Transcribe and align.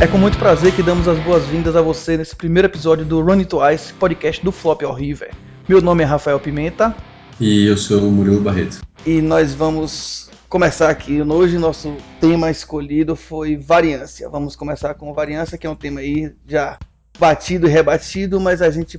É 0.00 0.06
com 0.06 0.16
muito 0.16 0.38
prazer 0.38 0.74
que 0.74 0.82
damos 0.82 1.06
as 1.06 1.18
boas-vindas 1.18 1.76
a 1.76 1.82
você 1.82 2.16
nesse 2.16 2.34
primeiro 2.34 2.66
episódio 2.66 3.04
do 3.04 3.20
Run 3.20 3.40
It 3.40 3.50
Twice, 3.50 3.92
podcast 3.92 4.42
do 4.42 4.50
Flop 4.50 4.82
All 4.82 4.94
River. 4.94 5.30
Meu 5.68 5.82
nome 5.82 6.02
é 6.02 6.06
Rafael 6.06 6.40
Pimenta. 6.40 6.96
E 7.38 7.66
eu 7.66 7.76
sou 7.76 8.08
o 8.08 8.10
Murilo 8.10 8.40
Barreto. 8.40 8.80
E 9.04 9.20
nós 9.20 9.52
vamos 9.52 10.30
começar 10.48 10.88
aqui. 10.88 11.20
Hoje 11.20 11.58
nosso 11.58 11.94
tema 12.18 12.50
escolhido 12.50 13.14
foi 13.14 13.58
variância. 13.58 14.26
Vamos 14.30 14.56
começar 14.56 14.94
com 14.94 15.12
variância, 15.12 15.58
que 15.58 15.66
é 15.66 15.70
um 15.70 15.76
tema 15.76 16.00
aí 16.00 16.34
já 16.46 16.78
batido 17.18 17.68
e 17.68 17.70
rebatido, 17.70 18.40
mas 18.40 18.62
a 18.62 18.70
gente 18.70 18.98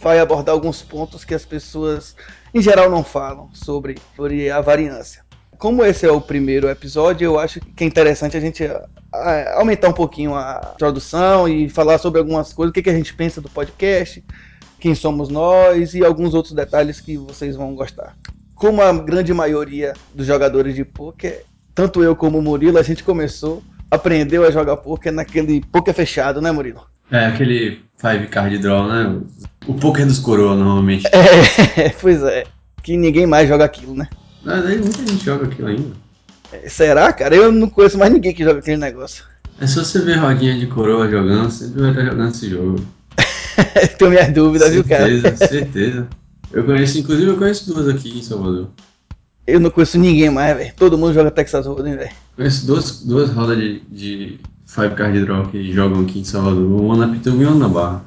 vai 0.00 0.18
abordar 0.18 0.54
alguns 0.54 0.80
pontos 0.80 1.26
que 1.26 1.34
as 1.34 1.44
pessoas 1.44 2.16
em 2.54 2.62
geral 2.62 2.88
não 2.88 3.04
falam 3.04 3.50
sobre, 3.52 3.96
sobre 4.16 4.50
a 4.50 4.62
variância. 4.62 5.27
Como 5.58 5.84
esse 5.84 6.06
é 6.06 6.12
o 6.12 6.20
primeiro 6.20 6.68
episódio, 6.68 7.24
eu 7.24 7.38
acho 7.38 7.60
que 7.60 7.82
é 7.82 7.86
interessante 7.86 8.36
a 8.36 8.40
gente 8.40 8.62
aumentar 9.56 9.88
um 9.88 9.92
pouquinho 9.92 10.32
a 10.32 10.72
introdução 10.74 11.48
e 11.48 11.68
falar 11.68 11.98
sobre 11.98 12.20
algumas 12.20 12.52
coisas, 12.52 12.70
o 12.70 12.72
que, 12.72 12.80
que 12.80 12.90
a 12.90 12.94
gente 12.94 13.12
pensa 13.12 13.40
do 13.40 13.48
podcast, 13.48 14.24
quem 14.78 14.94
somos 14.94 15.28
nós 15.28 15.94
e 15.94 16.04
alguns 16.04 16.32
outros 16.32 16.54
detalhes 16.54 17.00
que 17.00 17.16
vocês 17.16 17.56
vão 17.56 17.74
gostar. 17.74 18.16
Como 18.54 18.80
a 18.80 18.92
grande 18.92 19.34
maioria 19.34 19.94
dos 20.14 20.28
jogadores 20.28 20.76
de 20.76 20.84
poker, 20.84 21.42
tanto 21.74 22.04
eu 22.04 22.14
como 22.14 22.38
o 22.38 22.42
Murilo, 22.42 22.78
a 22.78 22.82
gente 22.84 23.02
começou, 23.02 23.60
aprendeu 23.90 24.44
a 24.44 24.52
jogar 24.52 24.76
poker 24.76 25.12
naquele 25.12 25.60
poker 25.72 25.92
fechado, 25.92 26.40
né, 26.40 26.52
Murilo? 26.52 26.86
É, 27.10 27.26
aquele 27.26 27.80
five 27.96 28.28
card 28.28 28.58
draw, 28.58 28.86
né? 28.86 29.20
O 29.66 29.74
poker 29.74 30.06
dos 30.06 30.20
coroa, 30.20 30.54
normalmente. 30.54 31.04
É, 31.76 31.88
pois 32.00 32.22
é. 32.22 32.44
Que 32.80 32.96
ninguém 32.96 33.26
mais 33.26 33.48
joga 33.48 33.64
aquilo, 33.64 33.94
né? 33.94 34.08
Mas 34.44 34.66
aí 34.66 34.78
muita 34.78 34.98
gente 34.98 35.24
joga 35.24 35.46
aquilo 35.46 35.68
ainda. 35.68 35.96
Será, 36.66 37.12
cara? 37.12 37.36
Eu 37.36 37.52
não 37.52 37.68
conheço 37.68 37.98
mais 37.98 38.12
ninguém 38.12 38.34
que 38.34 38.44
joga 38.44 38.60
aquele 38.60 38.78
negócio. 38.78 39.24
É 39.60 39.66
só 39.66 39.84
você 39.84 40.00
ver 40.00 40.16
rodinha 40.18 40.58
de 40.58 40.66
coroa 40.66 41.10
jogando, 41.10 41.50
sempre 41.50 41.80
vai 41.80 41.90
estar 41.90 42.04
jogando 42.04 42.30
esse 42.30 42.48
jogo. 42.48 42.80
Tenho 43.98 44.10
minhas 44.10 44.32
dúvidas, 44.32 44.72
viu, 44.72 44.84
cara? 44.84 45.08
Certeza, 45.08 45.46
certeza. 45.48 46.08
Eu 46.52 46.64
conheço, 46.64 46.98
inclusive 46.98 47.30
eu 47.30 47.36
conheço 47.36 47.72
duas 47.72 47.88
aqui 47.88 48.18
em 48.18 48.22
Salvador. 48.22 48.68
Eu 49.46 49.58
não 49.58 49.70
conheço 49.70 49.98
ninguém 49.98 50.30
mais, 50.30 50.56
velho. 50.56 50.72
Todo 50.76 50.96
mundo 50.96 51.12
joga 51.12 51.30
Texas 51.30 51.66
Hold'em, 51.66 51.96
velho. 51.96 52.10
Conheço 52.36 52.66
duas, 52.66 53.00
duas 53.02 53.30
rodas 53.30 53.56
de, 53.58 53.80
de 53.90 54.40
Five 54.66 54.94
Card 54.94 55.24
Draw 55.24 55.48
que 55.48 55.72
jogam 55.72 56.02
aqui 56.02 56.20
em 56.20 56.24
Salvador. 56.24 56.80
Uma 56.80 56.96
na 56.96 57.08
Pituba 57.08 57.42
e 57.42 57.46
uma 57.46 57.54
na 57.54 57.68
Barra. 57.68 58.04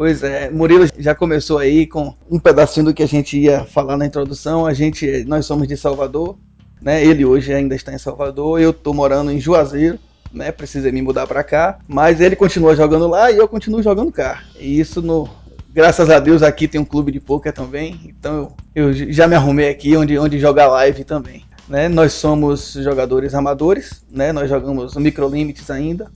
Pois 0.00 0.22
é, 0.22 0.48
Murilo 0.48 0.86
já 0.98 1.14
começou 1.14 1.58
aí 1.58 1.86
com 1.86 2.14
um 2.30 2.38
pedacinho 2.38 2.86
do 2.86 2.94
que 2.94 3.02
a 3.02 3.06
gente 3.06 3.38
ia 3.38 3.66
falar 3.66 3.98
na 3.98 4.06
introdução. 4.06 4.64
A 4.64 4.72
gente, 4.72 5.26
nós 5.26 5.44
somos 5.44 5.68
de 5.68 5.76
Salvador, 5.76 6.38
né? 6.80 7.04
Ele 7.04 7.22
hoje 7.22 7.52
ainda 7.52 7.74
está 7.74 7.92
em 7.92 7.98
Salvador, 7.98 8.58
eu 8.58 8.72
tô 8.72 8.94
morando 8.94 9.30
em 9.30 9.38
Juazeiro, 9.38 9.98
né? 10.32 10.50
Precisei 10.52 10.90
me 10.90 11.02
mudar 11.02 11.26
para 11.26 11.44
cá, 11.44 11.80
mas 11.86 12.18
ele 12.18 12.34
continua 12.34 12.74
jogando 12.74 13.06
lá 13.08 13.30
e 13.30 13.36
eu 13.36 13.46
continuo 13.46 13.82
jogando 13.82 14.10
cá. 14.10 14.42
E 14.58 14.80
isso 14.80 15.02
no 15.02 15.28
graças 15.68 16.08
a 16.08 16.18
Deus 16.18 16.42
aqui 16.42 16.66
tem 16.66 16.80
um 16.80 16.84
clube 16.86 17.12
de 17.12 17.20
poker 17.20 17.52
também, 17.52 18.00
então 18.06 18.54
eu, 18.74 18.86
eu 18.86 19.12
já 19.12 19.28
me 19.28 19.34
arrumei 19.34 19.68
aqui 19.68 19.94
onde 19.98 20.18
onde 20.18 20.38
jogar 20.38 20.68
live 20.68 21.04
também. 21.04 21.44
Né? 21.68 21.90
Nós 21.90 22.14
somos 22.14 22.72
jogadores 22.72 23.34
amadores, 23.34 24.02
né? 24.10 24.32
Nós 24.32 24.48
jogamos 24.48 24.96
Micro 24.96 25.28
Limits 25.28 25.70
ainda, 25.70 26.10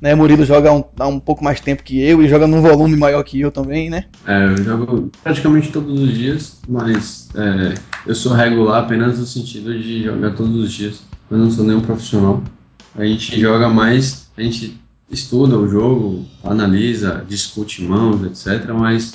né, 0.00 0.14
Murilo 0.14 0.44
joga 0.44 0.72
um, 0.72 0.84
há 0.98 1.06
um 1.06 1.18
pouco 1.18 1.42
mais 1.42 1.60
tempo 1.60 1.82
que 1.82 2.00
eu 2.00 2.22
e 2.22 2.28
joga 2.28 2.46
num 2.46 2.60
volume 2.60 2.96
maior 2.96 3.22
que 3.22 3.40
eu 3.40 3.50
também, 3.50 3.90
né? 3.90 4.04
É, 4.26 4.44
eu 4.46 4.56
jogo 4.62 5.10
praticamente 5.22 5.72
todos 5.72 6.00
os 6.00 6.14
dias, 6.14 6.60
mas 6.68 7.28
é, 7.34 7.74
eu 8.06 8.14
sou 8.14 8.32
regular 8.32 8.84
apenas 8.84 9.18
no 9.18 9.26
sentido 9.26 9.76
de 9.78 10.04
jogar 10.04 10.34
todos 10.34 10.54
os 10.56 10.72
dias. 10.72 11.02
Eu 11.30 11.38
não 11.38 11.50
sou 11.50 11.64
nenhum 11.64 11.80
profissional. 11.80 12.42
A 12.94 13.04
gente 13.04 13.40
joga 13.40 13.68
mais, 13.68 14.30
a 14.36 14.42
gente 14.42 14.80
estuda 15.10 15.58
o 15.58 15.68
jogo, 15.68 16.24
analisa, 16.44 17.24
discute 17.28 17.82
mãos, 17.82 18.24
etc. 18.24 18.72
Mas 18.72 19.14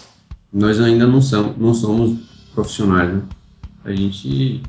nós 0.52 0.80
ainda 0.80 1.08
não 1.08 1.22
somos, 1.22 1.58
não 1.58 1.74
somos 1.74 2.20
profissionais, 2.54 3.14
né? 3.14 3.22
A 3.86 3.92
gente 3.92 4.62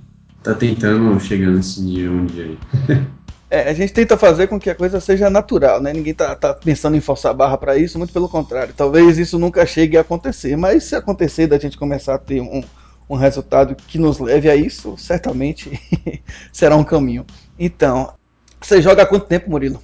tá 0.42 0.54
tentando 0.54 1.18
chegar 1.20 1.50
nesse 1.50 1.82
nível 1.82 2.12
um 2.12 2.26
dia 2.26 2.44
aí. 2.44 2.58
É, 3.50 3.68
a 3.68 3.74
gente 3.74 3.92
tenta 3.92 4.16
fazer 4.16 4.46
com 4.46 4.58
que 4.58 4.70
a 4.70 4.74
coisa 4.74 5.00
seja 5.00 5.28
natural, 5.28 5.80
né? 5.80 5.92
Ninguém 5.92 6.14
tá, 6.14 6.34
tá 6.34 6.54
pensando 6.54 6.96
em 6.96 7.00
forçar 7.00 7.30
a 7.30 7.34
barra 7.34 7.58
para 7.58 7.76
isso, 7.76 7.98
muito 7.98 8.12
pelo 8.12 8.28
contrário. 8.28 8.74
Talvez 8.76 9.18
isso 9.18 9.38
nunca 9.38 9.66
chegue 9.66 9.96
a 9.96 10.00
acontecer, 10.00 10.56
mas 10.56 10.84
se 10.84 10.96
acontecer 10.96 11.46
da 11.46 11.58
gente 11.58 11.76
começar 11.76 12.14
a 12.14 12.18
ter 12.18 12.40
um, 12.40 12.64
um 13.08 13.16
resultado 13.16 13.74
que 13.74 13.98
nos 13.98 14.18
leve 14.18 14.48
a 14.48 14.56
isso, 14.56 14.96
certamente 14.96 15.78
será 16.52 16.74
um 16.76 16.84
caminho. 16.84 17.24
Então, 17.58 18.12
você 18.60 18.80
joga 18.80 19.02
há 19.02 19.06
quanto 19.06 19.26
tempo, 19.26 19.50
Murilo? 19.50 19.80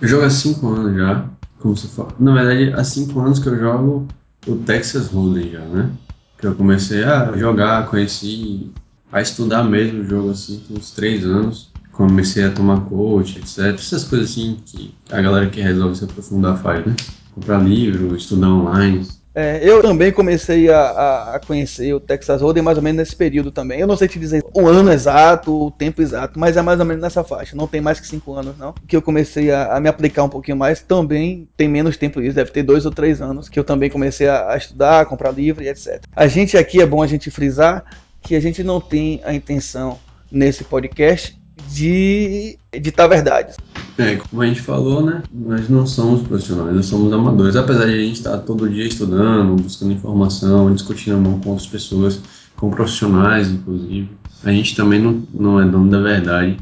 Eu 0.00 0.08
jogo 0.08 0.24
há 0.24 0.30
5 0.30 0.66
anos 0.68 0.96
já, 0.96 1.26
como 1.58 1.76
você 1.76 1.88
fala. 1.88 2.10
Na 2.20 2.34
verdade, 2.34 2.72
há 2.74 2.84
5 2.84 3.18
anos 3.18 3.38
que 3.38 3.48
eu 3.48 3.58
jogo 3.58 4.06
o 4.46 4.56
Texas 4.56 5.08
Hold'em 5.08 5.50
já, 5.50 5.60
né? 5.60 5.90
Que 6.38 6.46
eu 6.46 6.54
comecei 6.54 7.02
a 7.02 7.32
jogar, 7.36 7.88
conheci, 7.88 8.70
a 9.10 9.22
estudar 9.22 9.64
mesmo 9.64 10.02
o 10.02 10.04
jogo 10.04 10.30
assim, 10.30 10.62
uns 10.70 10.90
3 10.90 11.24
anos 11.24 11.72
comecei 11.96 12.44
a 12.44 12.50
tomar 12.50 12.80
coach, 12.82 13.38
etc. 13.38 13.74
Essas 13.74 14.04
coisas 14.04 14.30
assim 14.30 14.58
que 14.64 14.94
a 15.10 15.20
galera 15.20 15.48
que 15.48 15.60
resolve 15.60 15.96
se 15.96 16.04
aprofundar 16.04 16.60
faz, 16.62 16.84
né? 16.84 16.94
Comprar 17.34 17.58
livro, 17.58 18.14
estudar 18.16 18.48
online. 18.48 19.06
É, 19.34 19.60
eu 19.62 19.82
também 19.82 20.10
comecei 20.10 20.70
a, 20.70 21.34
a, 21.34 21.40
conhecer 21.46 21.92
o 21.92 22.00
Texas 22.00 22.40
Hold'em 22.40 22.62
mais 22.62 22.78
ou 22.78 22.82
menos 22.82 22.96
nesse 22.96 23.14
período 23.14 23.50
também. 23.50 23.78
Eu 23.78 23.86
não 23.86 23.96
sei 23.96 24.08
te 24.08 24.18
dizer 24.18 24.42
o 24.54 24.66
ano 24.66 24.90
exato, 24.90 25.66
o 25.66 25.70
tempo 25.70 26.00
exato, 26.00 26.38
mas 26.38 26.56
é 26.56 26.62
mais 26.62 26.80
ou 26.80 26.86
menos 26.86 27.02
nessa 27.02 27.22
faixa. 27.22 27.54
Não 27.54 27.66
tem 27.66 27.82
mais 27.82 28.00
que 28.00 28.06
cinco 28.06 28.32
anos, 28.32 28.56
não. 28.56 28.74
Que 28.88 28.96
eu 28.96 29.02
comecei 29.02 29.50
a, 29.50 29.76
a 29.76 29.80
me 29.80 29.90
aplicar 29.90 30.24
um 30.24 30.28
pouquinho 30.30 30.56
mais. 30.56 30.80
Também 30.80 31.46
tem 31.54 31.68
menos 31.68 31.98
tempo 31.98 32.22
isso, 32.22 32.34
deve 32.34 32.50
ter 32.50 32.62
dois 32.62 32.86
ou 32.86 32.92
três 32.92 33.20
anos 33.20 33.46
que 33.50 33.58
eu 33.58 33.64
também 33.64 33.90
comecei 33.90 34.26
a, 34.26 34.52
a 34.52 34.56
estudar, 34.56 35.00
a 35.02 35.04
comprar 35.04 35.32
livro 35.32 35.62
e 35.62 35.68
etc. 35.68 36.02
A 36.14 36.26
gente 36.26 36.56
aqui 36.56 36.80
é 36.80 36.86
bom 36.86 37.02
a 37.02 37.06
gente 37.06 37.30
frisar 37.30 37.84
que 38.22 38.34
a 38.34 38.40
gente 38.40 38.64
não 38.64 38.80
tem 38.80 39.20
a 39.22 39.34
intenção 39.34 39.98
nesse 40.32 40.64
podcast 40.64 41.38
de 41.68 42.58
editar 42.72 43.06
verdades. 43.06 43.56
É, 43.98 44.16
como 44.16 44.42
a 44.42 44.46
gente 44.46 44.60
falou, 44.60 45.04
né? 45.04 45.22
Nós 45.32 45.68
não 45.68 45.86
somos 45.86 46.22
profissionais, 46.22 46.74
nós 46.74 46.86
somos 46.86 47.12
amadores. 47.12 47.56
Apesar 47.56 47.86
de 47.86 47.94
a 47.94 47.98
gente 47.98 48.16
estar 48.16 48.38
todo 48.38 48.68
dia 48.68 48.86
estudando, 48.86 49.62
buscando 49.62 49.92
informação, 49.92 50.72
discutindo 50.74 51.40
com 51.40 51.50
outras 51.50 51.66
pessoas, 51.66 52.20
com 52.56 52.70
profissionais, 52.70 53.48
inclusive, 53.48 54.10
a 54.44 54.52
gente 54.52 54.76
também 54.76 55.00
não, 55.00 55.22
não 55.32 55.60
é 55.60 55.64
dono 55.66 55.90
da 55.90 56.00
verdade. 56.00 56.58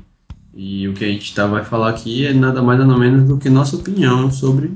E 0.55 0.87
o 0.87 0.95
que 0.95 1.05
a 1.05 1.09
gente 1.09 1.35
tá, 1.35 1.47
vai 1.47 1.65
falar 1.65 1.91
aqui 1.91 2.25
é 2.25 2.33
nada 2.33 2.63
mais 2.63 2.79
nada 2.79 2.97
menos 2.97 3.29
do 3.29 3.37
que 3.37 3.51
nossa 3.51 3.75
opinião 3.75 4.31
sobre 4.31 4.73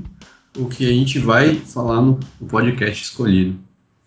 o 0.57 0.65
que 0.65 0.85
a 0.85 0.91
gente 0.91 1.19
vai 1.19 1.55
falar 1.55 2.01
no 2.01 2.19
podcast 2.49 3.03
escolhido. 3.03 3.55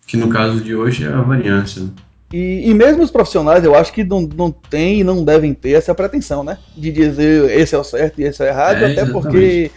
Que 0.05 0.15
no 0.15 0.29
caso 0.29 0.61
de 0.61 0.75
hoje 0.75 1.05
é 1.05 1.11
a 1.11 1.21
variância. 1.21 1.89
E, 2.33 2.67
e, 2.67 2.73
mesmo 2.73 3.03
os 3.03 3.11
profissionais, 3.11 3.63
eu 3.63 3.75
acho 3.75 3.93
que 3.93 4.03
não, 4.03 4.21
não 4.21 4.51
tem 4.51 5.01
e 5.01 5.03
não 5.03 5.23
devem 5.23 5.53
ter 5.53 5.73
essa 5.73 5.93
pretensão, 5.93 6.43
né? 6.43 6.57
De 6.75 6.91
dizer 6.91 7.47
esse 7.51 7.75
é 7.75 7.77
o 7.77 7.83
certo 7.83 8.19
e 8.19 8.23
esse 8.23 8.41
é 8.41 8.45
o 8.45 8.49
errado, 8.49 8.77
é, 8.77 8.91
até 8.91 9.01
exatamente. 9.03 9.11
porque 9.11 9.71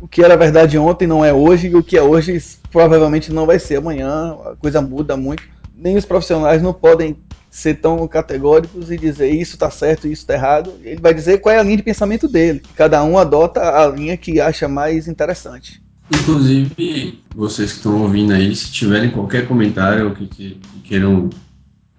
o 0.00 0.08
que 0.08 0.24
era 0.24 0.34
verdade 0.34 0.78
ontem 0.78 1.06
não 1.06 1.22
é 1.22 1.30
hoje, 1.30 1.68
e 1.68 1.76
o 1.76 1.82
que 1.82 1.98
é 1.98 2.02
hoje 2.02 2.42
provavelmente 2.72 3.30
não 3.30 3.44
vai 3.44 3.58
ser 3.58 3.76
amanhã, 3.76 4.34
a 4.46 4.56
coisa 4.56 4.80
muda 4.80 5.14
muito. 5.14 5.42
Nem 5.76 5.94
os 5.94 6.06
profissionais 6.06 6.62
não 6.62 6.72
podem 6.72 7.18
ser 7.50 7.74
tão 7.74 8.08
categóricos 8.08 8.90
e 8.90 8.96
dizer 8.96 9.28
isso 9.28 9.56
está 9.56 9.70
certo 9.70 10.06
e 10.06 10.12
isso 10.12 10.22
está 10.22 10.32
errado. 10.32 10.72
Ele 10.82 11.02
vai 11.02 11.12
dizer 11.12 11.42
qual 11.42 11.54
é 11.54 11.58
a 11.58 11.62
linha 11.62 11.76
de 11.76 11.82
pensamento 11.82 12.26
dele. 12.26 12.62
Cada 12.76 13.04
um 13.04 13.18
adota 13.18 13.60
a 13.60 13.86
linha 13.88 14.16
que 14.16 14.40
acha 14.40 14.66
mais 14.66 15.06
interessante. 15.06 15.82
Inclusive, 16.10 17.22
vocês 17.34 17.72
que 17.72 17.76
estão 17.76 18.00
ouvindo 18.00 18.32
aí, 18.32 18.56
se 18.56 18.72
tiverem 18.72 19.10
qualquer 19.10 19.46
comentário 19.46 20.14
que, 20.14 20.26
que, 20.26 20.50
que 20.54 20.80
queiram 20.88 21.28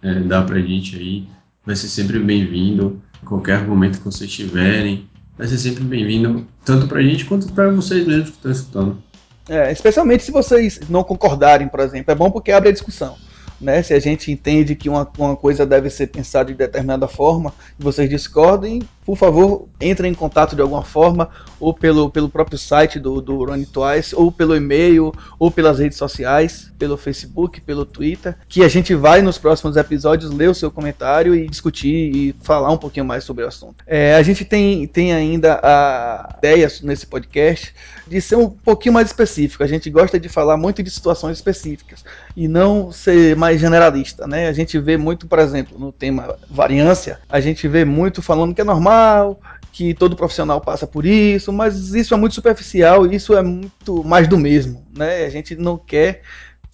é, 0.01 0.19
dá 0.19 0.41
pra 0.41 0.59
gente 0.59 0.95
aí. 0.97 1.27
Vai 1.65 1.75
ser 1.75 1.87
sempre 1.87 2.19
bem-vindo. 2.19 3.01
Qualquer 3.25 3.57
argumento 3.57 3.99
que 3.99 4.05
vocês 4.05 4.31
tiverem, 4.31 5.07
vai 5.37 5.47
ser 5.47 5.57
sempre 5.57 5.83
bem-vindo, 5.83 6.47
tanto 6.65 6.87
pra 6.87 7.01
gente 7.01 7.25
quanto 7.25 7.51
pra 7.53 7.69
vocês 7.69 8.05
mesmos 8.07 8.29
que 8.31 8.35
estão 8.37 8.51
escutando. 8.51 9.03
É, 9.47 9.71
especialmente 9.71 10.23
se 10.23 10.31
vocês 10.31 10.79
não 10.89 11.03
concordarem, 11.03 11.67
por 11.67 11.79
exemplo. 11.79 12.11
É 12.11 12.15
bom 12.15 12.31
porque 12.31 12.51
abre 12.51 12.69
a 12.69 12.71
discussão. 12.71 13.15
Né? 13.61 13.83
Se 13.83 13.93
a 13.93 13.99
gente 13.99 14.31
entende 14.31 14.75
que 14.75 14.89
uma, 14.89 15.07
uma 15.17 15.35
coisa 15.35 15.65
deve 15.65 15.89
ser 15.89 16.07
pensada 16.07 16.51
de 16.51 16.57
determinada 16.57 17.07
forma 17.07 17.53
e 17.79 17.83
vocês 17.83 18.09
discordem, 18.09 18.81
por 19.05 19.17
favor, 19.17 19.67
entrem 19.79 20.11
em 20.11 20.15
contato 20.15 20.55
de 20.55 20.61
alguma 20.61 20.83
forma, 20.83 21.29
ou 21.59 21.73
pelo, 21.73 22.09
pelo 22.09 22.29
próprio 22.29 22.57
site 22.57 22.99
do, 22.99 23.21
do 23.21 23.43
Run 23.43 23.63
Twice, 23.63 24.15
ou 24.15 24.31
pelo 24.31 24.55
e-mail, 24.55 25.11
ou 25.37 25.51
pelas 25.51 25.79
redes 25.79 25.97
sociais, 25.97 26.71
pelo 26.79 26.97
Facebook, 26.97 27.59
pelo 27.61 27.85
Twitter, 27.85 28.35
que 28.47 28.63
a 28.63 28.67
gente 28.67 28.95
vai 28.95 29.21
nos 29.21 29.37
próximos 29.37 29.75
episódios 29.75 30.31
ler 30.31 30.49
o 30.49 30.55
seu 30.55 30.71
comentário 30.71 31.35
e 31.35 31.47
discutir 31.47 32.15
e 32.15 32.35
falar 32.41 32.71
um 32.71 32.77
pouquinho 32.77 33.05
mais 33.05 33.23
sobre 33.23 33.43
o 33.43 33.47
assunto. 33.47 33.83
É, 33.85 34.15
a 34.15 34.23
gente 34.23 34.45
tem, 34.45 34.87
tem 34.87 35.13
ainda 35.13 35.59
a 35.61 36.35
ideia 36.37 36.71
nesse 36.81 37.05
podcast 37.05 37.73
de 38.07 38.21
ser 38.21 38.37
um 38.37 38.49
pouquinho 38.49 38.93
mais 38.93 39.07
específico. 39.07 39.63
A 39.63 39.67
gente 39.67 39.89
gosta 39.89 40.19
de 40.19 40.29
falar 40.29 40.57
muito 40.57 40.81
de 40.81 40.89
situações 40.89 41.37
específicas 41.37 42.03
e 42.35 42.47
não 42.47 42.91
ser 42.91 43.35
mais 43.35 43.50
mais 43.51 43.59
generalista, 43.59 44.25
né? 44.25 44.47
A 44.47 44.53
gente 44.53 44.79
vê 44.79 44.95
muito, 44.95 45.27
por 45.27 45.39
exemplo, 45.39 45.77
no 45.77 45.91
tema 45.91 46.37
variância, 46.49 47.19
a 47.29 47.41
gente 47.41 47.67
vê 47.67 47.83
muito 47.83 48.21
falando 48.21 48.55
que 48.55 48.61
é 48.61 48.63
normal, 48.63 49.41
que 49.73 49.93
todo 49.93 50.15
profissional 50.15 50.61
passa 50.61 50.87
por 50.87 51.05
isso, 51.05 51.51
mas 51.51 51.93
isso 51.93 52.13
é 52.13 52.17
muito 52.17 52.35
superficial, 52.35 53.05
isso 53.05 53.35
é 53.35 53.41
muito 53.41 54.03
mais 54.03 54.27
do 54.27 54.37
mesmo, 54.37 54.85
né? 54.97 55.25
A 55.25 55.29
gente 55.29 55.55
não 55.55 55.77
quer 55.77 56.21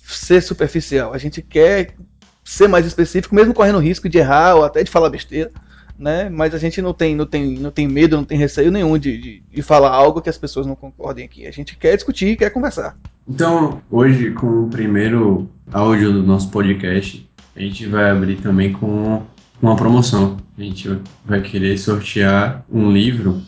ser 0.06 0.42
superficial, 0.42 1.14
a 1.14 1.18
gente 1.18 1.42
quer 1.42 1.96
ser 2.44 2.68
mais 2.68 2.86
específico, 2.86 3.34
mesmo 3.34 3.54
correndo 3.54 3.80
risco 3.80 4.08
de 4.08 4.20
errar 4.20 4.56
ou 4.56 4.64
até 4.64 4.84
de 4.84 4.92
falar 4.92 5.10
besteira, 5.10 5.52
né? 5.98 6.30
Mas 6.30 6.54
a 6.54 6.60
gente 6.60 6.80
não 6.80 6.94
tem, 6.94 7.16
não 7.16 7.26
tem, 7.26 7.58
não 7.58 7.72
tem 7.72 7.88
medo, 7.88 8.16
não 8.16 8.24
tem 8.24 8.38
receio 8.38 8.72
nenhum 8.72 8.98
de, 9.00 9.18
de, 9.18 9.44
de 9.50 9.62
falar 9.64 9.90
algo 9.90 10.22
que 10.22 10.30
as 10.30 10.38
pessoas 10.38 10.68
não 10.68 10.76
concordem 10.76 11.26
aqui. 11.26 11.48
A 11.48 11.52
gente 11.52 11.76
quer 11.76 11.96
discutir, 11.96 12.38
quer 12.38 12.52
conversar. 12.52 12.96
Então, 13.28 13.82
hoje, 13.92 14.32
com 14.32 14.66
o 14.66 14.70
primeiro 14.70 15.50
áudio 15.72 16.14
do 16.14 16.24
nosso 16.24 16.50
podcast, 16.50 17.28
a 17.56 17.60
gente 17.60 17.86
vai 17.88 18.10
abrir 18.10 18.38
também 18.38 18.72
com 18.74 19.24
uma 19.62 19.76
promoção. 19.76 20.38
A 20.58 20.62
gente 20.62 20.90
vai 21.26 21.42
querer 21.42 21.78
sortear 21.78 22.64
um 22.72 22.92
livro 22.92 23.42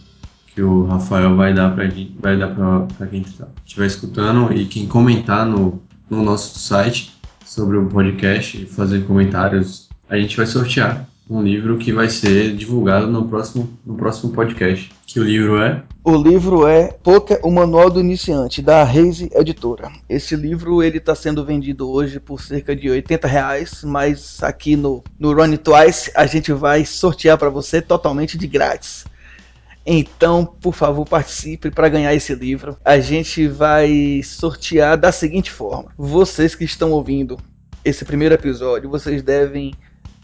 que 0.53 0.61
o 0.61 0.85
Rafael 0.85 1.35
vai 1.35 1.53
dar 1.53 1.73
para 1.73 1.89
vai 2.19 2.37
dar 2.37 2.49
para 2.49 3.07
quem 3.07 3.23
tá, 3.23 3.47
estiver 3.65 3.85
escutando 3.85 4.51
e 4.53 4.65
quem 4.65 4.87
comentar 4.87 5.45
no, 5.45 5.81
no 6.09 6.23
nosso 6.23 6.59
site 6.59 7.13
sobre 7.45 7.77
o 7.77 7.87
podcast 7.87 8.61
e 8.61 8.65
fazer 8.65 9.05
comentários, 9.05 9.89
a 10.09 10.17
gente 10.17 10.35
vai 10.35 10.45
sortear 10.45 11.07
um 11.29 11.43
livro 11.43 11.77
que 11.77 11.93
vai 11.93 12.09
ser 12.09 12.55
divulgado 12.55 13.07
no 13.07 13.27
próximo, 13.27 13.69
no 13.85 13.95
próximo 13.95 14.33
podcast. 14.33 14.91
Que 15.05 15.19
o 15.19 15.23
livro 15.23 15.61
é? 15.61 15.83
O 16.01 16.15
livro 16.15 16.65
é 16.65 16.93
Poker, 17.03 17.41
o 17.43 17.51
Manual 17.51 17.89
do 17.89 17.99
Iniciante, 17.99 18.61
da 18.61 18.85
Reise 18.85 19.29
Editora. 19.33 19.91
Esse 20.07 20.33
livro 20.33 20.81
ele 20.81 20.97
está 20.97 21.13
sendo 21.13 21.43
vendido 21.43 21.91
hoje 21.91 22.21
por 22.21 22.41
cerca 22.41 22.73
de 22.73 22.89
80 22.89 23.27
reais, 23.27 23.83
mas 23.83 24.41
aqui 24.41 24.77
no, 24.77 25.03
no 25.19 25.33
Run 25.33 25.57
Twice 25.57 26.09
a 26.15 26.25
gente 26.25 26.53
vai 26.53 26.85
sortear 26.85 27.37
para 27.37 27.49
você 27.49 27.81
totalmente 27.81 28.37
de 28.37 28.47
grátis. 28.47 29.05
Então, 29.85 30.45
por 30.45 30.73
favor, 30.73 31.05
participe 31.05 31.69
para 31.69 31.89
ganhar 31.89 32.13
esse 32.13 32.33
livro. 32.33 32.77
A 32.85 32.97
gente 33.01 33.45
vai 33.49 34.21
sortear 34.23 34.97
da 34.97 35.11
seguinte 35.11 35.51
forma: 35.51 35.91
vocês 35.97 36.55
que 36.55 36.63
estão 36.63 36.91
ouvindo 36.91 37.37
esse 37.83 38.05
primeiro 38.05 38.33
episódio, 38.33 38.89
vocês 38.89 39.21
devem 39.21 39.73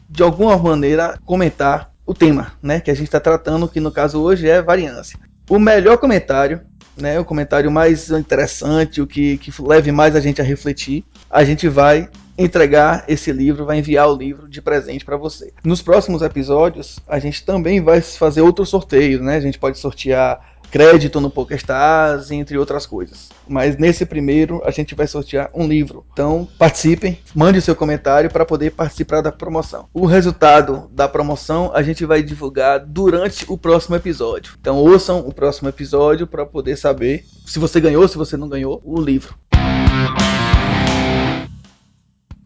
de 0.09 0.23
alguma 0.23 0.57
maneira 0.57 1.19
comentar 1.25 1.93
o 2.05 2.13
tema, 2.13 2.53
né, 2.63 2.79
que 2.79 2.89
a 2.89 2.93
gente 2.93 3.07
está 3.07 3.19
tratando, 3.19 3.67
que 3.67 3.81
no 3.81 3.91
caso 3.91 4.21
hoje 4.21 4.47
é 4.47 4.61
variância. 4.61 5.19
O 5.49 5.59
melhor 5.59 5.97
comentário, 5.97 6.61
né, 6.97 7.19
o 7.19 7.25
comentário 7.25 7.69
mais 7.69 8.09
interessante, 8.09 9.01
o 9.01 9.07
que, 9.07 9.37
que 9.37 9.51
leve 9.61 9.91
mais 9.91 10.15
a 10.15 10.19
gente 10.19 10.41
a 10.41 10.43
refletir, 10.43 11.03
a 11.29 11.43
gente 11.43 11.67
vai 11.67 12.09
entregar 12.37 13.05
esse 13.07 13.31
livro, 13.31 13.65
vai 13.65 13.79
enviar 13.79 14.09
o 14.09 14.15
livro 14.15 14.49
de 14.49 14.61
presente 14.61 15.05
para 15.05 15.15
você. 15.15 15.53
Nos 15.63 15.81
próximos 15.81 16.21
episódios, 16.21 16.99
a 17.07 17.17
gente 17.19 17.45
também 17.45 17.81
vai 17.81 18.01
fazer 18.01 18.41
outros 18.41 18.69
sorteios, 18.69 19.21
né? 19.21 19.37
A 19.37 19.39
gente 19.41 19.57
pode 19.57 19.77
sortear 19.77 20.54
crédito 20.71 21.21
no 21.21 21.29
PokerStars, 21.29 22.31
entre 22.31 22.57
outras 22.57 22.85
coisas. 22.85 23.29
Mas 23.47 23.77
nesse 23.77 24.05
primeiro 24.05 24.61
a 24.65 24.71
gente 24.71 24.95
vai 24.95 25.07
sortear 25.07 25.49
um 25.53 25.67
livro. 25.67 26.05
Então 26.13 26.47
participem, 26.57 27.19
mande 27.33 27.59
o 27.59 27.61
seu 27.61 27.75
comentário 27.75 28.29
para 28.29 28.45
poder 28.45 28.71
participar 28.71 29.21
da 29.21 29.31
promoção. 29.31 29.87
O 29.93 30.05
resultado 30.05 30.89
da 30.91 31.07
promoção 31.07 31.71
a 31.73 31.81
gente 31.81 32.05
vai 32.05 32.23
divulgar 32.23 32.79
durante 32.79 33.45
o 33.47 33.57
próximo 33.57 33.95
episódio. 33.95 34.53
Então 34.59 34.77
ouçam 34.77 35.19
o 35.19 35.33
próximo 35.33 35.69
episódio 35.69 36.27
para 36.27 36.45
poder 36.45 36.77
saber 36.77 37.25
se 37.45 37.59
você 37.59 37.79
ganhou, 37.79 38.07
se 38.07 38.17
você 38.17 38.35
não 38.35 38.49
ganhou 38.49 38.81
o 38.83 38.99
livro. 38.99 39.35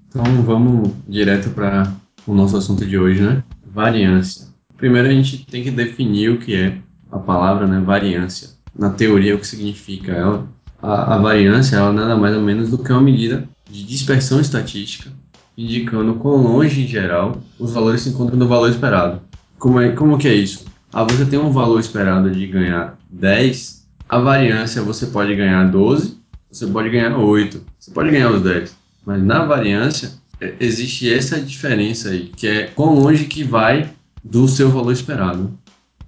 Então 0.07 0.24
vamos 0.44 0.92
direto 1.07 1.51
para 1.51 1.92
o 2.25 2.33
nosso 2.33 2.57
assunto 2.57 2.86
de 2.86 2.98
hoje, 2.98 3.21
né? 3.21 3.44
Variância. 3.66 4.48
Primeiro 4.75 5.07
a 5.07 5.12
gente 5.12 5.45
tem 5.45 5.63
que 5.63 5.71
definir 5.71 6.31
o 6.31 6.39
que 6.39 6.56
é 6.56 6.77
a 7.11 7.19
palavra, 7.19 7.67
né? 7.67 7.79
Variância. 7.79 8.50
Na 8.77 8.89
teoria, 8.89 9.35
o 9.35 9.39
que 9.39 9.47
significa 9.47 10.11
ela? 10.11 10.47
A, 10.81 11.15
a 11.15 11.17
variância 11.17 11.75
ela 11.75 11.91
nada 11.91 12.15
mais 12.15 12.35
ou 12.35 12.41
menos 12.41 12.69
do 12.69 12.77
que 12.77 12.91
uma 12.91 13.01
medida 13.01 13.47
de 13.69 13.83
dispersão 13.83 14.39
estatística, 14.39 15.11
indicando 15.57 16.15
quão 16.15 16.38
longe, 16.38 16.83
em 16.83 16.88
geral, 16.88 17.38
os 17.59 17.73
valores 17.73 18.01
se 18.01 18.09
encontram 18.09 18.38
do 18.38 18.47
valor 18.47 18.69
esperado. 18.69 19.21
Como, 19.57 19.79
é, 19.79 19.91
como 19.91 20.17
que 20.17 20.27
é 20.27 20.33
isso? 20.33 20.65
Ah, 20.91 21.03
você 21.03 21.25
tem 21.25 21.38
um 21.38 21.51
valor 21.51 21.79
esperado 21.79 22.31
de 22.31 22.47
ganhar 22.47 22.97
10, 23.09 23.85
a 24.07 24.17
variância 24.17 24.81
você 24.81 25.06
pode 25.06 25.35
ganhar 25.35 25.69
12, 25.69 26.17
você 26.51 26.65
pode 26.65 26.89
ganhar 26.89 27.15
8, 27.15 27.61
você 27.77 27.91
pode 27.91 28.09
ganhar 28.09 28.31
os 28.31 28.41
10. 28.41 28.75
Mas 29.06 29.23
na 29.23 29.45
variância, 29.45 30.11
é, 30.41 30.56
existe 30.59 31.11
essa 31.11 31.39
diferença 31.39 32.09
aí, 32.09 32.31
que 32.35 32.47
é 32.47 32.63
quão 32.67 32.95
longe 32.95 33.25
que 33.25 33.44
vai 33.44 33.89
do 34.23 34.47
seu 34.47 34.69
valor 34.69 34.91
esperado. 34.91 35.51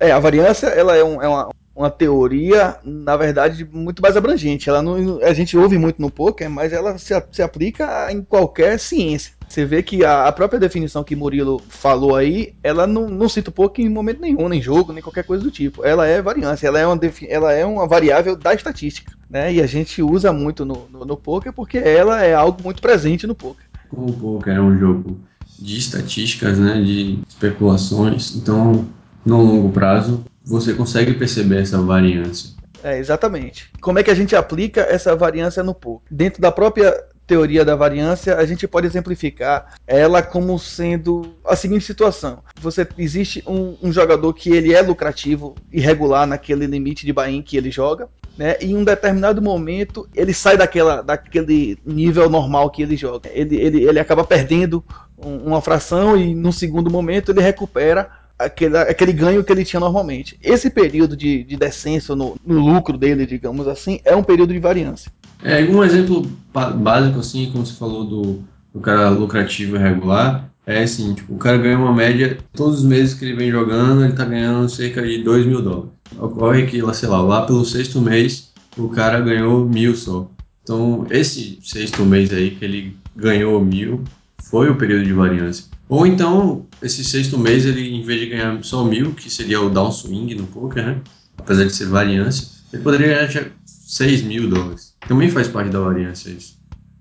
É, 0.01 0.11
a 0.11 0.17
variância 0.17 0.65
ela 0.65 0.95
é, 0.97 1.03
um, 1.03 1.21
é 1.21 1.27
uma, 1.27 1.49
uma 1.75 1.91
teoria, 1.91 2.75
na 2.83 3.15
verdade, 3.15 3.63
muito 3.71 4.01
mais 4.01 4.17
abrangente. 4.17 4.67
Ela 4.67 4.81
não, 4.81 5.19
a 5.21 5.31
gente 5.31 5.55
ouve 5.55 5.77
muito 5.77 6.01
no 6.01 6.09
poker, 6.09 6.49
mas 6.49 6.73
ela 6.73 6.97
se, 6.97 7.13
se 7.31 7.43
aplica 7.43 8.11
em 8.11 8.23
qualquer 8.23 8.79
ciência. 8.79 9.33
Você 9.47 9.63
vê 9.63 9.83
que 9.83 10.03
a, 10.03 10.25
a, 10.25 10.31
própria 10.31 10.59
definição 10.59 11.03
que 11.03 11.15
Murilo 11.15 11.61
falou 11.69 12.15
aí, 12.15 12.55
ela 12.63 12.87
não, 12.87 13.07
não 13.09 13.29
cita 13.29 13.51
o 13.51 13.53
poker 13.53 13.85
em 13.85 13.89
momento 13.89 14.21
nenhum, 14.21 14.49
nem 14.49 14.59
jogo, 14.59 14.91
nem 14.91 15.03
qualquer 15.03 15.23
coisa 15.23 15.43
do 15.43 15.51
tipo. 15.51 15.85
Ela 15.85 16.07
é 16.07 16.19
variância, 16.19 16.65
ela 16.65 16.79
é 16.79 16.87
uma, 16.87 16.99
ela 17.29 17.53
é 17.53 17.63
uma 17.63 17.87
variável 17.87 18.35
da 18.35 18.55
estatística. 18.55 19.13
Né? 19.29 19.53
E 19.53 19.61
a 19.61 19.67
gente 19.67 20.01
usa 20.01 20.33
muito 20.33 20.65
no, 20.65 20.87
no, 20.89 21.05
no 21.05 21.15
poker 21.15 21.53
porque 21.53 21.77
ela 21.77 22.23
é 22.23 22.33
algo 22.33 22.63
muito 22.63 22.81
presente 22.81 23.27
no 23.27 23.35
poker. 23.35 23.65
Como 23.87 24.09
o 24.09 24.13
poker 24.13 24.55
é 24.55 24.61
um 24.61 24.79
jogo 24.79 25.19
de 25.59 25.77
estatísticas, 25.77 26.57
né, 26.57 26.81
de 26.81 27.19
especulações, 27.29 28.35
então 28.35 28.87
no 29.25 29.41
longo 29.41 29.69
prazo 29.69 30.23
você 30.43 30.73
consegue 30.73 31.13
perceber 31.13 31.61
essa 31.61 31.81
variância. 31.81 32.51
É, 32.83 32.97
exatamente. 32.97 33.69
Como 33.79 33.99
é 33.99 34.03
que 34.03 34.09
a 34.09 34.15
gente 34.15 34.35
aplica 34.35 34.81
essa 34.81 35.15
variância 35.15 35.61
no 35.61 35.73
poker? 35.73 36.07
Dentro 36.09 36.41
da 36.41 36.51
própria 36.51 36.91
teoria 37.27 37.63
da 37.63 37.75
variância, 37.75 38.35
a 38.35 38.45
gente 38.45 38.67
pode 38.67 38.87
exemplificar 38.87 39.75
ela 39.87 40.21
como 40.21 40.57
sendo 40.59 41.33
a 41.45 41.55
seguinte 41.55 41.85
situação: 41.85 42.39
você 42.59 42.87
existe 42.97 43.43
um, 43.47 43.77
um 43.81 43.91
jogador 43.91 44.33
que 44.33 44.49
ele 44.49 44.73
é 44.73 44.81
lucrativo 44.81 45.55
e 45.71 45.79
regular 45.79 46.25
naquele 46.25 46.65
limite 46.65 47.05
de 47.05 47.13
buy 47.13 47.41
que 47.43 47.55
ele 47.55 47.71
joga, 47.71 48.09
né? 48.37 48.57
E 48.59 48.71
em 48.71 48.75
um 48.75 48.83
determinado 48.83 49.41
momento 49.41 50.07
ele 50.15 50.33
sai 50.33 50.57
daquela, 50.57 51.01
daquele 51.01 51.77
nível 51.85 52.29
normal 52.29 52.69
que 52.69 52.81
ele 52.81 52.97
joga. 52.97 53.29
Ele, 53.31 53.55
ele, 53.55 53.83
ele 53.83 53.99
acaba 53.99 54.23
perdendo 54.23 54.83
uma 55.17 55.61
fração 55.61 56.17
e 56.17 56.33
no 56.33 56.51
segundo 56.51 56.89
momento 56.89 57.31
ele 57.31 57.41
recupera 57.41 58.09
aquele, 58.45 58.77
aquele 58.77 59.13
ganho 59.13 59.43
que 59.43 59.51
ele 59.51 59.65
tinha 59.65 59.79
normalmente. 59.79 60.37
Esse 60.41 60.69
período 60.69 61.15
de, 61.15 61.43
de 61.43 61.55
descenso 61.55 62.15
no, 62.15 62.35
no 62.45 62.59
lucro 62.59 62.97
dele, 62.97 63.25
digamos 63.25 63.67
assim, 63.67 63.99
é 64.03 64.15
um 64.15 64.23
período 64.23 64.53
de 64.53 64.59
variância. 64.59 65.11
É, 65.43 65.63
um 65.63 65.83
exemplo 65.83 66.29
básico, 66.53 67.19
assim, 67.19 67.49
como 67.51 67.65
você 67.65 67.73
falou 67.73 68.05
do, 68.05 68.43
do 68.73 68.79
cara 68.79 69.09
lucrativo 69.09 69.75
e 69.75 69.79
regular, 69.79 70.49
é 70.65 70.83
assim, 70.83 71.13
tipo, 71.13 71.33
o 71.33 71.37
cara 71.37 71.57
ganha 71.57 71.77
uma 71.77 71.93
média, 71.93 72.37
todos 72.53 72.79
os 72.79 72.85
meses 72.85 73.13
que 73.13 73.25
ele 73.25 73.35
vem 73.35 73.51
jogando, 73.51 74.03
ele 74.03 74.13
tá 74.13 74.25
ganhando 74.25 74.69
cerca 74.69 75.01
de 75.01 75.23
2 75.23 75.45
mil 75.45 75.61
dólares. 75.61 75.89
Ocorre 76.19 76.65
que, 76.65 76.81
sei 76.93 77.09
lá, 77.09 77.21
lá 77.21 77.45
pelo 77.45 77.65
sexto 77.65 77.99
mês, 77.99 78.51
o 78.77 78.89
cara 78.89 79.19
ganhou 79.19 79.65
mil 79.65 79.95
só. 79.95 80.29
Então, 80.63 81.07
esse 81.09 81.57
sexto 81.63 82.05
mês 82.05 82.31
aí 82.31 82.51
que 82.51 82.63
ele 82.63 82.95
ganhou 83.15 83.63
mil, 83.63 84.03
foi 84.43 84.69
o 84.69 84.75
período 84.75 85.05
de 85.05 85.13
variância. 85.13 85.65
Ou 85.91 86.07
então, 86.07 86.65
esse 86.81 87.03
sexto 87.03 87.37
mês, 87.37 87.65
ele, 87.65 87.93
em 87.93 88.01
vez 88.01 88.21
de 88.21 88.27
ganhar 88.27 88.63
só 88.63 88.81
mil, 88.81 89.13
que 89.13 89.29
seria 89.29 89.59
o 89.59 89.69
downswing 89.69 90.35
no 90.35 90.47
poker, 90.47 90.85
né? 90.85 91.01
Apesar 91.37 91.65
de 91.65 91.75
ser 91.75 91.87
variância, 91.87 92.47
ele 92.71 92.81
poderia 92.81 93.27
ganhar 93.27 93.51
6 93.65 94.21
mil 94.21 94.49
dólares. 94.49 94.93
Também 95.05 95.29
faz 95.29 95.49
parte 95.49 95.69
da 95.69 95.81
variância 95.81 96.29
isso. 96.29 96.57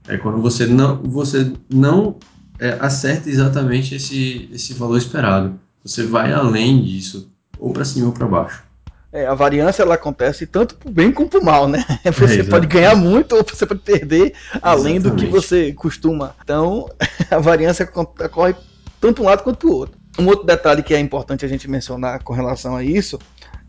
É 0.08 0.16
quando 0.16 0.42
você 0.42 0.66
não, 0.66 1.00
você 1.04 1.52
não 1.72 2.18
é, 2.58 2.78
acerta 2.80 3.30
exatamente 3.30 3.94
esse, 3.94 4.50
esse 4.52 4.74
valor 4.74 4.98
esperado. 4.98 5.54
Você 5.84 6.04
vai 6.04 6.32
além 6.32 6.82
disso, 6.82 7.30
ou 7.60 7.72
para 7.72 7.84
cima 7.84 8.06
ou 8.06 8.12
para 8.12 8.26
baixo. 8.26 8.64
É, 9.12 9.24
a 9.24 9.34
variância 9.34 9.84
ela 9.84 9.94
acontece 9.94 10.46
tanto 10.46 10.74
pro 10.74 10.90
bem 10.90 11.12
como 11.12 11.28
pro 11.28 11.44
mal, 11.44 11.68
né? 11.68 11.84
Você 12.18 12.40
é, 12.40 12.42
pode 12.42 12.66
ganhar 12.66 12.96
muito 12.96 13.36
ou 13.36 13.44
você 13.44 13.66
pode 13.66 13.80
perder 13.82 14.34
além 14.60 14.96
exatamente. 14.96 15.26
do 15.26 15.26
que 15.26 15.26
você 15.26 15.72
costuma. 15.72 16.34
Então, 16.42 16.88
a 17.30 17.38
variância 17.38 17.88
ocorre 17.94 18.54
tanto 19.00 19.22
um 19.22 19.26
lado 19.26 19.42
quanto 19.42 19.68
o 19.68 19.74
outro. 19.74 19.98
Um 20.18 20.26
outro 20.26 20.44
detalhe 20.44 20.82
que 20.82 20.94
é 20.94 20.98
importante 21.00 21.44
a 21.44 21.48
gente 21.48 21.68
mencionar 21.68 22.22
com 22.22 22.32
relação 22.32 22.76
a 22.76 22.84
isso 22.84 23.18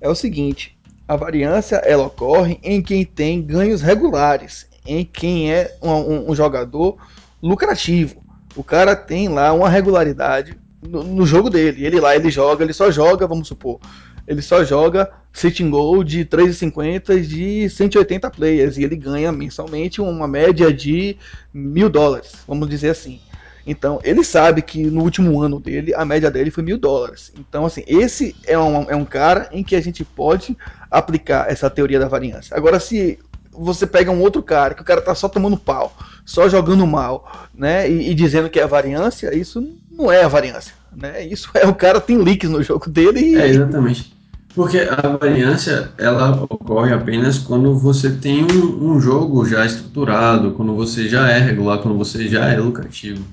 é 0.02 0.10
o 0.10 0.16
seguinte: 0.16 0.78
a 1.08 1.16
variância 1.16 1.78
ela 1.78 2.06
ocorre 2.06 2.60
em 2.64 2.82
quem 2.82 3.06
tem 3.06 3.42
ganhos 3.42 3.82
regulares, 3.82 4.68
em 4.86 5.06
quem 5.06 5.54
é 5.54 5.76
um, 5.82 5.92
um, 5.92 6.32
um 6.32 6.36
jogador 6.36 6.98
lucrativo. 7.42 8.22
O 8.56 8.64
cara 8.64 8.96
tem 8.96 9.30
lá 9.30 9.54
uma 9.54 9.70
regularidade 9.70 10.58
no, 10.82 11.04
no, 11.04 11.26
jogo 11.26 11.50
dele. 11.50 11.86
Ele 11.86 12.00
lá, 12.00 12.16
ele 12.16 12.30
joga, 12.30 12.64
ele 12.64 12.74
só 12.74 12.92
joga, 12.92 13.28
vamos 13.28 13.48
supor, 13.48 13.80
ele 14.28 14.42
só 14.42 14.64
joga 14.64 15.10
sitting 15.32 15.70
goal 15.70 16.04
de 16.04 16.26
3,50 16.26 17.22
de 17.22 17.70
180 17.70 18.30
players 18.30 18.78
e 18.78 18.84
ele 18.84 18.96
ganha 18.96 19.32
mensalmente 19.32 20.02
uma 20.02 20.28
média 20.28 20.74
de 20.74 21.16
mil 21.54 21.90
dólares, 21.90 22.34
vamos 22.48 22.68
dizer 22.70 22.90
assim. 22.90 23.20
Então, 23.66 24.00
ele 24.04 24.24
sabe 24.24 24.62
que 24.62 24.84
no 24.84 25.04
último 25.04 25.42
ano 25.42 25.60
dele, 25.60 25.94
a 25.94 26.04
média 26.04 26.32
dele 26.32 26.52
foi 26.52 26.64
mil 26.64 26.78
dólares. 26.78 27.32
Então, 27.38 27.66
assim, 27.66 27.84
esse 27.88 28.36
é 28.46 28.58
um, 28.58 28.90
é 28.90 28.96
um 28.96 29.06
cara 29.06 29.50
em 29.52 29.64
que 29.64 29.76
a 29.76 29.82
gente 29.82 30.04
pode 30.04 30.58
aplicar 30.90 31.52
essa 31.52 31.70
teoria 31.70 32.00
da 32.00 32.08
variância. 32.08 32.56
Agora, 32.56 32.80
se 32.80 33.20
você 33.52 33.86
pega 33.86 34.12
um 34.12 34.22
outro 34.22 34.42
cara, 34.42 34.74
que 34.74 34.82
o 34.82 34.86
cara 34.86 35.02
tá 35.02 35.14
só 35.14 35.28
tomando 35.28 35.58
pau, 35.58 35.96
só 36.26 36.48
jogando 36.48 36.88
mal, 36.88 37.50
né, 37.54 37.90
e, 37.90 38.12
e 38.12 38.14
dizendo 38.14 38.50
que 38.50 38.60
é 38.60 38.64
a 38.64 38.68
variância, 38.68 39.36
isso 39.36 39.68
não 39.92 40.12
é 40.12 40.24
a 40.24 40.28
variância, 40.28 40.74
né? 40.96 41.26
Isso 41.26 41.50
é 41.54 41.68
o 41.68 41.76
cara 41.76 42.00
tem 42.00 42.18
leaks 42.18 42.50
no 42.50 42.64
jogo 42.64 42.90
dele 42.90 43.20
e... 43.20 43.36
É, 43.36 43.48
exatamente. 43.48 44.22
Porque 44.54 44.80
a 44.80 45.18
variância 45.18 45.92
ela 45.98 46.44
ocorre 46.44 46.94
apenas 46.94 47.38
quando 47.38 47.74
você 47.78 48.10
tem 48.10 48.44
um, 48.44 48.92
um, 48.92 49.00
jogo 49.00 49.46
já 49.46 49.66
estruturado, 49.66 50.52
quando 50.52 50.76
você 50.76 51.08
já 51.08 51.30
é 51.30 51.40
regular, 51.40 51.80
quando 51.80 51.98
você 51.98 52.28
já 52.28 52.48
é 52.50 52.58
lucrativo. 52.58 53.24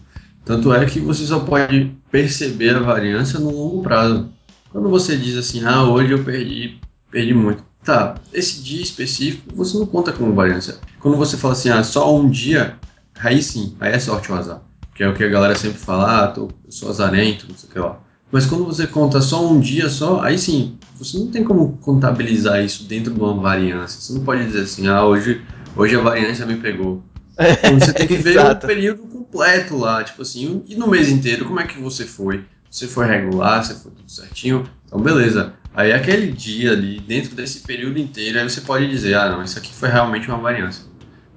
Tanto 0.48 0.72
é 0.72 0.86
que 0.86 0.98
você 0.98 1.26
só 1.26 1.40
pode 1.40 1.94
perceber 2.10 2.74
a 2.74 2.80
variância 2.80 3.38
no 3.38 3.50
longo 3.50 3.82
prazo. 3.82 4.30
Quando 4.72 4.88
você 4.88 5.14
diz 5.14 5.36
assim, 5.36 5.62
ah, 5.62 5.84
hoje 5.84 6.12
eu 6.12 6.24
perdi, 6.24 6.80
perdi 7.10 7.34
muito. 7.34 7.62
Tá, 7.84 8.14
esse 8.32 8.62
dia 8.62 8.82
específico 8.82 9.54
você 9.54 9.76
não 9.76 9.84
conta 9.84 10.10
como 10.10 10.34
variância. 10.34 10.76
Quando 11.00 11.18
você 11.18 11.36
fala 11.36 11.52
assim, 11.52 11.68
ah, 11.68 11.84
só 11.84 12.16
um 12.16 12.30
dia, 12.30 12.76
aí 13.20 13.42
sim, 13.42 13.76
aí 13.78 13.92
é 13.92 13.98
sorte 13.98 14.32
ou 14.32 14.38
azar. 14.38 14.62
Que 14.94 15.02
é 15.02 15.08
o 15.10 15.14
que 15.14 15.22
a 15.22 15.28
galera 15.28 15.54
sempre 15.54 15.76
fala, 15.76 16.24
ah, 16.24 16.28
tô, 16.28 16.48
eu 16.64 16.72
sou 16.72 16.88
azarento, 16.88 17.44
não 17.46 17.54
sei 17.54 17.68
o 17.68 17.72
que 17.74 17.78
lá. 17.78 18.00
Mas 18.32 18.46
quando 18.46 18.64
você 18.64 18.86
conta 18.86 19.20
só 19.20 19.46
um 19.46 19.60
dia 19.60 19.90
só, 19.90 20.22
aí 20.22 20.38
sim, 20.38 20.78
você 20.96 21.18
não 21.18 21.26
tem 21.26 21.44
como 21.44 21.76
contabilizar 21.82 22.64
isso 22.64 22.84
dentro 22.84 23.12
de 23.12 23.20
uma 23.20 23.34
variância. 23.34 24.00
Você 24.00 24.14
não 24.14 24.24
pode 24.24 24.46
dizer 24.46 24.62
assim, 24.62 24.88
ah, 24.88 25.04
hoje, 25.04 25.42
hoje 25.76 25.94
a 25.94 26.00
variância 26.00 26.46
me 26.46 26.56
pegou. 26.56 27.02
Então, 27.38 27.78
você 27.78 27.92
tem 27.92 28.06
que 28.06 28.16
ver 28.16 28.38
o 28.38 28.56
período 28.56 29.02
completo 29.02 29.76
lá, 29.76 30.02
tipo 30.02 30.22
assim, 30.22 30.62
e 30.66 30.74
no 30.74 30.88
mês 30.88 31.08
inteiro, 31.08 31.44
como 31.44 31.60
é 31.60 31.66
que 31.66 31.80
você 31.80 32.04
foi? 32.04 32.44
Você 32.70 32.86
foi 32.86 33.06
regular, 33.06 33.64
você 33.64 33.74
foi 33.74 33.92
tudo 33.92 34.10
certinho? 34.10 34.68
Então, 34.86 35.00
beleza. 35.00 35.54
Aí 35.74 35.92
aquele 35.92 36.32
dia 36.32 36.72
ali, 36.72 36.98
dentro 36.98 37.36
desse 37.36 37.60
período 37.60 37.98
inteiro, 37.98 38.38
aí 38.38 38.48
você 38.48 38.60
pode 38.60 38.88
dizer, 38.88 39.14
ah, 39.14 39.30
não, 39.30 39.42
isso 39.42 39.58
aqui 39.58 39.72
foi 39.72 39.88
realmente 39.88 40.28
uma 40.28 40.38
variância. 40.38 40.84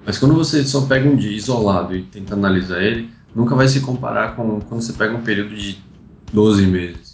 Mas 0.05 0.17
quando 0.17 0.34
você 0.34 0.63
só 0.63 0.81
pega 0.88 1.08
um 1.08 1.15
dia 1.15 1.31
isolado 1.31 1.96
e 1.96 2.01
tenta 2.03 2.34
analisar 2.34 2.81
ele, 2.81 3.12
nunca 3.36 3.55
vai 3.55 3.67
se 3.67 3.81
comparar 3.81 4.36
com 4.36 4.60
quando 4.62 4.81
você 4.81 4.93
pega 4.93 5.15
um 5.15 5.22
período 5.22 5.55
de 5.55 5.77
12 6.34 6.65
meses. 6.65 7.11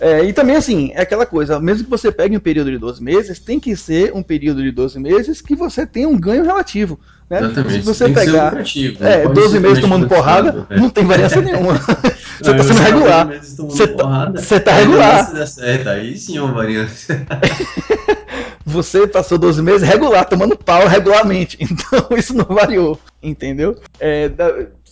É, 0.00 0.24
e 0.24 0.32
também 0.32 0.56
assim, 0.56 0.92
é 0.94 1.02
aquela 1.02 1.26
coisa, 1.26 1.58
mesmo 1.58 1.84
que 1.84 1.90
você 1.90 2.12
pegue 2.12 2.36
um 2.36 2.40
período 2.40 2.70
de 2.70 2.78
12 2.78 3.02
meses, 3.02 3.38
tem 3.38 3.58
que 3.58 3.74
ser 3.76 4.12
um 4.14 4.22
período 4.22 4.62
de 4.62 4.70
12 4.70 4.98
meses 5.00 5.40
que 5.40 5.56
você 5.56 5.86
tenha 5.86 6.08
um 6.08 6.18
ganho 6.18 6.44
relativo. 6.44 6.98
Né? 7.28 7.40
Exatamente. 7.40 7.72
Se 7.72 7.80
você 7.80 8.04
tem 8.06 8.14
pegar 8.14 8.54
é, 9.00 9.28
12 9.28 9.60
meses 9.60 9.80
tomando 9.80 10.08
porrada, 10.08 10.66
é. 10.70 10.78
não 10.78 10.88
tem 10.88 11.04
variância 11.04 11.42
nenhuma. 11.42 11.74
você 11.74 12.50
está 12.50 12.62
sendo 12.62 12.80
regular. 12.80 13.28
Você 13.42 13.86
tá, 13.88 14.32
você 14.34 14.60
tá 14.60 14.72
regular. 14.72 15.26
Se 15.26 15.34
der 15.34 15.46
certo, 15.46 15.88
aí 15.88 16.16
sim 16.16 16.38
é 16.38 16.42
uma 16.42 16.54
variância. 16.54 17.26
você 18.64 19.06
passou 19.06 19.36
12 19.36 19.62
meses 19.62 19.86
regular, 19.86 20.24
tomando 20.24 20.56
pau 20.56 20.86
regularmente. 20.86 21.58
Então 21.68 22.16
isso 22.16 22.34
não 22.34 22.44
variou, 22.46 22.98
entendeu? 23.22 23.76
É, 24.00 24.30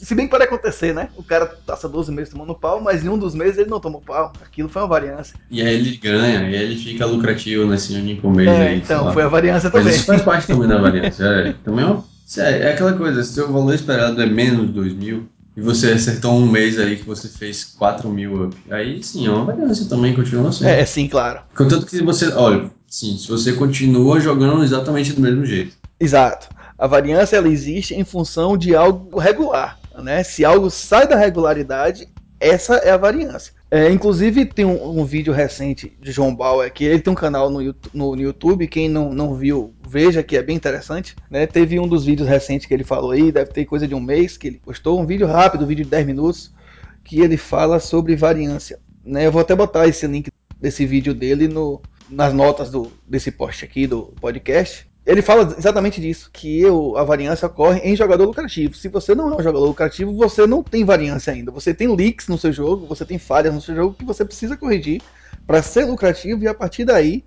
se 0.02 0.14
bem 0.14 0.26
que 0.26 0.30
pode 0.30 0.44
acontecer, 0.44 0.94
né? 0.94 1.08
O 1.16 1.22
cara 1.22 1.46
passa 1.66 1.88
12 1.88 2.12
meses 2.12 2.32
tomando 2.32 2.54
pau, 2.54 2.80
mas 2.80 3.04
em 3.04 3.08
um 3.08 3.18
dos 3.18 3.34
meses 3.34 3.58
ele 3.58 3.70
não 3.70 3.80
tomou 3.80 4.00
pau. 4.00 4.32
Aquilo 4.42 4.68
foi 4.68 4.82
uma 4.82 4.88
variância. 4.88 5.36
E 5.50 5.62
aí 5.62 5.74
ele 5.74 5.96
ganha, 5.96 6.48
e 6.48 6.56
aí 6.56 6.62
ele 6.62 6.76
fica 6.76 7.06
lucrativo 7.06 7.66
nesse 7.66 7.94
único 7.94 8.30
mês 8.30 8.48
é, 8.48 8.68
aí. 8.68 8.76
Então, 8.78 9.12
foi 9.12 9.22
a 9.22 9.28
variância 9.28 9.70
também. 9.70 9.86
Mas 9.86 9.96
isso 9.96 10.06
faz 10.06 10.22
parte 10.22 10.46
também 10.46 10.68
da 10.68 10.78
variância. 10.78 11.24
É, 11.24 11.54
também 11.64 11.84
é, 11.84 11.88
uma, 11.88 12.04
é 12.38 12.72
aquela 12.72 12.92
coisa, 12.92 13.22
se 13.22 13.30
o 13.30 13.34
seu 13.34 13.52
valor 13.52 13.74
esperado 13.74 14.20
é 14.20 14.26
menos 14.26 14.66
de 14.66 14.72
2 14.72 14.94
mil, 14.94 15.28
e 15.56 15.60
você 15.60 15.92
acertou 15.92 16.34
um 16.34 16.46
mês 16.46 16.78
aí 16.78 16.96
que 16.96 17.04
você 17.04 17.28
fez 17.28 17.64
4 17.64 18.08
mil 18.10 18.44
up, 18.44 18.56
aí 18.70 19.02
sim, 19.02 19.26
é 19.26 19.30
uma 19.30 19.46
variância 19.46 19.86
também, 19.86 20.14
continua 20.14 20.52
sendo. 20.52 20.68
É, 20.68 20.84
sim, 20.84 21.08
claro. 21.08 21.40
Contanto 21.56 21.86
que 21.86 22.02
você, 22.02 22.28
olha, 22.34 22.70
sim, 22.86 23.16
se 23.16 23.26
você 23.28 23.54
continua 23.54 24.20
jogando 24.20 24.62
exatamente 24.62 25.14
do 25.14 25.22
mesmo 25.22 25.46
jeito. 25.46 25.74
Exato. 25.98 26.48
A 26.78 26.86
variância 26.86 27.36
ela 27.36 27.48
existe 27.48 27.94
em 27.94 28.04
função 28.04 28.54
de 28.56 28.76
algo 28.76 29.18
regular. 29.18 29.78
Né? 30.02 30.22
Se 30.22 30.44
algo 30.44 30.70
sai 30.70 31.06
da 31.06 31.16
regularidade, 31.16 32.08
essa 32.38 32.76
é 32.76 32.90
a 32.90 32.96
variância. 32.96 33.54
É, 33.68 33.90
inclusive 33.90 34.44
tem 34.44 34.64
um, 34.64 35.00
um, 35.00 35.04
vídeo 35.04 35.32
recente 35.32 35.96
de 36.00 36.12
João 36.12 36.34
Bauer 36.34 36.72
que 36.72 36.84
ele 36.84 37.00
tem 37.00 37.12
um 37.12 37.16
canal 37.16 37.50
no, 37.50 37.60
no, 37.92 38.14
no, 38.14 38.22
YouTube, 38.22 38.68
quem 38.68 38.88
não, 38.88 39.12
não 39.12 39.34
viu, 39.34 39.74
veja 39.88 40.22
que 40.22 40.36
é 40.36 40.42
bem 40.42 40.54
interessante. 40.54 41.16
Né? 41.28 41.46
Teve 41.46 41.80
um 41.80 41.88
dos 41.88 42.04
vídeos 42.04 42.28
recentes 42.28 42.66
que 42.66 42.72
ele 42.72 42.84
falou 42.84 43.10
aí, 43.10 43.32
deve 43.32 43.50
ter 43.50 43.64
coisa 43.64 43.88
de 43.88 43.94
um 43.94 44.00
mês 44.00 44.36
que 44.36 44.46
ele 44.46 44.60
postou, 44.64 45.00
um 45.00 45.06
vídeo 45.06 45.26
rápido, 45.26 45.64
um 45.64 45.66
vídeo 45.66 45.84
de 45.84 45.90
10 45.90 46.06
minutos, 46.06 46.54
que 47.02 47.20
ele 47.20 47.36
fala 47.36 47.80
sobre 47.80 48.14
variância. 48.14 48.78
Né? 49.04 49.26
Eu 49.26 49.32
vou 49.32 49.40
até 49.40 49.54
botar 49.54 49.88
esse 49.88 50.06
link 50.06 50.30
desse 50.60 50.86
vídeo 50.86 51.12
dele 51.12 51.48
no, 51.48 51.80
nas 52.08 52.32
notas 52.32 52.70
do, 52.70 52.92
desse 53.06 53.32
post 53.32 53.64
aqui 53.64 53.86
do 53.86 54.14
podcast 54.20 54.86
ele 55.06 55.22
fala 55.22 55.54
exatamente 55.56 56.00
disso, 56.00 56.28
que 56.32 56.64
a 56.96 57.04
variância 57.04 57.46
ocorre 57.46 57.78
em 57.78 57.94
jogador 57.94 58.24
lucrativo. 58.24 58.74
Se 58.74 58.88
você 58.88 59.14
não 59.14 59.32
é 59.32 59.36
um 59.36 59.42
jogador 59.42 59.64
lucrativo, 59.64 60.12
você 60.12 60.48
não 60.48 60.64
tem 60.64 60.84
variância 60.84 61.32
ainda. 61.32 61.52
Você 61.52 61.72
tem 61.72 61.94
leaks 61.94 62.26
no 62.26 62.36
seu 62.36 62.52
jogo, 62.52 62.86
você 62.86 63.04
tem 63.04 63.16
falhas 63.16 63.54
no 63.54 63.60
seu 63.60 63.76
jogo 63.76 63.94
que 63.94 64.04
você 64.04 64.24
precisa 64.24 64.56
corrigir 64.56 65.00
para 65.46 65.62
ser 65.62 65.84
lucrativo 65.84 66.42
e 66.42 66.48
a 66.48 66.54
partir 66.54 66.84
daí 66.84 67.22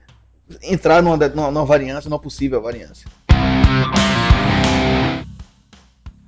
entrar 0.61 1.01
numa, 1.01 1.15
numa, 1.15 1.51
numa 1.51 1.65
variância, 1.65 2.09
numa 2.09 2.19
possível 2.19 2.61
variância. 2.61 3.09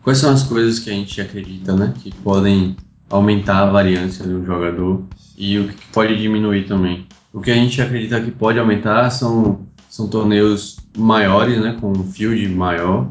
Quais 0.02 0.20
são 0.20 0.32
as 0.32 0.44
coisas 0.44 0.80
que 0.80 0.90
a 0.90 0.94
gente 0.94 1.20
acredita, 1.20 1.76
né, 1.76 1.94
que 2.02 2.16
podem 2.16 2.78
aumentar 3.10 3.64
a 3.64 3.70
variância 3.70 4.26
de 4.26 4.34
um 4.34 4.46
jogador 4.46 5.04
e 5.38 5.60
o 5.60 5.68
que 5.68 5.86
pode 5.88 6.18
diminuir 6.18 6.66
também? 6.66 7.06
O 7.34 7.42
que 7.42 7.52
a 7.52 7.56
gente 7.56 7.82
acredita 7.82 8.22
que 8.22 8.32
pode 8.32 8.58
aumentar 8.58 9.10
são 9.10 9.68
são 9.92 10.08
torneios 10.08 10.78
maiores, 10.98 11.60
né, 11.60 11.78
com 11.80 11.92
um 11.92 12.04
field 12.06 12.48
maior. 12.48 13.10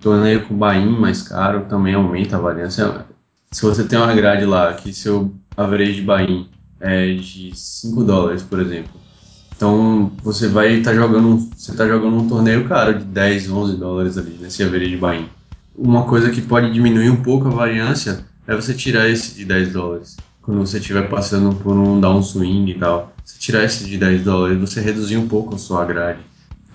Torneio 0.00 0.46
com 0.46 0.56
buy 0.56 0.82
mais 0.86 1.20
caro 1.20 1.66
também 1.68 1.94
aumenta 1.94 2.36
a 2.36 2.40
variância. 2.40 3.04
Se 3.52 3.60
você 3.60 3.84
tem 3.84 3.98
uma 3.98 4.14
grade 4.14 4.46
lá 4.46 4.72
que 4.72 4.94
seu 4.94 5.30
average 5.54 6.00
buy 6.00 6.48
é 6.80 7.12
de 7.12 7.52
5 7.54 8.02
dólares, 8.02 8.42
por 8.42 8.60
exemplo. 8.60 8.92
Então 9.54 10.10
você 10.22 10.48
vai 10.48 10.78
estar 10.78 10.92
tá 10.92 10.96
jogando, 10.96 11.50
você 11.54 11.74
tá 11.74 11.86
jogando 11.86 12.16
um 12.16 12.28
torneio 12.28 12.66
caro 12.66 12.98
de 12.98 13.04
10, 13.04 13.50
11 13.50 13.76
dólares 13.76 14.16
ali 14.16 14.38
nesse 14.40 14.62
average 14.62 14.96
buy 14.96 15.28
Uma 15.76 16.04
coisa 16.04 16.30
que 16.30 16.40
pode 16.40 16.72
diminuir 16.72 17.10
um 17.10 17.22
pouco 17.22 17.48
a 17.48 17.50
variância 17.50 18.24
é 18.46 18.54
você 18.54 18.72
tirar 18.72 19.06
esse 19.06 19.34
de 19.34 19.44
10 19.44 19.72
dólares. 19.74 20.16
Quando 20.40 20.60
você 20.60 20.78
estiver 20.78 21.10
passando 21.10 21.54
por 21.56 21.76
um 21.76 22.00
downswing 22.00 22.70
e 22.70 22.74
tal 22.78 23.15
se 23.26 23.40
tirar 23.40 23.64
esse 23.64 23.84
de 23.84 23.98
10 23.98 24.22
dólares, 24.22 24.58
você 24.58 24.80
reduzir 24.80 25.16
um 25.16 25.26
pouco 25.26 25.56
a 25.56 25.58
sua 25.58 25.84
grade, 25.84 26.20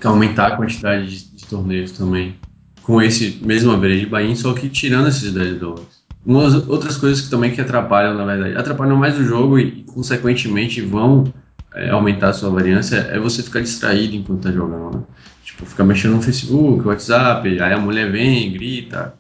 aumentar 0.04 0.48
a 0.48 0.58
quantidade 0.58 1.08
de, 1.08 1.38
de 1.38 1.46
torneios 1.48 1.94
também, 1.94 2.36
com 2.84 3.02
esse 3.02 3.40
mesmo 3.42 3.72
average 3.72 4.06
buy 4.06 4.36
só 4.36 4.54
que 4.54 4.68
tirando 4.68 5.08
esses 5.08 5.32
10 5.32 5.60
dólares. 5.60 6.02
Umas 6.26 6.54
outras 6.68 6.98
coisas 6.98 7.22
que 7.22 7.30
também 7.30 7.52
que 7.52 7.62
atrapalham, 7.62 8.14
na 8.16 8.26
verdade, 8.26 8.58
atrapalham 8.58 8.98
mais 8.98 9.18
o 9.18 9.24
jogo 9.24 9.58
e, 9.58 9.84
consequentemente, 9.84 10.82
vão 10.82 11.34
é, 11.74 11.90
aumentar 11.90 12.30
a 12.30 12.34
sua 12.34 12.50
variância, 12.50 12.98
é 12.98 13.18
você 13.18 13.42
ficar 13.42 13.62
distraído 13.62 14.16
enquanto 14.16 14.44
tá 14.44 14.52
jogando, 14.52 14.98
né? 14.98 15.04
Tipo, 15.46 15.66
ficar 15.66 15.86
mexendo 15.86 16.16
no 16.16 16.22
Facebook, 16.22 16.86
WhatsApp, 16.86 17.48
aí 17.62 17.74
a 17.74 17.80
mulher 17.80 18.12
vem, 18.12 18.52
grita, 18.52 19.16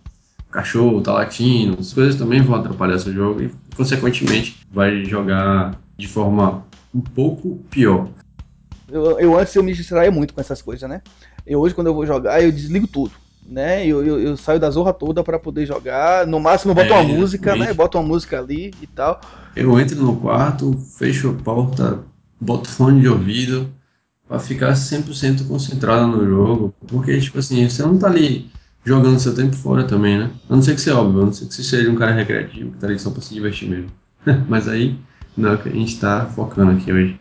o 0.47 0.51
cachorro 0.51 1.01
tá 1.01 1.13
latindo, 1.13 1.77
as 1.79 1.93
coisas 1.93 2.15
também 2.15 2.41
vão 2.41 2.55
atrapalhar 2.55 2.99
seu 2.99 3.13
jogo 3.13 3.41
e, 3.41 3.51
consequentemente, 3.75 4.57
vai 4.71 5.05
jogar 5.05 5.79
de 5.97 6.07
forma 6.07 6.65
um 6.93 7.01
pouco 7.01 7.57
pior. 7.69 8.09
Eu, 8.89 9.19
eu 9.19 9.37
antes 9.37 9.55
eu 9.55 9.63
me 9.63 9.73
distraía 9.73 10.11
muito 10.11 10.33
com 10.33 10.41
essas 10.41 10.61
coisas, 10.61 10.89
né? 10.89 11.01
Eu 11.45 11.59
hoje 11.59 11.73
quando 11.73 11.87
eu 11.87 11.93
vou 11.93 12.05
jogar 12.05 12.41
eu 12.41 12.51
desligo 12.51 12.87
tudo, 12.87 13.13
né? 13.45 13.85
Eu, 13.85 14.03
eu, 14.05 14.19
eu 14.19 14.37
saio 14.37 14.59
da 14.59 14.69
zorra 14.69 14.93
toda 14.93 15.23
para 15.23 15.39
poder 15.39 15.65
jogar. 15.65 16.27
No 16.27 16.39
máximo 16.39 16.71
eu 16.71 16.75
boto 16.75 16.93
é, 16.93 16.99
uma 16.99 17.03
música, 17.03 17.55
né? 17.55 17.73
Boto 17.73 17.97
uma 17.97 18.07
música 18.07 18.39
ali 18.39 18.73
e 18.81 18.87
tal. 18.87 19.19
Eu 19.55 19.79
entro 19.79 20.01
no 20.01 20.15
quarto, 20.17 20.73
fecho 20.97 21.29
a 21.29 21.33
porta, 21.33 21.99
boto 22.39 22.69
fone 22.69 23.01
de 23.01 23.07
ouvido 23.07 23.69
para 24.27 24.39
ficar 24.39 24.73
100% 24.75 25.47
concentrado 25.47 26.07
no 26.07 26.25
jogo, 26.25 26.73
porque 26.87 27.19
tipo 27.19 27.37
assim, 27.39 27.67
você 27.67 27.83
não 27.83 27.97
tá 27.97 28.07
ali 28.07 28.49
jogando 28.85 29.19
seu 29.19 29.35
tempo 29.35 29.55
fora 29.55 29.83
também, 29.83 30.17
né? 30.17 30.29
A 30.49 30.55
não 30.55 30.61
ser 30.61 30.75
que 30.75 30.81
você, 30.81 30.91
óbvio, 30.91 31.21
a 31.21 31.25
não 31.25 31.33
ser 31.33 31.47
que 31.47 31.53
você 31.53 31.63
seja 31.63 31.89
um 31.89 31.95
cara 31.95 32.13
recreativo, 32.13 32.71
que 32.71 32.77
tá 32.77 32.87
ali 32.87 32.97
só 32.97 33.11
pra 33.11 33.21
se 33.21 33.33
divertir 33.33 33.69
mesmo. 33.69 33.91
Mas 34.47 34.67
aí 34.67 34.97
não, 35.35 35.57
que 35.57 35.69
a 35.69 35.71
gente 35.71 35.93
está 35.93 36.25
focando 36.25 36.71
aqui 36.71 36.91
hoje. 36.91 37.17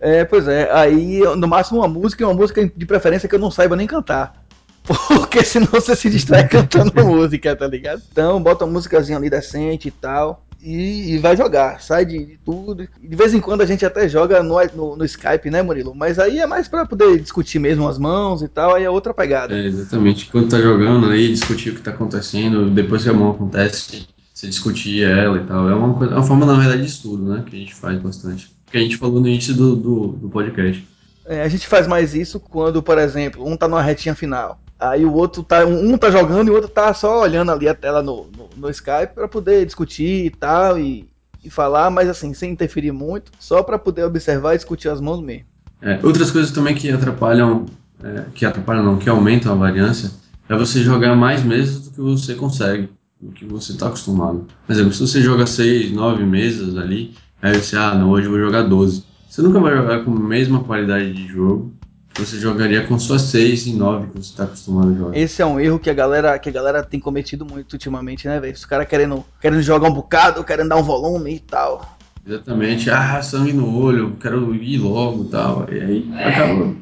É, 0.00 0.24
pois 0.24 0.46
é, 0.46 0.70
aí 0.72 1.20
no 1.36 1.48
máximo 1.48 1.80
uma 1.80 1.88
música, 1.88 2.24
uma 2.26 2.34
música 2.34 2.70
de 2.74 2.86
preferência 2.86 3.28
que 3.28 3.34
eu 3.34 3.40
não 3.40 3.50
saiba 3.50 3.76
nem 3.76 3.86
cantar. 3.86 4.44
Porque 5.08 5.44
senão 5.44 5.66
você 5.66 5.94
se 5.94 6.08
distrai 6.08 6.46
cantando 6.48 7.04
música, 7.04 7.54
tá 7.54 7.66
ligado? 7.66 8.02
Então 8.10 8.42
bota 8.42 8.64
uma 8.64 8.72
músicazinha 8.72 9.18
ali 9.18 9.28
decente 9.28 9.88
e 9.88 9.90
tal. 9.90 10.44
E, 10.60 11.14
e 11.14 11.18
vai 11.18 11.36
jogar, 11.36 11.80
sai 11.80 12.04
de, 12.04 12.18
de, 12.18 12.38
tudo. 12.44 12.88
De 13.00 13.16
vez 13.16 13.32
em 13.32 13.40
quando 13.40 13.60
a 13.60 13.66
gente 13.66 13.86
até 13.86 14.08
joga 14.08 14.42
no, 14.42 14.56
no, 14.74 14.96
no 14.96 15.04
Skype, 15.04 15.50
né, 15.50 15.62
Murilo? 15.62 15.94
Mas 15.94 16.18
aí 16.18 16.40
é 16.40 16.46
mais 16.46 16.66
para 16.66 16.84
poder 16.84 17.20
discutir 17.20 17.60
mesmo 17.60 17.86
as 17.86 17.96
mãos 17.96 18.42
e 18.42 18.48
tal, 18.48 18.74
aí 18.74 18.82
é 18.82 18.90
outra 18.90 19.14
pegada. 19.14 19.56
É, 19.56 19.66
exatamente. 19.66 20.26
Quando 20.26 20.48
tá 20.48 20.60
jogando 20.60 21.10
aí, 21.10 21.28
discutir 21.28 21.70
o 21.70 21.74
que 21.76 21.82
tá 21.82 21.92
acontecendo, 21.92 22.68
depois 22.70 23.04
que 23.04 23.08
a 23.08 23.12
mão 23.12 23.30
acontece, 23.30 24.08
você 24.38 24.46
discutir 24.46 25.02
ela 25.02 25.36
e 25.36 25.44
tal. 25.44 25.68
É 25.68 25.74
uma, 25.74 25.94
coisa, 25.94 26.14
é 26.14 26.16
uma 26.16 26.22
forma, 26.22 26.46
na 26.46 26.54
verdade, 26.54 26.82
de 26.82 26.88
estudo, 26.88 27.24
né? 27.24 27.42
Que 27.44 27.56
a 27.56 27.58
gente 27.58 27.74
faz 27.74 28.00
bastante. 28.00 28.54
Que 28.70 28.78
a 28.78 28.80
gente 28.80 28.96
falou 28.96 29.20
no 29.20 29.26
início 29.26 29.52
do, 29.52 29.74
do, 29.74 30.06
do 30.08 30.28
podcast. 30.28 30.86
É, 31.26 31.42
a 31.42 31.48
gente 31.48 31.66
faz 31.66 31.88
mais 31.88 32.14
isso 32.14 32.38
quando, 32.38 32.80
por 32.80 32.98
exemplo, 32.98 33.44
um 33.44 33.56
tá 33.56 33.66
numa 33.66 33.82
retinha 33.82 34.14
final. 34.14 34.60
Aí 34.78 35.04
o 35.04 35.12
outro 35.12 35.42
tá. 35.42 35.66
Um 35.66 35.98
tá 35.98 36.08
jogando 36.08 36.48
e 36.48 36.50
o 36.52 36.54
outro 36.54 36.70
tá 36.70 36.94
só 36.94 37.20
olhando 37.20 37.50
ali 37.50 37.68
a 37.68 37.74
tela 37.74 38.00
no, 38.00 38.28
no, 38.36 38.48
no 38.56 38.70
Skype 38.70 39.12
para 39.12 39.26
poder 39.26 39.66
discutir 39.66 40.26
e 40.26 40.30
tal. 40.30 40.78
E, 40.78 41.08
e 41.42 41.50
falar, 41.50 41.90
mas 41.90 42.08
assim, 42.08 42.32
sem 42.32 42.52
interferir 42.52 42.92
muito, 42.92 43.32
só 43.40 43.62
para 43.62 43.78
poder 43.78 44.04
observar 44.04 44.54
e 44.54 44.56
discutir 44.56 44.88
as 44.88 45.00
mãos 45.00 45.20
mesmo. 45.20 45.46
É, 45.82 45.98
outras 46.02 46.30
coisas 46.30 46.52
também 46.52 46.76
que 46.76 46.90
atrapalham, 46.90 47.66
é, 48.02 48.24
que 48.34 48.44
atrapalham 48.44 48.84
não, 48.84 48.98
que 48.98 49.08
aumentam 49.08 49.52
a 49.52 49.56
variância, 49.56 50.10
é 50.48 50.56
você 50.56 50.82
jogar 50.82 51.14
mais 51.16 51.42
mesas 51.42 51.80
do 51.80 51.90
que 51.90 52.00
você 52.00 52.34
consegue, 52.34 52.88
do 53.20 53.32
que 53.32 53.44
você 53.44 53.72
está 53.72 53.88
acostumado. 53.88 54.46
Por 54.66 54.72
exemplo, 54.72 54.92
se 54.92 55.00
você 55.00 55.20
joga 55.20 55.46
6, 55.46 55.92
9 55.92 56.24
mesas 56.24 56.76
ali, 56.76 57.14
aí 57.42 57.54
você, 57.54 57.76
ah, 57.76 57.94
não, 57.94 58.10
hoje 58.10 58.26
eu 58.26 58.30
vou 58.30 58.40
jogar 58.40 58.62
12. 58.62 59.04
Você 59.28 59.42
nunca 59.42 59.60
vai 59.60 59.76
jogar 59.76 60.04
com 60.04 60.12
a 60.12 60.20
mesma 60.20 60.62
qualidade 60.64 61.12
de 61.12 61.26
jogo 61.26 61.72
você 62.18 62.38
jogaria 62.38 62.84
com 62.84 62.98
suas 62.98 63.22
6 63.22 63.66
e 63.68 63.72
9 63.74 64.08
que 64.08 64.14
você 64.14 64.30
está 64.30 64.44
acostumado 64.44 64.90
a 64.90 64.94
jogar. 64.94 65.16
Esse 65.16 65.40
é 65.40 65.46
um 65.46 65.60
erro 65.60 65.78
que 65.78 65.88
a 65.88 65.94
galera, 65.94 66.38
que 66.38 66.48
a 66.48 66.52
galera 66.52 66.82
tem 66.82 66.98
cometido 66.98 67.46
muito 67.46 67.74
ultimamente, 67.74 68.26
né, 68.26 68.40
velho? 68.40 68.52
Os 68.52 68.64
caras 68.64 68.88
querendo, 68.88 69.24
querendo 69.40 69.62
jogar 69.62 69.88
um 69.88 69.94
bocado, 69.94 70.42
querendo 70.42 70.68
dar 70.68 70.76
um 70.76 70.82
volume 70.82 71.36
e 71.36 71.40
tal. 71.40 71.96
Exatamente, 72.26 72.90
ah, 72.90 73.22
sangue 73.22 73.52
no 73.52 73.74
olho, 73.74 74.16
quero 74.20 74.54
ir 74.54 74.78
logo 74.78 75.24
e 75.24 75.28
tal. 75.28 75.66
E 75.70 75.80
aí 75.80 76.10
acaba, 76.22 76.74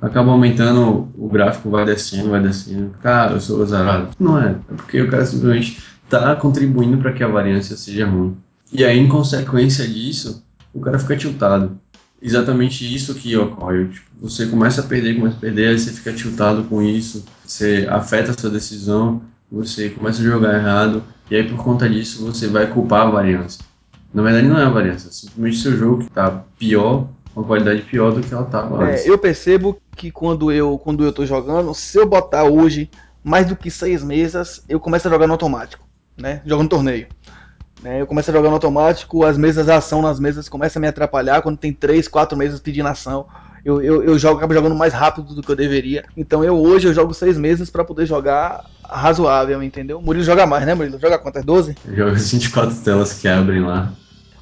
acaba 0.00 0.30
aumentando, 0.30 1.08
o 1.16 1.28
gráfico 1.28 1.70
vai 1.70 1.84
descendo, 1.84 2.30
vai 2.30 2.42
descendo. 2.42 2.90
Cara, 3.02 3.34
eu 3.34 3.40
sou 3.40 3.62
azarado. 3.62 4.10
Não 4.18 4.38
é, 4.38 4.50
é 4.50 4.74
porque 4.74 5.00
o 5.00 5.10
cara 5.10 5.24
simplesmente 5.24 5.82
está 6.04 6.34
contribuindo 6.36 6.98
para 6.98 7.12
que 7.12 7.22
a 7.22 7.28
variância 7.28 7.76
seja 7.76 8.06
ruim. 8.06 8.36
E 8.72 8.84
aí, 8.84 8.98
em 8.98 9.08
consequência 9.08 9.86
disso, 9.86 10.44
o 10.72 10.80
cara 10.80 10.98
fica 10.98 11.16
tiltado 11.16 11.78
exatamente 12.22 12.94
isso 12.94 13.14
que 13.14 13.36
ocorre. 13.36 13.86
Tipo, 13.86 14.06
você 14.20 14.46
começa 14.46 14.80
a 14.80 14.84
perder, 14.84 15.16
começa 15.16 15.36
a 15.36 15.40
perder, 15.40 15.68
aí 15.68 15.78
você 15.78 15.90
fica 15.90 16.12
tiltado 16.12 16.64
com 16.64 16.82
isso, 16.82 17.24
você 17.44 17.86
afeta 17.90 18.30
a 18.30 18.38
sua 18.38 18.50
decisão, 18.50 19.22
você 19.50 19.88
começa 19.88 20.20
a 20.20 20.24
jogar 20.24 20.54
errado, 20.54 21.02
e 21.30 21.36
aí 21.36 21.48
por 21.48 21.62
conta 21.62 21.88
disso 21.88 22.24
você 22.24 22.46
vai 22.46 22.66
culpar 22.66 23.06
a 23.06 23.10
variância. 23.10 23.64
Na 24.12 24.22
verdade 24.22 24.46
não 24.46 24.58
é 24.58 24.64
a 24.64 24.70
variância, 24.70 25.08
é 25.08 25.12
simplesmente 25.12 25.58
seu 25.58 25.76
jogo 25.76 25.98
que 25.98 26.04
está 26.04 26.30
pior, 26.58 27.08
uma 27.40 27.46
qualidade 27.46 27.82
pior 27.82 28.12
do 28.12 28.20
que 28.20 28.32
ela 28.32 28.44
estava 28.44 28.90
é, 28.90 29.08
Eu 29.08 29.18
percebo 29.18 29.80
que 29.96 30.10
quando 30.10 30.52
eu, 30.52 30.78
quando 30.78 31.04
eu 31.04 31.12
tô 31.12 31.24
jogando, 31.24 31.74
se 31.74 31.98
eu 31.98 32.06
botar 32.06 32.44
hoje 32.44 32.90
mais 33.24 33.46
do 33.46 33.56
que 33.56 33.70
seis 33.70 34.02
mesas, 34.02 34.62
eu 34.68 34.78
começo 34.78 35.08
a 35.08 35.10
jogar 35.10 35.26
no 35.26 35.32
automático, 35.32 35.86
né? 36.16 36.42
Jogando 36.44 36.68
torneio. 36.68 37.06
Né? 37.82 38.00
Eu 38.00 38.06
começo 38.06 38.30
a 38.30 38.34
jogar 38.34 38.48
no 38.48 38.54
automático, 38.54 39.24
as 39.24 39.38
mesas, 39.38 39.68
a 39.68 39.76
ação 39.76 40.02
nas 40.02 40.20
mesas 40.20 40.48
começa 40.48 40.78
a 40.78 40.80
me 40.80 40.86
atrapalhar 40.86 41.40
quando 41.42 41.56
tem 41.56 41.72
três, 41.72 42.06
quatro 42.06 42.36
mesas 42.36 42.60
pedindo 42.60 42.88
ação. 42.88 43.26
Eu, 43.64 43.82
eu, 43.82 44.02
eu 44.02 44.18
jogo, 44.18 44.38
acabo 44.38 44.54
jogando 44.54 44.74
mais 44.74 44.92
rápido 44.92 45.34
do 45.34 45.42
que 45.42 45.50
eu 45.50 45.56
deveria. 45.56 46.04
Então 46.16 46.42
eu 46.42 46.56
hoje 46.56 46.88
eu 46.88 46.94
jogo 46.94 47.12
seis 47.12 47.36
meses 47.36 47.70
para 47.70 47.84
poder 47.84 48.06
jogar 48.06 48.64
razoável, 48.82 49.62
entendeu? 49.62 50.00
Murilo 50.00 50.24
joga 50.24 50.46
mais, 50.46 50.64
né, 50.64 50.74
Murilo? 50.74 50.98
Joga 50.98 51.18
quantas? 51.18 51.44
12? 51.44 51.76
Joga 51.94 52.12
as 52.12 52.30
24 52.30 52.76
telas 52.76 53.12
que 53.14 53.28
abrem 53.28 53.60
lá. 53.60 53.92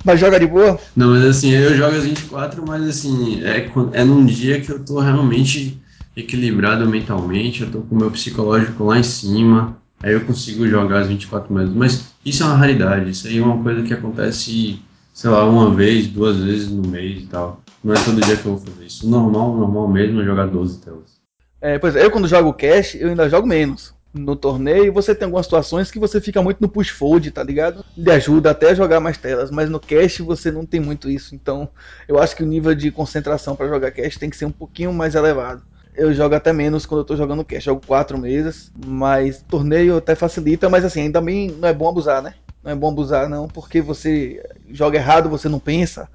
Mas 0.04 0.20
joga 0.20 0.38
de 0.38 0.46
boa? 0.46 0.78
Não, 0.96 1.10
mas 1.10 1.24
assim, 1.24 1.50
eu 1.50 1.74
jogo 1.74 1.96
as 1.96 2.04
24, 2.04 2.64
mas 2.66 2.86
assim, 2.86 3.42
é, 3.44 3.70
é 3.92 4.04
num 4.04 4.24
dia 4.24 4.60
que 4.60 4.70
eu 4.70 4.84
tô 4.84 5.00
realmente 5.00 5.80
equilibrado 6.16 6.88
mentalmente, 6.88 7.62
eu 7.62 7.70
tô 7.70 7.80
com 7.80 7.94
o 7.94 7.98
meu 7.98 8.10
psicológico 8.10 8.84
lá 8.84 8.98
em 8.98 9.02
cima, 9.02 9.76
aí 10.02 10.12
eu 10.12 10.20
consigo 10.22 10.66
jogar 10.66 11.00
as 11.00 11.08
24 11.08 11.52
meses. 11.52 11.74
Mas 11.74 12.04
isso 12.24 12.42
é 12.42 12.46
uma 12.46 12.56
raridade, 12.56 13.10
isso 13.10 13.26
aí 13.26 13.38
é 13.38 13.42
uma 13.42 13.62
coisa 13.62 13.82
que 13.82 13.94
acontece, 13.94 14.80
sei 15.12 15.30
lá, 15.30 15.44
uma 15.44 15.74
vez, 15.74 16.06
duas 16.08 16.36
vezes 16.38 16.70
no 16.70 16.86
mês 16.88 17.22
e 17.22 17.26
tal. 17.26 17.62
Não 17.82 17.94
é 17.94 18.04
todo 18.04 18.20
dia 18.20 18.36
que 18.36 18.46
eu 18.46 18.56
vou 18.56 18.66
fazer 18.66 18.86
isso. 18.86 19.08
Normal, 19.08 19.56
normal 19.56 19.88
mesmo 19.88 20.20
é 20.20 20.24
jogar 20.24 20.46
12 20.46 20.80
telas. 20.80 21.18
É, 21.60 21.78
pois 21.78 21.96
é, 21.96 22.04
eu 22.04 22.10
quando 22.10 22.28
jogo 22.28 22.52
cash, 22.52 22.94
eu 22.94 23.08
ainda 23.08 23.28
jogo 23.28 23.46
menos. 23.46 23.94
No 24.18 24.36
torneio, 24.36 24.92
você 24.92 25.14
tem 25.14 25.26
algumas 25.26 25.46
situações 25.46 25.90
que 25.90 25.98
você 25.98 26.20
fica 26.20 26.42
muito 26.42 26.60
no 26.60 26.68
push 26.68 26.90
fold, 26.90 27.30
tá 27.30 27.42
ligado? 27.42 27.84
Ele 27.96 28.10
ajuda 28.10 28.50
até 28.50 28.70
a 28.70 28.74
jogar 28.74 29.00
mais 29.00 29.16
telas, 29.16 29.50
mas 29.50 29.70
no 29.70 29.78
cash 29.78 30.18
você 30.18 30.50
não 30.50 30.66
tem 30.66 30.80
muito 30.80 31.08
isso. 31.08 31.34
Então, 31.34 31.68
eu 32.06 32.18
acho 32.18 32.34
que 32.34 32.42
o 32.42 32.46
nível 32.46 32.74
de 32.74 32.90
concentração 32.90 33.54
para 33.54 33.68
jogar 33.68 33.90
cash 33.92 34.16
tem 34.16 34.28
que 34.30 34.36
ser 34.36 34.44
um 34.44 34.50
pouquinho 34.50 34.92
mais 34.92 35.14
elevado 35.14 35.62
eu 35.98 36.14
jogo 36.14 36.34
até 36.36 36.52
menos 36.52 36.86
quando 36.86 37.00
eu 37.00 37.04
tô 37.04 37.16
jogando 37.16 37.44
cash. 37.44 37.64
Jogo 37.64 37.82
quatro 37.84 38.16
meses, 38.16 38.70
mas 38.86 39.42
torneio 39.42 39.96
até 39.96 40.14
facilita, 40.14 40.70
mas 40.70 40.84
assim, 40.84 41.02
ainda 41.02 41.20
bem 41.20 41.50
não 41.50 41.68
é 41.68 41.74
bom 41.74 41.88
abusar, 41.88 42.22
né? 42.22 42.34
Não 42.62 42.70
é 42.70 42.74
bom 42.74 42.88
abusar, 42.88 43.28
não, 43.28 43.48
porque 43.48 43.80
você 43.82 44.40
joga 44.70 44.96
errado, 44.96 45.28
você 45.28 45.48
não 45.48 45.58
pensa. 45.58 46.08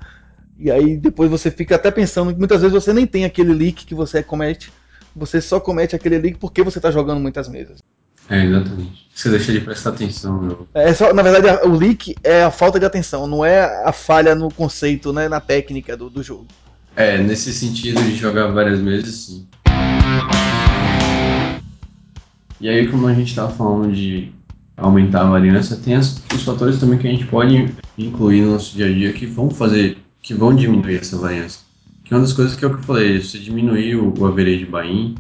E 0.57 0.71
aí 0.71 0.95
depois 0.95 1.29
você 1.29 1.51
fica 1.51 1.75
até 1.75 1.91
pensando 1.91 2.31
que 2.31 2.39
muitas 2.39 2.61
vezes 2.61 2.73
você 2.73 2.93
nem 2.93 3.05
tem 3.05 3.25
aquele 3.25 3.53
leak 3.53 3.85
que 3.85 3.93
você 3.93 4.23
comete. 4.23 4.71
Você 5.15 5.41
só 5.41 5.59
comete 5.59 5.95
aquele 5.95 6.17
leak 6.17 6.37
porque 6.37 6.63
você 6.63 6.79
tá 6.79 6.89
jogando 6.89 7.19
muitas 7.19 7.49
mesas. 7.49 7.79
É, 8.29 8.45
exatamente. 8.45 9.03
Você 9.13 9.29
deixa 9.29 9.51
de 9.51 9.62
prestar 9.62 9.91
atenção. 9.91 10.41
Meu. 10.41 10.67
É 10.73 10.93
só, 10.93 11.13
na 11.13 11.21
verdade, 11.21 11.67
o 11.67 11.75
leak 11.75 12.15
é 12.23 12.43
a 12.43 12.51
falta 12.51 12.79
de 12.79 12.86
atenção, 12.86 13.27
não 13.27 13.45
é 13.45 13.83
a 13.86 13.91
falha 13.91 14.33
no 14.33 14.51
conceito, 14.51 15.13
né, 15.13 15.29
na 15.29 15.39
técnica 15.39 15.95
do, 15.95 16.09
do 16.09 16.23
jogo. 16.23 16.47
É, 16.95 17.17
nesse 17.17 17.53
sentido 17.53 18.01
de 18.03 18.15
jogar 18.15 18.47
várias 18.47 18.79
vezes, 18.79 19.15
sim. 19.15 19.47
E 22.59 22.69
aí, 22.69 22.88
como 22.88 23.07
a 23.07 23.13
gente 23.13 23.29
estava 23.29 23.51
falando 23.51 23.93
de 23.93 24.31
aumentar 24.77 25.21
a 25.21 25.29
variância, 25.29 25.75
tem 25.75 25.95
as, 25.95 26.21
os 26.33 26.43
fatores 26.43 26.79
também 26.79 26.97
que 26.97 27.07
a 27.07 27.12
gente 27.12 27.25
pode 27.25 27.73
incluir 27.97 28.41
no 28.41 28.53
nosso 28.53 28.75
dia 28.75 28.88
a 28.88 28.91
dia 28.91 29.13
que 29.13 29.25
vão 29.25 29.49
fazer, 29.49 29.97
que 30.21 30.33
vão 30.33 30.55
diminuir 30.55 30.97
essa 30.97 31.17
variância. 31.17 31.62
Que 32.03 32.13
é 32.13 32.17
uma 32.17 32.23
das 32.23 32.33
coisas 32.33 32.55
que 32.55 32.65
é 32.65 32.67
o 32.67 32.71
que 32.71 32.79
eu 32.79 32.83
falei, 32.83 33.21
você 33.21 33.38
diminuir 33.38 33.95
o, 33.95 34.13
o 34.17 34.25
average 34.25 34.65
buy-in, 34.65 35.15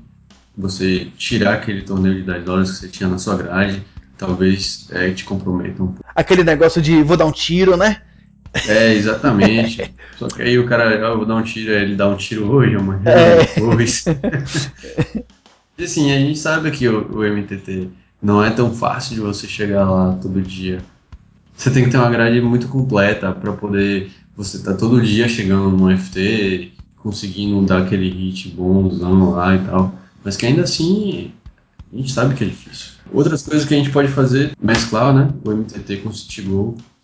você 0.57 1.07
tirar 1.17 1.55
aquele 1.55 1.81
torneio 1.81 2.15
de 2.15 2.23
10 2.23 2.43
dólares 2.43 2.71
que 2.71 2.77
você 2.77 2.87
tinha 2.87 3.09
na 3.09 3.17
sua 3.17 3.35
grade, 3.35 3.83
talvez 4.17 4.87
é, 4.91 5.11
te 5.11 5.25
comprometa 5.25 5.83
um 5.83 5.87
pouco. 5.87 6.05
Aquele 6.15 6.43
negócio 6.43 6.81
de 6.81 7.01
vou 7.03 7.17
dar 7.17 7.25
um 7.25 7.31
tiro, 7.31 7.75
né? 7.75 8.01
É, 8.67 8.93
exatamente. 8.93 9.93
Só 10.17 10.27
que 10.27 10.41
aí 10.41 10.57
o 10.59 10.67
cara, 10.67 10.93
eu 10.93 11.17
vou 11.17 11.25
dar 11.25 11.35
um 11.35 11.43
tiro, 11.43 11.71
ele 11.71 11.95
dá 11.95 12.07
um 12.07 12.15
tiro 12.15 12.49
hoje, 12.51 12.75
amanhã, 12.75 13.01
é. 13.05 13.37
depois. 13.37 14.05
e 15.77 15.83
assim, 15.83 16.11
a 16.11 16.19
gente 16.19 16.37
sabe 16.37 16.69
que 16.71 16.87
o, 16.87 17.17
o, 17.17 17.23
MTT 17.23 17.89
não 18.21 18.43
é 18.43 18.51
tão 18.51 18.73
fácil 18.73 19.15
de 19.15 19.21
você 19.21 19.47
chegar 19.47 19.89
lá 19.89 20.17
todo 20.21 20.41
dia. 20.41 20.79
Você 21.55 21.71
tem 21.71 21.83
que 21.83 21.89
ter 21.89 21.97
uma 21.97 22.09
grade 22.09 22.39
muito 22.41 22.67
completa 22.67 23.31
para 23.31 23.53
poder 23.53 24.11
você 24.35 24.57
estar 24.57 24.73
tá 24.73 24.77
todo 24.77 25.01
dia 25.01 25.27
chegando 25.27 25.69
no 25.71 25.95
FT, 25.95 26.71
conseguindo 26.97 27.61
dar 27.65 27.83
aquele 27.83 28.09
hit 28.09 28.49
bonzão 28.49 29.31
lá 29.31 29.55
e 29.55 29.59
tal. 29.59 30.02
Mas 30.23 30.37
que 30.37 30.45
ainda 30.45 30.63
assim, 30.63 31.31
a 31.91 31.97
gente 31.97 32.11
sabe 32.11 32.35
que 32.35 32.43
é 32.43 32.47
difícil. 32.47 32.93
Outras 33.11 33.43
coisas 33.43 33.67
que 33.67 33.73
a 33.73 33.77
gente 33.77 33.91
pode 33.91 34.07
fazer, 34.07 34.55
mesclar, 34.61 35.13
né, 35.13 35.29
o 35.45 35.51
MTT 35.51 35.97
com 35.97 36.09
o 36.09 36.13
City 36.13 36.47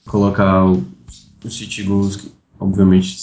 colocar 0.05 0.65
o 0.65 0.84
os 1.43 1.58
City 1.58 1.84
Goals, 1.84 2.15
que 2.17 2.32
obviamente 2.60 3.17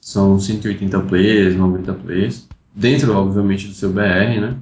são 0.00 0.38
180 0.38 1.00
players, 1.00 1.56
90 1.56 1.94
players, 1.94 2.48
dentro, 2.74 3.12
obviamente, 3.14 3.66
do 3.68 3.74
seu 3.74 3.90
BR, 3.90 4.40
né? 4.40 4.56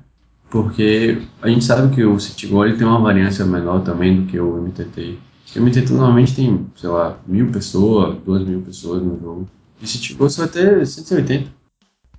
Porque 0.50 1.20
a 1.42 1.48
gente 1.48 1.64
sabe 1.64 1.94
que 1.94 2.04
o 2.04 2.18
City 2.18 2.46
Goal 2.46 2.66
ele 2.66 2.76
tem 2.76 2.86
uma 2.86 3.00
variância 3.00 3.44
menor 3.44 3.82
também 3.82 4.20
do 4.20 4.26
que 4.26 4.38
o 4.38 4.56
MTT. 4.56 5.18
O 5.56 5.60
MTT 5.60 5.92
normalmente 5.92 6.34
tem, 6.34 6.66
sei 6.76 6.88
lá, 6.88 7.18
mil 7.26 7.50
pessoas, 7.50 8.16
duas 8.24 8.46
mil 8.46 8.60
pessoas 8.62 9.02
no 9.02 9.18
jogo. 9.20 9.48
E 9.82 9.86
City 9.86 10.14
Goal 10.14 10.30
você 10.30 10.40
vai 10.40 10.48
ter 10.48 10.86
180 10.86 11.50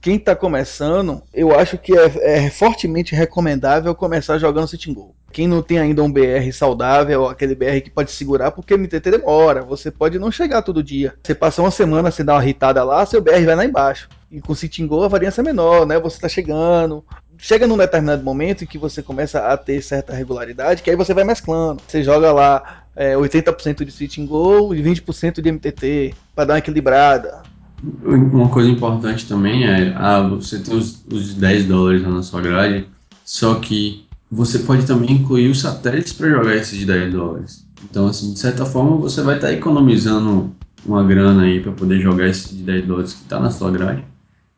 quem 0.05 0.17
está 0.17 0.35
começando, 0.35 1.23
eu 1.33 1.59
acho 1.59 1.79
que 1.79 1.91
é, 1.97 2.05
é, 2.45 2.49
fortemente 2.51 3.15
recomendável 3.15 3.95
começar 3.95 4.37
jogando 4.37 4.67
Sitting 4.67 4.93
Goal. 4.93 5.15
Quem 5.31 5.47
não 5.47 5.63
tem 5.63 5.79
ainda 5.79 6.03
um 6.03 6.11
BR 6.11 6.47
saudável, 6.53 7.27
aquele 7.27 7.55
BR 7.55 7.81
que 7.83 7.89
pode 7.89 8.11
segurar, 8.11 8.51
porque 8.51 8.77
MTT 8.77 9.09
demora, 9.09 9.63
você 9.63 9.89
pode 9.89 10.19
não 10.19 10.29
chegar 10.29 10.61
todo 10.61 10.83
dia. 10.83 11.15
Você 11.23 11.33
passa 11.33 11.59
uma 11.59 11.71
semana 11.71 12.11
sem 12.11 12.23
dar 12.23 12.35
uma 12.35 12.43
irritada 12.43 12.83
lá, 12.83 13.03
seu 13.03 13.19
BR 13.19 13.43
vai 13.47 13.55
lá 13.55 13.65
embaixo. 13.65 14.07
E 14.29 14.39
com 14.39 14.53
Sitting 14.53 14.85
Goal 14.85 15.05
a 15.05 15.07
variância 15.07 15.41
é 15.41 15.43
menor, 15.43 15.87
né? 15.87 15.99
Você 15.99 16.17
está 16.17 16.29
chegando, 16.29 17.03
chega 17.35 17.65
num 17.65 17.75
determinado 17.75 18.23
momento 18.23 18.63
em 18.63 18.67
que 18.67 18.77
você 18.77 19.01
começa 19.01 19.39
a 19.47 19.57
ter 19.57 19.81
certa 19.81 20.13
regularidade, 20.13 20.83
que 20.83 20.89
aí 20.91 20.95
você 20.95 21.15
vai 21.15 21.23
mesclando. 21.23 21.81
Você 21.87 22.03
joga 22.03 22.31
lá 22.31 22.83
é, 22.95 23.15
80% 23.15 23.83
de 23.83 23.91
sitting 23.91 24.27
goal 24.27 24.75
e 24.75 24.83
20% 24.83 25.41
de 25.41 25.51
MTT, 25.51 26.13
para 26.35 26.45
dar 26.45 26.53
uma 26.53 26.59
equilibrada. 26.59 27.54
Uma 28.03 28.49
coisa 28.49 28.69
importante 28.69 29.27
também 29.27 29.65
é, 29.65 29.93
ah, 29.95 30.21
você 30.27 30.59
tem 30.59 30.75
os, 30.75 31.03
os 31.11 31.33
10 31.33 31.65
dólares 31.65 32.01
na 32.03 32.23
sua 32.23 32.41
grade, 32.41 32.87
só 33.23 33.55
que 33.55 34.05
você 34.31 34.59
pode 34.59 34.85
também 34.85 35.11
incluir 35.11 35.49
os 35.49 35.61
satélites 35.61 36.13
para 36.13 36.29
jogar 36.29 36.55
esses 36.55 36.85
10 36.85 37.13
dólares. 37.13 37.65
Então, 37.83 38.07
assim, 38.07 38.33
de 38.33 38.39
certa 38.39 38.65
forma, 38.65 38.97
você 38.97 39.21
vai 39.21 39.35
estar 39.35 39.47
tá 39.47 39.53
economizando 39.53 40.55
uma 40.85 41.03
grana 41.03 41.43
aí 41.43 41.59
para 41.59 41.71
poder 41.71 41.99
jogar 41.99 42.27
esse 42.27 42.55
de 42.55 42.63
10 42.63 42.87
dólares 42.87 43.13
que 43.13 43.21
está 43.23 43.39
na 43.39 43.51
sua 43.51 43.71
grade. 43.71 44.03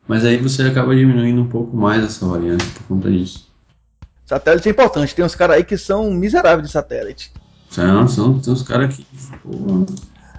Mas 0.08 0.23
aí 0.23 0.38
você 0.38 0.63
acaba 0.63 0.95
diminuindo 0.95 1.41
um 1.41 1.47
pouco 1.47 1.75
mais 1.75 2.03
essa 2.03 2.25
variância 2.25 2.67
por 2.75 2.84
conta 2.95 3.12
disso. 3.12 3.47
Satélite 4.25 4.67
é 4.67 4.71
importante. 4.71 5.15
Tem 5.15 5.25
uns 5.25 5.36
caras 5.36 5.58
aí 5.58 5.63
que 5.63 5.77
são 5.77 6.12
miseráveis 6.12 6.67
de 6.67 6.73
satélite. 6.73 7.32
São, 7.69 8.08
são, 8.08 8.43
são 8.43 8.53
os 8.53 8.63
caras 8.63 8.95
que. 8.95 9.06
Pô, 9.43 9.86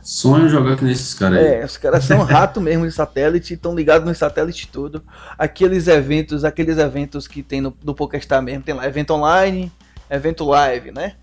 sonham 0.03 0.49
jogar 0.49 0.77
com 0.77 0.87
esses 0.87 1.15
caras 1.15 1.39
aí. 1.39 1.47
É, 1.47 1.65
os 1.65 1.77
caras 1.77 2.05
são 2.05 2.23
rato 2.25 2.61
mesmo 2.61 2.87
de 2.87 2.93
satélite, 2.93 3.55
estão 3.55 3.75
ligados 3.75 4.07
no 4.07 4.15
satélite 4.15 4.69
todo. 4.69 5.03
Aqueles 5.39 5.89
eventos, 5.89 6.45
aqueles 6.45 6.79
eventos 6.79 7.27
que 7.27 7.43
tem 7.43 7.61
no, 7.61 7.71
do 7.71 7.95
PokerStar 7.95 8.43
mesmo, 8.43 8.63
tem 8.63 8.75
lá 8.75 8.87
evento 8.87 9.13
online, 9.13 9.73
evento 10.11 10.45
live, 10.45 10.93
né? 10.93 11.15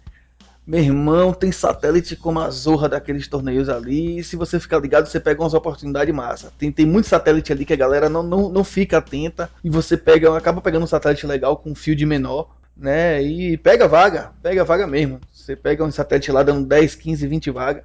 Meu 0.68 0.82
irmão, 0.82 1.32
tem 1.32 1.52
satélite 1.52 2.16
como 2.16 2.40
a 2.40 2.50
zorra 2.50 2.90
daqueles 2.90 3.28
torneios 3.28 3.70
ali. 3.70 4.18
E 4.18 4.24
se 4.24 4.36
você 4.36 4.60
ficar 4.60 4.80
ligado, 4.80 5.06
você 5.06 5.20
pega 5.20 5.42
umas 5.42 5.54
oportunidades 5.54 6.14
massa. 6.14 6.52
Tem, 6.58 6.72
tem 6.72 6.88
muito 6.88 7.08
satélite 7.08 7.52
ali 7.52 7.66
que 7.66 7.74
a 7.74 7.78
galera 7.78 8.10
não, 8.10 8.24
não, 8.24 8.50
não 8.50 8.64
fica 8.64 8.98
atenta. 8.98 9.48
E 9.64 9.70
você 9.70 9.96
pega, 9.96 10.36
acaba 10.36 10.62
pegando 10.62 10.84
um 10.84 10.88
satélite 10.88 11.28
legal 11.28 11.58
com 11.58 11.70
um 11.70 11.76
field 11.76 12.04
menor, 12.08 12.50
né? 12.76 13.22
E 13.22 13.58
pega 13.58 13.88
vaga, 13.88 14.32
pega 14.42 14.66
vaga 14.66 14.88
mesmo. 14.88 15.22
Você 15.32 15.56
pega 15.56 15.84
um 15.84 15.92
satélite 15.92 16.32
lá 16.32 16.42
dando 16.42 16.66
10, 16.66 16.96
15, 16.96 17.28
20 17.28 17.52
vagas, 17.52 17.84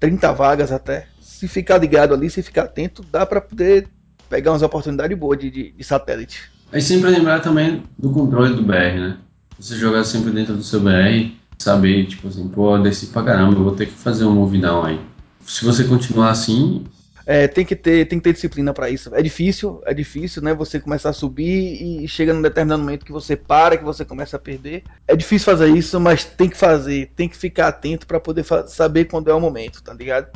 30 0.00 0.32
vagas 0.32 0.72
até. 0.72 1.06
Se 1.20 1.46
ficar 1.46 1.78
ligado 1.78 2.14
ali, 2.14 2.28
se 2.28 2.42
ficar 2.42 2.64
atento, 2.64 3.02
dá 3.02 3.24
para 3.24 3.40
poder 3.40 3.88
pegar 4.28 4.52
umas 4.52 4.62
oportunidades 4.62 5.16
boas 5.16 5.38
de, 5.38 5.50
de, 5.50 5.70
de 5.72 5.84
satélite. 5.84 6.50
Aí 6.72 6.82
sempre 6.82 7.10
lembrar 7.10 7.40
também 7.40 7.82
do 7.98 8.10
controle 8.10 8.54
do 8.54 8.62
BR, 8.62 8.98
né? 8.98 9.16
Você 9.58 9.76
jogar 9.76 10.04
sempre 10.04 10.30
dentro 10.30 10.54
do 10.54 10.62
seu 10.62 10.80
BR 10.80 11.32
saber, 11.58 12.06
tipo 12.06 12.28
assim, 12.28 12.46
pô, 12.48 12.78
desci 12.78 13.06
pra 13.06 13.22
caramba, 13.22 13.54
eu 13.54 13.64
vou 13.64 13.74
ter 13.74 13.86
que 13.86 13.92
fazer 13.92 14.24
um 14.24 14.32
move 14.32 14.58
down 14.58 14.84
aí. 14.84 15.00
Se 15.44 15.64
você 15.64 15.84
continuar 15.84 16.30
assim. 16.30 16.84
É, 17.30 17.46
tem 17.46 17.62
que 17.62 17.76
ter, 17.76 18.08
tem 18.08 18.18
que 18.18 18.24
ter 18.24 18.32
disciplina 18.32 18.72
para 18.72 18.88
isso. 18.88 19.14
É 19.14 19.20
difícil, 19.20 19.82
é 19.84 19.92
difícil, 19.92 20.40
né? 20.40 20.54
Você 20.54 20.80
começar 20.80 21.10
a 21.10 21.12
subir 21.12 22.02
e 22.02 22.08
chega 22.08 22.32
num 22.32 22.40
determinado 22.40 22.80
momento 22.80 23.04
que 23.04 23.12
você 23.12 23.36
para, 23.36 23.76
que 23.76 23.84
você 23.84 24.02
começa 24.02 24.36
a 24.38 24.40
perder. 24.40 24.82
É 25.06 25.14
difícil 25.14 25.44
fazer 25.44 25.68
isso, 25.68 26.00
mas 26.00 26.24
tem 26.24 26.48
que 26.48 26.56
fazer, 26.56 27.12
tem 27.14 27.28
que 27.28 27.36
ficar 27.36 27.68
atento 27.68 28.06
para 28.06 28.18
poder 28.18 28.46
saber 28.66 29.04
quando 29.04 29.28
é 29.30 29.34
o 29.34 29.40
momento, 29.40 29.82
tá 29.82 29.92
ligado? 29.92 30.30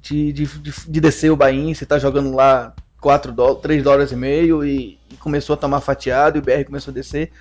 De, 0.00 0.32
de, 0.32 0.46
de, 0.46 0.72
de 0.86 1.00
descer 1.00 1.32
o 1.32 1.36
bain, 1.36 1.74
você 1.74 1.84
tá 1.84 1.98
jogando 1.98 2.32
lá 2.32 2.72
4 3.00 3.32
dólares, 3.32 3.62
3 3.62 3.82
dólares 3.82 4.12
e 4.12 4.16
meio 4.16 4.64
e, 4.64 4.96
e 5.10 5.16
começou 5.16 5.54
a 5.54 5.56
tomar 5.56 5.80
fatiado 5.80 6.38
e 6.38 6.40
o 6.40 6.42
BR 6.42 6.64
começou 6.64 6.92
a 6.92 6.94
descer. 6.94 7.32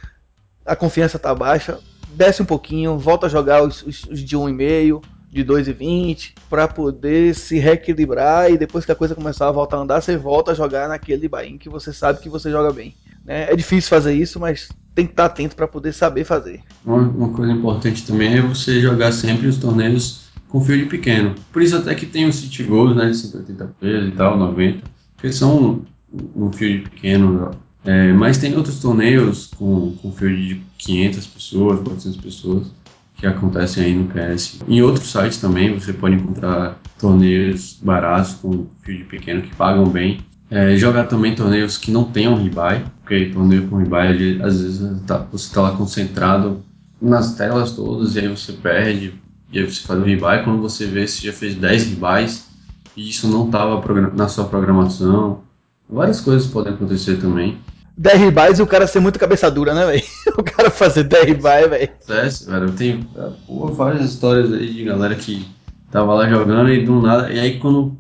A 0.66 0.76
confiança 0.76 1.20
tá 1.20 1.36
baixa, 1.36 1.78
desce 2.16 2.42
um 2.42 2.46
pouquinho, 2.46 2.98
volta 2.98 3.28
a 3.28 3.30
jogar 3.30 3.62
os, 3.62 3.84
os, 3.84 4.06
os 4.06 4.24
de 4.24 4.36
1,5, 4.36 5.04
de 5.30 5.44
2,20, 5.44 6.34
para 6.50 6.68
poder 6.68 7.36
se 7.36 7.60
reequilibrar 7.60 8.52
e 8.52 8.58
depois 8.58 8.86
que 8.86 8.92
a 8.92 8.96
coisa 8.96 9.13
começar 9.13 9.48
a 9.48 9.52
voltar 9.52 9.78
a 9.78 9.82
andar, 9.82 10.02
você 10.02 10.16
volta 10.18 10.52
a 10.52 10.56
jogar 10.56 10.88
naquele 10.88 11.28
bain 11.28 11.58
que 11.58 11.70
você 11.70 11.92
sabe 11.92 12.20
que 12.20 12.30
você 12.30 12.50
joga 12.50 12.72
bem. 12.72 12.96
Né? 13.26 13.52
É 13.52 13.56
difícil 13.56 13.90
fazer 13.90 14.13
isso, 14.13 14.40
mas 14.40 14.70
tem 14.96 15.06
que 15.06 15.12
estar 15.12 15.26
atento 15.26 15.56
para 15.56 15.68
poder 15.68 15.94
saber 15.94 16.24
fazer. 16.24 16.62
Uma, 16.86 17.30
coisa 17.30 17.52
importante 17.52 18.06
também 18.06 18.38
é 18.38 18.42
você 18.42 18.80
jogar 18.80 19.12
sempre 19.12 19.48
os 19.48 19.58
torneios 19.58 20.28
com 20.48 20.62
field 20.62 20.86
pequeno. 20.86 21.36
Por 21.52 21.62
isso 21.62 21.76
até 21.76 21.94
que 21.94 22.06
tem 22.06 22.26
os 22.26 22.36
City 22.36 22.63
Goals, 22.63 22.96
né, 22.96 23.10
de 23.10 23.18
180 23.18 23.76
pesos 23.80 24.08
e 24.08 24.12
tal, 24.12 24.38
90, 24.38 24.84
que 25.18 25.32
são 25.32 25.86
um, 26.13 26.46
um 26.46 26.52
field 26.54 26.90
pequeno 26.90 27.52
é, 27.88 28.12
mas 28.12 28.38
tem 28.38 28.54
outros 28.54 28.80
torneios 28.80 29.50
com, 29.56 29.94
com 30.02 30.12
field 30.12 30.56
de 30.56 30.62
500 30.78 31.28
pessoas, 31.28 31.80
400 31.80 32.18
pessoas, 32.20 32.68
que 33.17 33.25
acontecem 33.25 33.84
aí 33.84 33.95
no 33.95 34.08
PS. 34.08 34.60
Em 34.67 34.82
outros 34.82 35.12
sites 35.12 35.39
também 35.39 35.77
você 35.77 35.91
pode 35.91 36.15
encontrar 36.15 36.80
torneios 36.99 37.80
baratos 37.82 38.34
com 38.36 38.67
field 38.84 39.06
pequeno 39.06 39.41
que 39.41 39.56
pagam 39.56 39.86
bem. 39.88 40.19
É, 40.49 40.77
jogar 40.77 41.06
também 41.08 41.36
torneios 41.36 41.77
que 41.77 41.91
não 41.91 42.06
tenham 42.06 42.36
rebuy, 42.36 42.86
porque 43.01 43.25
torneio 43.34 43.67
com 43.67 43.77
rebuy, 43.77 44.41
às 44.41 44.62
vezes 44.62 45.01
tá, 45.06 45.17
você 45.32 45.47
está 45.47 45.62
lá 45.62 45.71
concentrado 45.71 46.63
nas 47.01 47.36
telas 47.36 47.71
todas 47.71 48.15
e 48.15 48.19
aí 48.19 48.27
você 48.30 48.53
perde, 48.53 49.13
e 49.51 49.60
aí 49.60 49.69
você 49.69 49.82
faz 49.82 49.99
o 49.99 50.03
rebuy. 50.03 50.43
Quando 50.43 50.62
você 50.62 50.86
vê, 50.86 51.06
você 51.06 51.27
já 51.27 51.34
fez 51.34 51.56
10 51.56 51.89
rebuys 51.89 52.47
e 52.95 53.10
isso 53.10 53.27
não 53.27 53.47
estava 53.47 53.82
na 54.15 54.27
sua 54.27 54.45
programação. 54.45 55.41
Várias 55.89 56.21
coisas 56.21 56.47
podem 56.47 56.73
acontecer 56.73 57.17
também. 57.17 57.58
10 57.98 58.20
ribais 58.20 58.60
e 58.60 58.62
o 58.62 58.68
cara 58.68 58.86
ser 58.86 59.00
muito 59.00 59.18
cabeça 59.18 59.50
dura, 59.50 59.74
né, 59.74 59.86
velho? 59.86 60.04
O 60.38 60.44
cara 60.44 60.70
fazer 60.70 61.04
10 61.04 61.26
ribais, 61.26 61.70
velho. 61.70 61.90
Velho, 62.08 62.66
eu 62.68 62.72
tenho 62.74 63.08
várias 63.74 64.12
histórias 64.12 64.54
aí 64.54 64.72
de 64.72 64.84
galera 64.84 65.16
que 65.16 65.48
tava 65.90 66.14
lá 66.14 66.30
jogando 66.30 66.70
e 66.70 66.86
do 66.86 67.02
nada. 67.02 67.32
E 67.32 67.40
aí 67.40 67.60
quando 67.60 67.98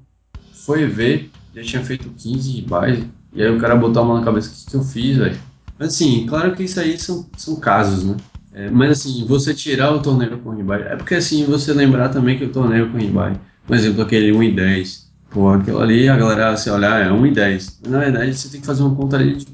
foi 0.53 0.85
ver, 0.85 1.31
já 1.55 1.63
tinha 1.63 1.83
feito 1.83 2.09
15 2.09 2.51
ribais. 2.51 3.03
E 3.33 3.41
aí 3.41 3.49
o 3.49 3.59
cara 3.59 3.75
botou 3.75 4.03
a 4.03 4.05
mão 4.05 4.17
na 4.19 4.23
cabeça, 4.23 4.49
o 4.49 4.53
que, 4.53 4.71
que 4.71 4.75
eu 4.75 4.83
fiz, 4.83 5.17
velho? 5.17 5.37
Mas 5.79 5.89
assim, 5.89 6.25
claro 6.27 6.55
que 6.55 6.63
isso 6.63 6.79
aí 6.79 6.97
são, 6.97 7.27
são 7.35 7.55
casos, 7.55 8.03
né? 8.03 8.15
É, 8.53 8.69
mas 8.69 8.91
assim, 8.91 9.25
você 9.27 9.53
tirar 9.53 9.91
o 9.93 10.01
torneio 10.01 10.37
com 10.39 10.51
ribai. 10.51 10.81
É 10.81 10.95
porque 10.95 11.15
assim, 11.15 11.45
você 11.45 11.73
lembrar 11.73 12.09
também 12.09 12.37
que 12.37 12.45
o 12.45 12.49
torneio 12.49 12.91
com 12.91 12.97
ribai, 12.97 13.39
por 13.65 13.75
exemplo, 13.75 14.01
aquele 14.01 14.31
1 14.31 14.43
e 14.43 14.51
10. 14.55 15.07
Pô, 15.29 15.49
aquilo 15.49 15.79
ali, 15.79 16.07
a 16.07 16.17
galera, 16.17 16.55
se 16.55 16.69
olhar, 16.69 17.05
é 17.05 17.11
1 17.11 17.25
e 17.25 17.31
10. 17.31 17.81
Na 17.87 17.99
verdade, 17.99 18.33
você 18.33 18.49
tem 18.49 18.61
que 18.61 18.65
fazer 18.65 18.81
uma 18.81 18.95
conta 18.95 19.17
ali 19.17 19.35
de 19.35 19.45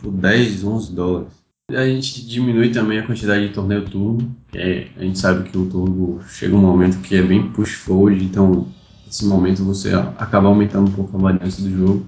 tipo 0.00 0.10
10, 0.10 0.64
11 0.64 0.92
dólares. 0.94 1.28
A 1.70 1.84
gente 1.86 2.26
diminui 2.26 2.70
também 2.70 2.98
a 2.98 3.06
quantidade 3.06 3.46
de 3.46 3.54
torneio 3.54 3.84
turbo, 3.84 4.28
é, 4.52 4.88
a 4.96 5.04
gente 5.04 5.18
sabe 5.18 5.48
que 5.48 5.56
o 5.56 5.66
turbo 5.66 6.20
chega 6.28 6.56
um 6.56 6.60
momento 6.60 7.00
que 7.00 7.14
é 7.14 7.22
bem 7.22 7.48
push 7.52 7.74
forward, 7.74 8.24
então 8.24 8.66
nesse 9.06 9.24
momento 9.24 9.62
você 9.62 9.94
acaba 10.18 10.48
aumentando 10.48 10.90
um 10.90 10.92
pouco 10.92 11.16
a 11.16 11.20
variância 11.20 11.62
do 11.62 11.70
jogo. 11.70 12.06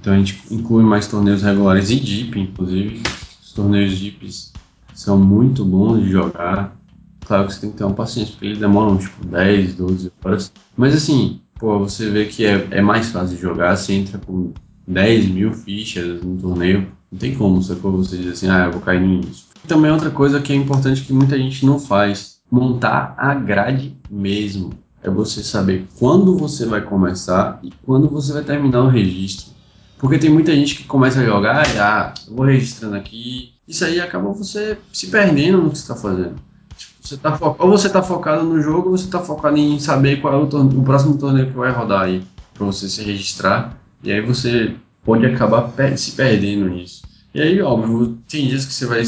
Então 0.00 0.12
a 0.12 0.18
gente 0.18 0.42
inclui 0.50 0.82
mais 0.82 1.06
torneios 1.06 1.42
regulares 1.42 1.90
e 1.90 2.00
deep, 2.00 2.38
inclusive. 2.38 3.02
Os 3.42 3.52
torneios 3.52 3.98
deeps 3.98 4.52
são 4.92 5.18
muito 5.18 5.64
bons 5.64 6.02
de 6.02 6.10
jogar. 6.10 6.76
Claro 7.24 7.46
que 7.46 7.54
você 7.54 7.60
tem 7.60 7.70
que 7.70 7.76
ter 7.76 7.84
uma 7.84 7.94
paciência, 7.94 8.32
porque 8.32 8.46
eles 8.46 8.58
demoram 8.58 8.98
tipo 8.98 9.24
10, 9.24 9.74
12 9.74 10.12
horas. 10.24 10.52
Mas 10.76 10.94
assim, 10.94 11.40
pô, 11.58 11.78
você 11.78 12.10
vê 12.10 12.24
que 12.24 12.44
é, 12.44 12.66
é 12.72 12.82
mais 12.82 13.08
fácil 13.10 13.36
de 13.36 13.42
jogar, 13.42 13.76
você 13.76 13.94
entra 13.94 14.18
com 14.18 14.52
10 14.86 15.28
mil 15.28 15.52
fichas 15.52 16.22
no 16.22 16.36
torneio, 16.36 16.86
não 17.16 17.18
tem 17.18 17.34
como, 17.34 17.62
sacou? 17.62 17.92
Você 17.92 18.18
dizer 18.18 18.32
assim, 18.32 18.48
ah, 18.48 18.66
eu 18.66 18.72
vou 18.72 18.80
cair 18.82 19.00
nisso. 19.00 19.46
E 19.64 19.66
também 19.66 19.90
outra 19.90 20.10
coisa 20.10 20.40
que 20.40 20.52
é 20.52 20.56
importante 20.56 21.02
que 21.02 21.12
muita 21.12 21.38
gente 21.38 21.64
não 21.64 21.78
faz, 21.78 22.38
montar 22.50 23.14
a 23.16 23.34
grade 23.34 23.96
mesmo. 24.10 24.70
É 25.02 25.08
você 25.08 25.42
saber 25.42 25.86
quando 25.98 26.36
você 26.36 26.66
vai 26.66 26.82
começar 26.82 27.58
e 27.62 27.72
quando 27.84 28.08
você 28.08 28.32
vai 28.32 28.42
terminar 28.42 28.82
o 28.82 28.88
registro. 28.88 29.54
Porque 29.98 30.18
tem 30.18 30.28
muita 30.28 30.54
gente 30.54 30.74
que 30.74 30.84
começa 30.84 31.20
a 31.20 31.24
jogar 31.24 31.66
e, 31.74 31.78
ah, 31.78 32.12
eu 32.28 32.36
vou 32.36 32.44
registrando 32.44 32.96
aqui. 32.96 33.54
Isso 33.66 33.84
aí 33.84 33.98
acaba 33.98 34.30
você 34.32 34.76
se 34.92 35.06
perdendo 35.06 35.62
no 35.62 35.70
que 35.70 35.78
você 35.78 35.82
está 35.82 35.96
fazendo. 35.96 36.34
Tipo, 36.76 36.92
você 37.00 37.16
tá 37.16 37.36
fo... 37.36 37.56
Ou 37.58 37.70
você 37.70 37.86
está 37.86 38.02
focado 38.02 38.44
no 38.44 38.60
jogo, 38.60 38.90
ou 38.90 38.98
você 38.98 39.04
está 39.04 39.20
focado 39.20 39.56
em 39.56 39.78
saber 39.78 40.20
qual 40.20 40.34
é 40.34 40.36
o, 40.36 40.46
torneio, 40.46 40.80
o 40.80 40.84
próximo 40.84 41.16
torneio 41.16 41.46
que 41.46 41.56
vai 41.56 41.72
rodar 41.72 42.02
aí, 42.02 42.22
para 42.52 42.66
você 42.66 42.88
se 42.88 43.02
registrar. 43.02 43.80
E 44.02 44.12
aí 44.12 44.20
você 44.20 44.74
pode 45.02 45.24
acabar 45.24 45.72
se 45.96 46.12
perdendo 46.12 46.68
nisso. 46.68 47.05
E 47.36 47.42
aí, 47.42 47.60
óbvio, 47.60 48.16
tem 48.26 48.48
dias 48.48 48.64
que 48.64 48.72
você 48.72 48.86
vai 48.86 49.02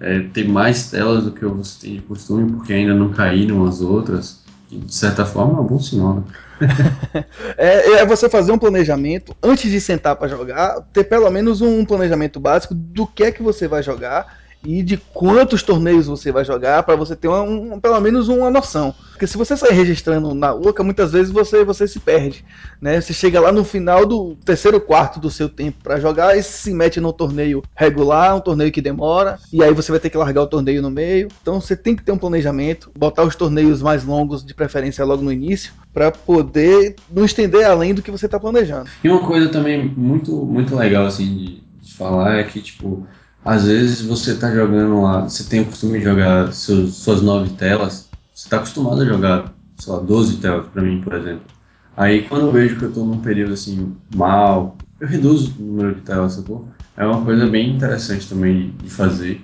é, 0.00 0.20
ter 0.34 0.46
mais 0.46 0.90
telas 0.90 1.24
do 1.24 1.32
que 1.32 1.42
você 1.46 1.86
tem 1.86 1.94
de 1.94 2.02
costume, 2.02 2.52
porque 2.52 2.74
ainda 2.74 2.92
não 2.92 3.08
caíram 3.08 3.64
as 3.64 3.80
outras. 3.80 4.40
E, 4.70 4.76
de 4.76 4.94
certa 4.94 5.24
forma, 5.24 5.56
é 5.58 5.62
um 5.62 5.64
bom 5.64 5.80
sinal, 5.80 6.22
é, 7.56 7.92
é, 7.92 8.04
você 8.04 8.28
fazer 8.28 8.52
um 8.52 8.58
planejamento 8.58 9.34
antes 9.42 9.70
de 9.70 9.80
sentar 9.80 10.14
para 10.14 10.28
jogar, 10.28 10.82
ter 10.92 11.04
pelo 11.04 11.30
menos 11.30 11.62
um 11.62 11.82
planejamento 11.86 12.38
básico 12.38 12.74
do 12.74 13.06
que 13.06 13.24
é 13.24 13.32
que 13.32 13.42
você 13.42 13.66
vai 13.66 13.82
jogar 13.82 14.39
e 14.64 14.82
de 14.82 14.96
quantos 14.96 15.62
torneios 15.62 16.06
você 16.06 16.30
vai 16.30 16.44
jogar 16.44 16.82
para 16.82 16.96
você 16.96 17.16
ter 17.16 17.28
uma, 17.28 17.42
um, 17.42 17.80
pelo 17.80 18.00
menos 18.00 18.28
uma 18.28 18.50
noção. 18.50 18.94
Porque 19.10 19.26
se 19.26 19.36
você 19.36 19.56
sair 19.56 19.72
registrando 19.72 20.34
na 20.34 20.52
louca, 20.52 20.82
muitas 20.82 21.12
vezes 21.12 21.30
você, 21.30 21.64
você 21.64 21.86
se 21.86 22.00
perde. 22.00 22.44
Né? 22.80 23.00
Você 23.00 23.12
chega 23.12 23.40
lá 23.40 23.52
no 23.52 23.64
final 23.64 24.06
do 24.06 24.36
terceiro 24.44 24.80
quarto 24.80 25.20
do 25.20 25.30
seu 25.30 25.48
tempo 25.48 25.78
para 25.82 26.00
jogar 26.00 26.36
e 26.36 26.42
se 26.42 26.72
mete 26.72 27.00
num 27.00 27.12
torneio 27.12 27.62
regular, 27.74 28.36
um 28.36 28.40
torneio 28.40 28.72
que 28.72 28.80
demora, 28.80 29.38
e 29.52 29.62
aí 29.62 29.72
você 29.72 29.90
vai 29.90 30.00
ter 30.00 30.10
que 30.10 30.16
largar 30.16 30.42
o 30.42 30.46
torneio 30.46 30.82
no 30.82 30.90
meio. 30.90 31.28
Então 31.42 31.60
você 31.60 31.76
tem 31.76 31.96
que 31.96 32.02
ter 32.02 32.12
um 32.12 32.18
planejamento, 32.18 32.90
botar 32.98 33.24
os 33.24 33.36
torneios 33.36 33.82
mais 33.82 34.04
longos, 34.04 34.44
de 34.44 34.54
preferência 34.54 35.04
logo 35.04 35.22
no 35.22 35.32
início, 35.32 35.72
para 35.92 36.10
poder 36.10 36.96
não 37.10 37.24
estender 37.24 37.64
além 37.64 37.94
do 37.94 38.02
que 38.02 38.10
você 38.10 38.26
está 38.26 38.38
planejando. 38.38 38.88
E 39.02 39.08
uma 39.08 39.26
coisa 39.26 39.48
também 39.48 39.84
muito, 39.96 40.34
muito 40.44 40.74
legal 40.76 41.06
assim 41.06 41.34
de 41.34 41.62
falar 41.94 42.38
é 42.38 42.44
que, 42.44 42.60
tipo, 42.60 43.06
às 43.44 43.64
vezes 43.64 44.02
você 44.02 44.32
está 44.32 44.54
jogando 44.54 45.02
lá, 45.02 45.22
você 45.22 45.44
tem 45.44 45.62
o 45.62 45.66
costume 45.66 45.98
de 45.98 46.04
jogar 46.04 46.52
seus, 46.52 46.96
suas 46.96 47.22
nove 47.22 47.50
telas, 47.50 48.08
você 48.34 48.46
está 48.46 48.58
acostumado 48.58 49.00
a 49.00 49.04
jogar, 49.04 49.54
sei 49.76 49.92
lá, 49.92 50.00
12 50.00 50.36
telas 50.38 50.66
para 50.68 50.82
mim, 50.82 51.00
por 51.00 51.14
exemplo. 51.14 51.42
Aí 51.96 52.22
quando 52.22 52.46
eu 52.46 52.52
vejo 52.52 52.76
que 52.76 52.84
eu 52.84 52.88
estou 52.88 53.04
num 53.06 53.20
período 53.20 53.54
assim, 53.54 53.94
mal, 54.14 54.76
eu 55.00 55.08
reduzo 55.08 55.54
o 55.58 55.62
número 55.62 55.94
de 55.94 56.02
telas, 56.02 56.34
sacou? 56.34 56.68
É 56.96 57.04
uma 57.04 57.24
coisa 57.24 57.46
bem 57.46 57.76
interessante 57.76 58.28
também 58.28 58.74
de 58.82 58.90
fazer, 58.90 59.40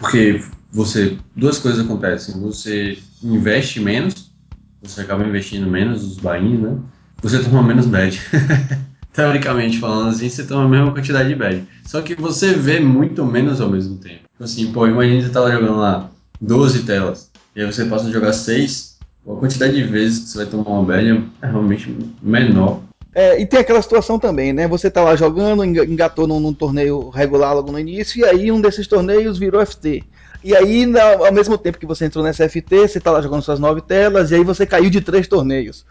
porque 0.00 0.42
você, 0.72 1.16
duas 1.34 1.58
coisas 1.58 1.84
acontecem, 1.84 2.40
você 2.40 2.98
investe 3.22 3.80
menos, 3.80 4.30
você 4.82 5.00
acaba 5.00 5.24
investindo 5.24 5.66
menos 5.68 6.04
os 6.04 6.18
bains, 6.18 6.60
né? 6.60 6.76
Você 7.22 7.42
toma 7.42 7.62
menos 7.62 7.86
bad. 7.86 8.20
teoricamente 9.16 9.78
falando 9.78 10.10
assim, 10.10 10.28
você 10.28 10.44
toma 10.44 10.64
a 10.64 10.68
mesma 10.68 10.92
quantidade 10.92 11.30
de 11.30 11.34
bad. 11.34 11.66
Só 11.86 12.02
que 12.02 12.14
você 12.14 12.52
vê 12.52 12.78
muito 12.78 13.24
menos 13.24 13.62
ao 13.62 13.70
mesmo 13.70 13.96
tempo. 13.96 14.20
Assim, 14.38 14.70
pô, 14.70 14.86
imagina 14.86 15.22
você 15.22 15.30
tava 15.30 15.50
jogando 15.50 15.78
lá 15.78 16.10
12 16.38 16.82
telas, 16.82 17.30
e 17.56 17.62
aí 17.62 17.66
você 17.66 17.86
passa 17.86 18.06
a 18.06 18.12
jogar 18.12 18.34
6, 18.34 18.98
a 19.26 19.34
quantidade 19.36 19.74
de 19.74 19.82
vezes 19.82 20.18
que 20.18 20.28
você 20.28 20.38
vai 20.38 20.46
tomar 20.46 20.70
uma 20.70 20.84
bad 20.84 21.24
é 21.40 21.46
realmente 21.46 21.96
menor. 22.22 22.82
É, 23.14 23.40
e 23.40 23.46
tem 23.46 23.60
aquela 23.60 23.80
situação 23.80 24.18
também, 24.18 24.52
né? 24.52 24.68
Você 24.68 24.90
tá 24.90 25.02
lá 25.02 25.16
jogando, 25.16 25.64
engatou 25.64 26.26
num, 26.26 26.38
num, 26.38 26.52
torneio 26.52 27.08
regular 27.08 27.54
logo 27.54 27.72
no 27.72 27.80
início, 27.80 28.20
e 28.20 28.24
aí 28.26 28.52
um 28.52 28.60
desses 28.60 28.86
torneios 28.86 29.38
virou 29.38 29.64
FT. 29.64 30.04
E 30.44 30.54
aí, 30.54 30.86
ao 31.26 31.32
mesmo 31.32 31.56
tempo 31.56 31.78
que 31.78 31.86
você 31.86 32.04
entrou 32.04 32.22
nessa 32.22 32.46
FT, 32.46 32.86
você 32.86 33.00
tá 33.00 33.10
lá 33.10 33.22
jogando 33.22 33.40
suas 33.40 33.58
nove 33.58 33.80
telas, 33.80 34.30
e 34.30 34.34
aí 34.34 34.44
você 34.44 34.66
caiu 34.66 34.90
de 34.90 35.00
três 35.00 35.26
torneios. 35.26 35.86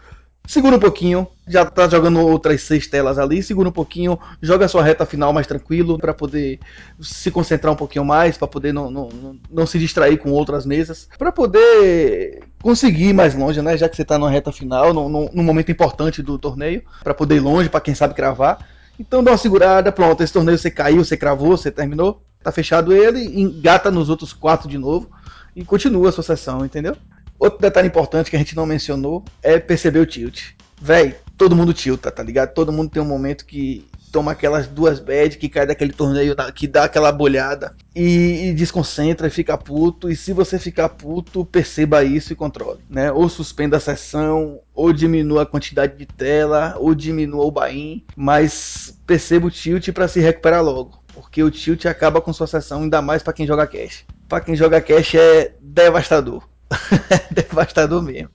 Segura 0.46 0.76
um 0.76 0.78
pouquinho, 0.78 1.26
já 1.48 1.64
tá 1.64 1.88
jogando 1.88 2.20
outras 2.20 2.62
seis 2.62 2.86
telas 2.86 3.18
ali, 3.18 3.42
segura 3.42 3.68
um 3.68 3.72
pouquinho, 3.72 4.18
joga 4.40 4.68
sua 4.68 4.82
reta 4.82 5.04
final 5.04 5.32
mais 5.32 5.46
tranquilo 5.46 5.98
para 5.98 6.14
poder 6.14 6.60
se 7.00 7.32
concentrar 7.32 7.72
um 7.72 7.76
pouquinho 7.76 8.04
mais, 8.04 8.38
para 8.38 8.46
poder 8.46 8.72
não, 8.72 8.88
não, 8.88 9.08
não 9.50 9.66
se 9.66 9.78
distrair 9.78 10.18
com 10.18 10.30
outras 10.30 10.64
mesas, 10.64 11.08
para 11.18 11.32
poder 11.32 12.44
conseguir 12.62 13.08
ir 13.08 13.12
mais 13.12 13.34
longe, 13.34 13.60
né? 13.60 13.76
Já 13.76 13.88
que 13.88 13.96
você 13.96 14.04
tá 14.04 14.18
na 14.18 14.30
reta 14.30 14.52
final, 14.52 14.94
num, 14.94 15.28
num 15.32 15.42
momento 15.42 15.72
importante 15.72 16.22
do 16.22 16.38
torneio, 16.38 16.82
para 17.02 17.12
poder 17.12 17.36
ir 17.36 17.40
longe, 17.40 17.68
para 17.68 17.80
quem 17.80 17.94
sabe 17.94 18.14
cravar. 18.14 18.64
Então 18.98 19.22
dá 19.22 19.32
uma 19.32 19.38
segurada, 19.38 19.90
pronto, 19.90 20.22
esse 20.22 20.32
torneio 20.32 20.56
você 20.56 20.70
caiu, 20.70 21.04
você 21.04 21.16
cravou, 21.16 21.56
você 21.56 21.70
terminou, 21.72 22.22
tá 22.42 22.52
fechado 22.52 22.94
ele, 22.94 23.40
engata 23.40 23.90
nos 23.90 24.08
outros 24.08 24.32
quatro 24.32 24.68
de 24.68 24.78
novo 24.78 25.10
e 25.56 25.64
continua 25.64 26.08
a 26.08 26.12
sua 26.12 26.22
sessão, 26.22 26.64
entendeu? 26.64 26.96
Outro 27.38 27.60
detalhe 27.60 27.88
importante 27.88 28.30
que 28.30 28.36
a 28.36 28.38
gente 28.38 28.56
não 28.56 28.66
mencionou 28.66 29.24
é 29.42 29.58
perceber 29.58 29.98
o 29.98 30.06
tilt. 30.06 30.52
Véi, 30.80 31.16
todo 31.36 31.56
mundo 31.56 31.72
tilta, 31.72 32.10
tá 32.10 32.22
ligado? 32.22 32.52
Todo 32.52 32.72
mundo 32.72 32.90
tem 32.90 33.02
um 33.02 33.06
momento 33.06 33.46
que 33.46 33.86
toma 34.12 34.32
aquelas 34.32 34.66
duas 34.66 34.98
bad, 34.98 35.36
que 35.36 35.48
cai 35.48 35.66
daquele 35.66 35.92
torneio, 35.92 36.34
que 36.54 36.66
dá 36.66 36.84
aquela 36.84 37.12
bolhada 37.12 37.74
e, 37.94 38.48
e, 38.48 38.54
desconcentra 38.54 39.26
e 39.26 39.30
fica 39.30 39.58
puto. 39.58 40.08
E 40.08 40.16
se 40.16 40.32
você 40.32 40.58
ficar 40.58 40.88
puto, 40.88 41.44
perceba 41.44 42.02
isso 42.02 42.32
e 42.32 42.36
controle, 42.36 42.80
né? 42.88 43.12
Ou 43.12 43.28
suspenda 43.28 43.76
a 43.76 43.80
sessão, 43.80 44.60
ou 44.74 44.92
diminua 44.92 45.42
a 45.42 45.46
quantidade 45.46 45.96
de 45.96 46.06
tela, 46.06 46.76
ou 46.78 46.94
diminua 46.94 47.44
o 47.44 47.50
buy 47.50 48.04
mas 48.16 48.98
perceba 49.06 49.46
o 49.46 49.50
tilt 49.50 49.90
para 49.92 50.08
se 50.08 50.20
recuperar 50.20 50.64
logo, 50.64 51.02
porque 51.12 51.42
o 51.42 51.50
tilt 51.50 51.84
acaba 51.86 52.20
com 52.20 52.32
sua 52.32 52.46
sessão, 52.46 52.82
ainda 52.82 53.02
mais 53.02 53.22
para 53.22 53.32
quem 53.32 53.46
joga 53.46 53.66
cash. 53.66 54.04
Para 54.28 54.40
quem 54.40 54.56
joga 54.56 54.80
cash 54.80 55.14
é 55.14 55.52
devastador. 55.60 56.42
Devastador 57.30 58.02
mesmo. 58.02 58.30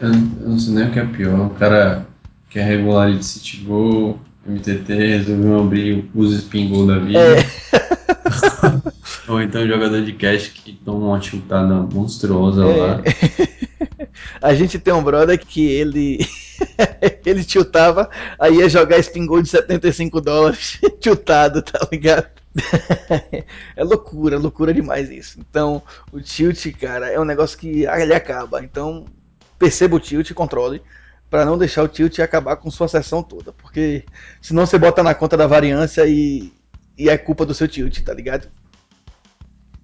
Eu, 0.00 0.10
eu, 0.10 0.48
não 0.48 0.58
sei 0.58 0.74
nem 0.74 0.88
o 0.88 0.92
que 0.92 0.98
é 0.98 1.06
pior. 1.06 1.46
O 1.46 1.50
cara 1.50 2.06
que 2.50 2.58
é 2.58 2.62
regular 2.62 3.12
de 3.12 3.24
City 3.24 3.58
Go, 3.58 4.18
MTT, 4.46 4.94
resolveu 4.94 5.60
abrir 5.60 6.10
os 6.14 6.32
spin 6.34 6.86
da 6.86 6.98
vida. 6.98 7.18
É. 7.18 7.44
Ou 9.30 9.40
então 9.40 9.66
jogador 9.66 10.02
de 10.02 10.12
cash 10.12 10.48
que 10.48 10.72
toma 10.72 11.06
uma 11.06 11.20
chutada 11.20 11.74
monstruosa 11.74 12.64
é. 12.64 12.76
lá. 12.76 13.02
A 14.42 14.54
gente 14.54 14.78
tem 14.78 14.92
um 14.92 15.02
brother 15.02 15.38
que 15.38 15.64
ele 15.64 16.18
ele 17.24 17.44
tiltava, 17.44 18.10
aí 18.38 18.56
ia 18.56 18.68
jogar 18.68 18.98
spin 18.98 19.26
goal 19.26 19.42
de 19.42 19.48
75 19.48 20.20
dólares, 20.20 20.78
tiltado, 21.00 21.62
tá 21.62 21.86
ligado? 21.90 22.41
é 23.76 23.82
loucura, 23.82 24.38
loucura 24.38 24.74
demais 24.74 25.10
isso. 25.10 25.40
Então, 25.40 25.82
o 26.12 26.20
tilt, 26.20 26.72
cara, 26.78 27.10
é 27.10 27.18
um 27.18 27.24
negócio 27.24 27.58
que 27.58 27.84
ele 27.84 28.14
acaba. 28.14 28.62
Então, 28.62 29.06
perceba 29.58 29.96
o 29.96 30.00
tilt 30.00 30.30
e 30.30 30.34
controle 30.34 30.82
para 31.30 31.44
não 31.44 31.56
deixar 31.56 31.82
o 31.82 31.88
tilt 31.88 32.18
acabar 32.18 32.56
com 32.56 32.70
sua 32.70 32.88
sessão 32.88 33.22
toda, 33.22 33.52
porque 33.54 34.04
senão 34.40 34.66
você 34.66 34.76
bota 34.78 35.02
na 35.02 35.14
conta 35.14 35.34
da 35.34 35.46
variância 35.46 36.06
e, 36.06 36.52
e 36.98 37.08
é 37.08 37.16
culpa 37.16 37.46
do 37.46 37.54
seu 37.54 37.66
tilt, 37.66 38.02
tá 38.02 38.12
ligado? 38.12 38.48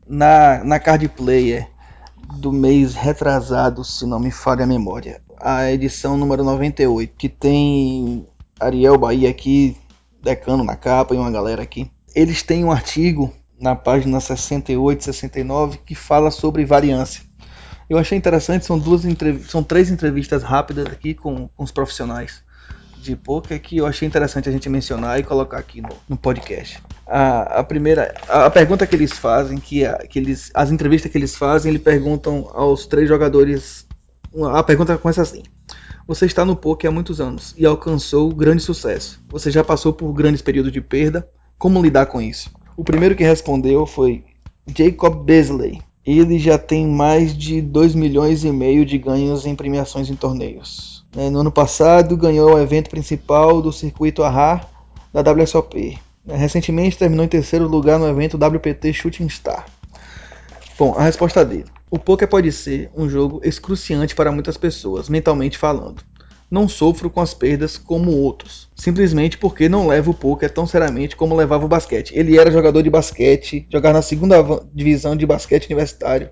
Na, 0.06 0.62
na 0.62 0.78
card 0.78 1.08
player 1.08 1.66
do 2.34 2.52
mês 2.52 2.94
retrasado, 2.94 3.82
se 3.82 4.04
não 4.04 4.20
me 4.20 4.30
falha 4.30 4.64
a 4.64 4.66
memória, 4.66 5.22
a 5.40 5.72
edição 5.72 6.18
número 6.18 6.44
98, 6.44 7.14
que 7.16 7.30
tem 7.30 8.28
Ariel 8.60 8.98
Bahia 8.98 9.30
aqui, 9.30 9.74
decano 10.22 10.62
na 10.62 10.76
capa 10.76 11.14
e 11.14 11.18
uma 11.18 11.30
galera 11.30 11.62
aqui 11.62 11.90
eles 12.18 12.42
têm 12.42 12.64
um 12.64 12.72
artigo 12.72 13.32
na 13.60 13.76
página 13.76 14.18
68, 14.18 15.04
69 15.04 15.78
que 15.86 15.94
fala 15.94 16.32
sobre 16.32 16.64
variância. 16.64 17.22
Eu 17.88 17.96
achei 17.96 18.18
interessante, 18.18 18.66
são 18.66 18.76
duas 18.76 19.02
são 19.48 19.62
três 19.62 19.88
entrevistas 19.88 20.42
rápidas 20.42 20.86
aqui 20.86 21.14
com, 21.14 21.46
com 21.46 21.62
os 21.62 21.70
profissionais 21.70 22.42
de 23.00 23.14
poker 23.14 23.62
que 23.62 23.76
eu 23.76 23.86
achei 23.86 24.06
interessante 24.06 24.48
a 24.48 24.52
gente 24.52 24.68
mencionar 24.68 25.20
e 25.20 25.22
colocar 25.22 25.58
aqui 25.58 25.80
no, 25.80 25.90
no 26.08 26.16
podcast. 26.16 26.82
A, 27.06 27.60
a 27.60 27.64
primeira, 27.64 28.12
a, 28.28 28.50
pergunta 28.50 28.84
que 28.84 28.96
eles 28.96 29.12
fazem, 29.12 29.56
que, 29.58 29.86
a, 29.86 29.98
que 29.98 30.18
eles, 30.18 30.50
as 30.52 30.72
entrevistas 30.72 31.12
que 31.12 31.16
eles 31.16 31.36
fazem, 31.36 31.70
eles 31.70 31.82
perguntam 31.82 32.50
aos 32.52 32.84
três 32.84 33.08
jogadores. 33.08 33.86
A 34.52 34.62
pergunta 34.64 34.98
começa 34.98 35.22
assim: 35.22 35.44
Você 36.04 36.26
está 36.26 36.44
no 36.44 36.56
poker 36.56 36.90
há 36.90 36.92
muitos 36.92 37.20
anos 37.20 37.54
e 37.56 37.64
alcançou 37.64 38.34
grande 38.34 38.62
sucesso. 38.62 39.22
Você 39.28 39.52
já 39.52 39.62
passou 39.62 39.92
por 39.92 40.12
grandes 40.12 40.42
períodos 40.42 40.72
de 40.72 40.80
perda, 40.80 41.26
como 41.58 41.82
lidar 41.82 42.06
com 42.06 42.20
isso? 42.20 42.50
O 42.76 42.84
primeiro 42.84 43.16
que 43.16 43.24
respondeu 43.24 43.84
foi 43.84 44.24
Jacob 44.64 45.24
Beasley. 45.24 45.82
Ele 46.06 46.38
já 46.38 46.56
tem 46.56 46.86
mais 46.86 47.36
de 47.36 47.60
2 47.60 47.96
milhões 47.96 48.44
e 48.44 48.52
meio 48.52 48.86
de 48.86 48.96
ganhos 48.96 49.44
em 49.44 49.56
premiações 49.56 50.08
em 50.08 50.14
torneios. 50.14 51.04
É, 51.16 51.28
no 51.28 51.40
ano 51.40 51.50
passado 51.50 52.16
ganhou 52.16 52.54
o 52.54 52.60
evento 52.60 52.88
principal 52.88 53.60
do 53.60 53.72
circuito 53.72 54.22
AHA 54.22 54.64
da 55.12 55.32
WSOP. 55.32 55.98
É, 56.28 56.36
recentemente 56.36 56.96
terminou 56.96 57.24
em 57.24 57.28
terceiro 57.28 57.66
lugar 57.66 57.98
no 57.98 58.06
evento 58.06 58.38
WPT 58.38 58.92
Shooting 58.92 59.28
Star. 59.28 59.66
Bom, 60.78 60.94
a 60.96 61.02
resposta 61.02 61.44
dele. 61.44 61.66
O 61.90 61.98
poker 61.98 62.28
pode 62.28 62.52
ser 62.52 62.88
um 62.96 63.08
jogo 63.08 63.40
excruciante 63.42 64.14
para 64.14 64.30
muitas 64.30 64.56
pessoas, 64.56 65.08
mentalmente 65.08 65.58
falando 65.58 66.04
não 66.50 66.68
sofro 66.68 67.10
com 67.10 67.20
as 67.20 67.34
perdas 67.34 67.76
como 67.76 68.10
outros, 68.10 68.68
simplesmente 68.74 69.36
porque 69.36 69.68
não 69.68 69.86
levo 69.86 70.12
o 70.12 70.14
poker 70.14 70.50
tão 70.50 70.66
seriamente 70.66 71.16
como 71.16 71.36
levava 71.36 71.64
o 71.64 71.68
basquete. 71.68 72.12
Ele 72.14 72.38
era 72.38 72.50
jogador 72.50 72.82
de 72.82 72.90
basquete, 72.90 73.66
jogar 73.70 73.92
na 73.92 74.02
segunda 74.02 74.36
divisão 74.72 75.14
de 75.14 75.26
basquete 75.26 75.66
universitário 75.66 76.30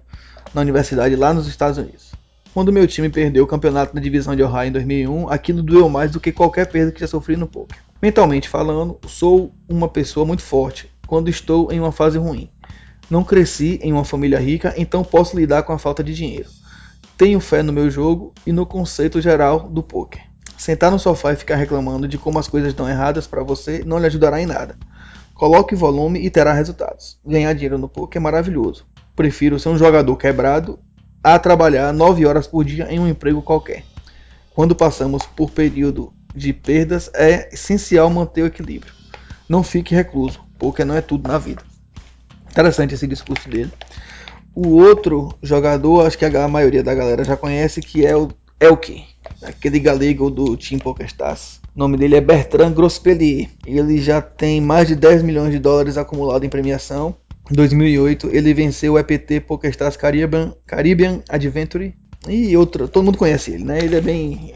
na 0.55 0.63
universidade 0.63 1.15
lá 1.17 1.35
nos 1.35 1.47
Estados 1.47 1.77
Unidos. 1.77 2.13
Quando 2.55 2.73
meu 2.73 2.87
time 2.87 3.11
perdeu 3.11 3.45
o 3.45 3.47
campeonato 3.47 3.95
na 3.95 4.01
divisão 4.01 4.35
de 4.35 4.43
Ohio 4.43 4.69
em 4.69 4.73
2001, 4.73 5.29
aquilo 5.29 5.63
doeu 5.63 5.91
mais 5.91 6.11
do 6.11 6.19
que 6.19 6.33
qualquer 6.33 6.67
perda 6.67 6.91
que 6.91 7.01
já 7.01 7.07
sofri 7.07 7.37
no 7.37 7.47
poker. 7.47 7.77
Mentalmente 8.01 8.49
falando, 8.49 8.99
sou 9.07 9.53
uma 9.69 9.89
pessoa 9.89 10.25
muito 10.25 10.43
forte 10.43 10.91
quando 11.07 11.29
estou 11.29 11.71
em 11.71 11.79
uma 11.79 11.93
fase 11.93 12.17
ruim. 12.17 12.49
Não 13.11 13.23
cresci 13.23 13.79
em 13.83 13.93
uma 13.93 14.05
família 14.05 14.39
rica, 14.39 14.73
então 14.79 15.05
posso 15.05 15.37
lidar 15.37 15.65
com 15.65 15.73
a 15.73 15.79
falta 15.79 16.03
de 16.03 16.15
dinheiro. 16.15 16.49
Tenho 17.17 17.41
fé 17.41 17.63
no 17.63 17.73
meu 17.73 17.91
jogo 17.91 18.35
e 18.47 18.53
no 18.53 18.67
conceito 18.67 19.23
geral 19.23 19.71
do 19.71 19.83
poker. 19.83 20.23
Sentar 20.59 20.91
no 20.91 20.99
sofá 20.99 21.33
e 21.33 21.37
ficar 21.37 21.57
reclamando 21.57 22.07
de 22.07 22.19
como 22.19 22.39
as 22.39 22.47
coisas 22.47 22.71
estão 22.71 22.87
erradas 22.87 23.27
para 23.27 23.43
você 23.43 23.83
não 23.87 23.99
lhe 23.99 24.07
ajudará 24.07 24.39
em 24.39 24.45
nada. 24.45 24.77
Coloque 25.33 25.75
volume 25.75 26.21
e 26.21 26.29
terá 26.29 26.53
resultados. 26.53 27.19
Ganhar 27.25 27.55
dinheiro 27.55 27.79
no 27.79 27.89
poker 27.89 28.21
é 28.21 28.23
maravilhoso. 28.23 28.87
Prefiro 29.15 29.59
ser 29.59 29.71
um 29.71 29.79
jogador 29.79 30.15
quebrado 30.17 30.79
a 31.25 31.39
trabalhar 31.39 31.91
9 31.91 32.27
horas 32.27 32.47
por 32.47 32.65
dia 32.65 32.87
em 32.91 32.99
um 32.99 33.09
emprego 33.09 33.41
qualquer. 33.41 33.85
Quando 34.55 34.77
passamos 34.77 35.25
por 35.25 35.51
período 35.51 36.13
de 36.35 36.53
perdas, 36.53 37.11
é 37.15 37.49
essencial 37.51 38.11
manter 38.11 38.43
o 38.43 38.47
equilíbrio. 38.47 38.93
Não 39.49 39.63
fique 39.63 39.95
recluso, 39.95 40.41
poker 40.59 40.85
não 40.85 40.95
é 40.95 41.01
tudo 41.01 41.29
na 41.29 41.39
vida. 41.39 41.63
Interessante 42.51 42.95
esse 42.95 43.07
discurso 43.07 43.49
dele. 43.49 43.73
O 44.57 44.69
outro 44.69 45.35
jogador, 45.43 46.07
acho 46.07 46.17
que 46.17 46.25
a 46.25 46.49
maioria 46.49 46.83
da 46.83 46.95
galera 46.95 47.23
já 47.23 47.37
conhece, 47.37 47.83
que 47.83 48.07
é 48.07 48.17
o 48.17 48.31
Elke, 48.59 49.05
aquele 49.43 49.79
galego 49.79 50.31
do 50.31 50.57
Team 50.57 50.79
PokerStars. 50.79 51.61
O 51.75 51.79
nome 51.79 51.99
dele 51.99 52.17
é 52.17 52.23
Bertrand 52.23 52.73
Grospellier. 52.73 53.51
Ele 53.67 54.01
já 54.01 54.23
tem 54.23 54.59
mais 54.63 54.89
de 54.89 54.97
10 54.97 55.23
milhões 55.23 55.53
de 55.53 55.59
dólares 55.59 55.99
acumulado 55.99 56.47
em 56.47 56.49
premiação. 56.49 57.15
Em 57.51 57.55
2008, 57.55 58.31
ele 58.33 58.55
venceu 58.55 58.95
o 58.95 58.99
EPT 58.99 59.41
PokerStars 59.41 59.95
Caribbean, 59.95 60.55
Caribbean 60.67 61.21
Adventure 61.29 61.95
e 62.27 62.57
outro, 62.57 62.89
todo 62.89 63.05
mundo 63.05 63.19
conhece 63.19 63.53
ele, 63.53 63.65
né? 63.65 63.79
Ele 63.81 63.95
é 63.95 64.01
bem 64.01 64.55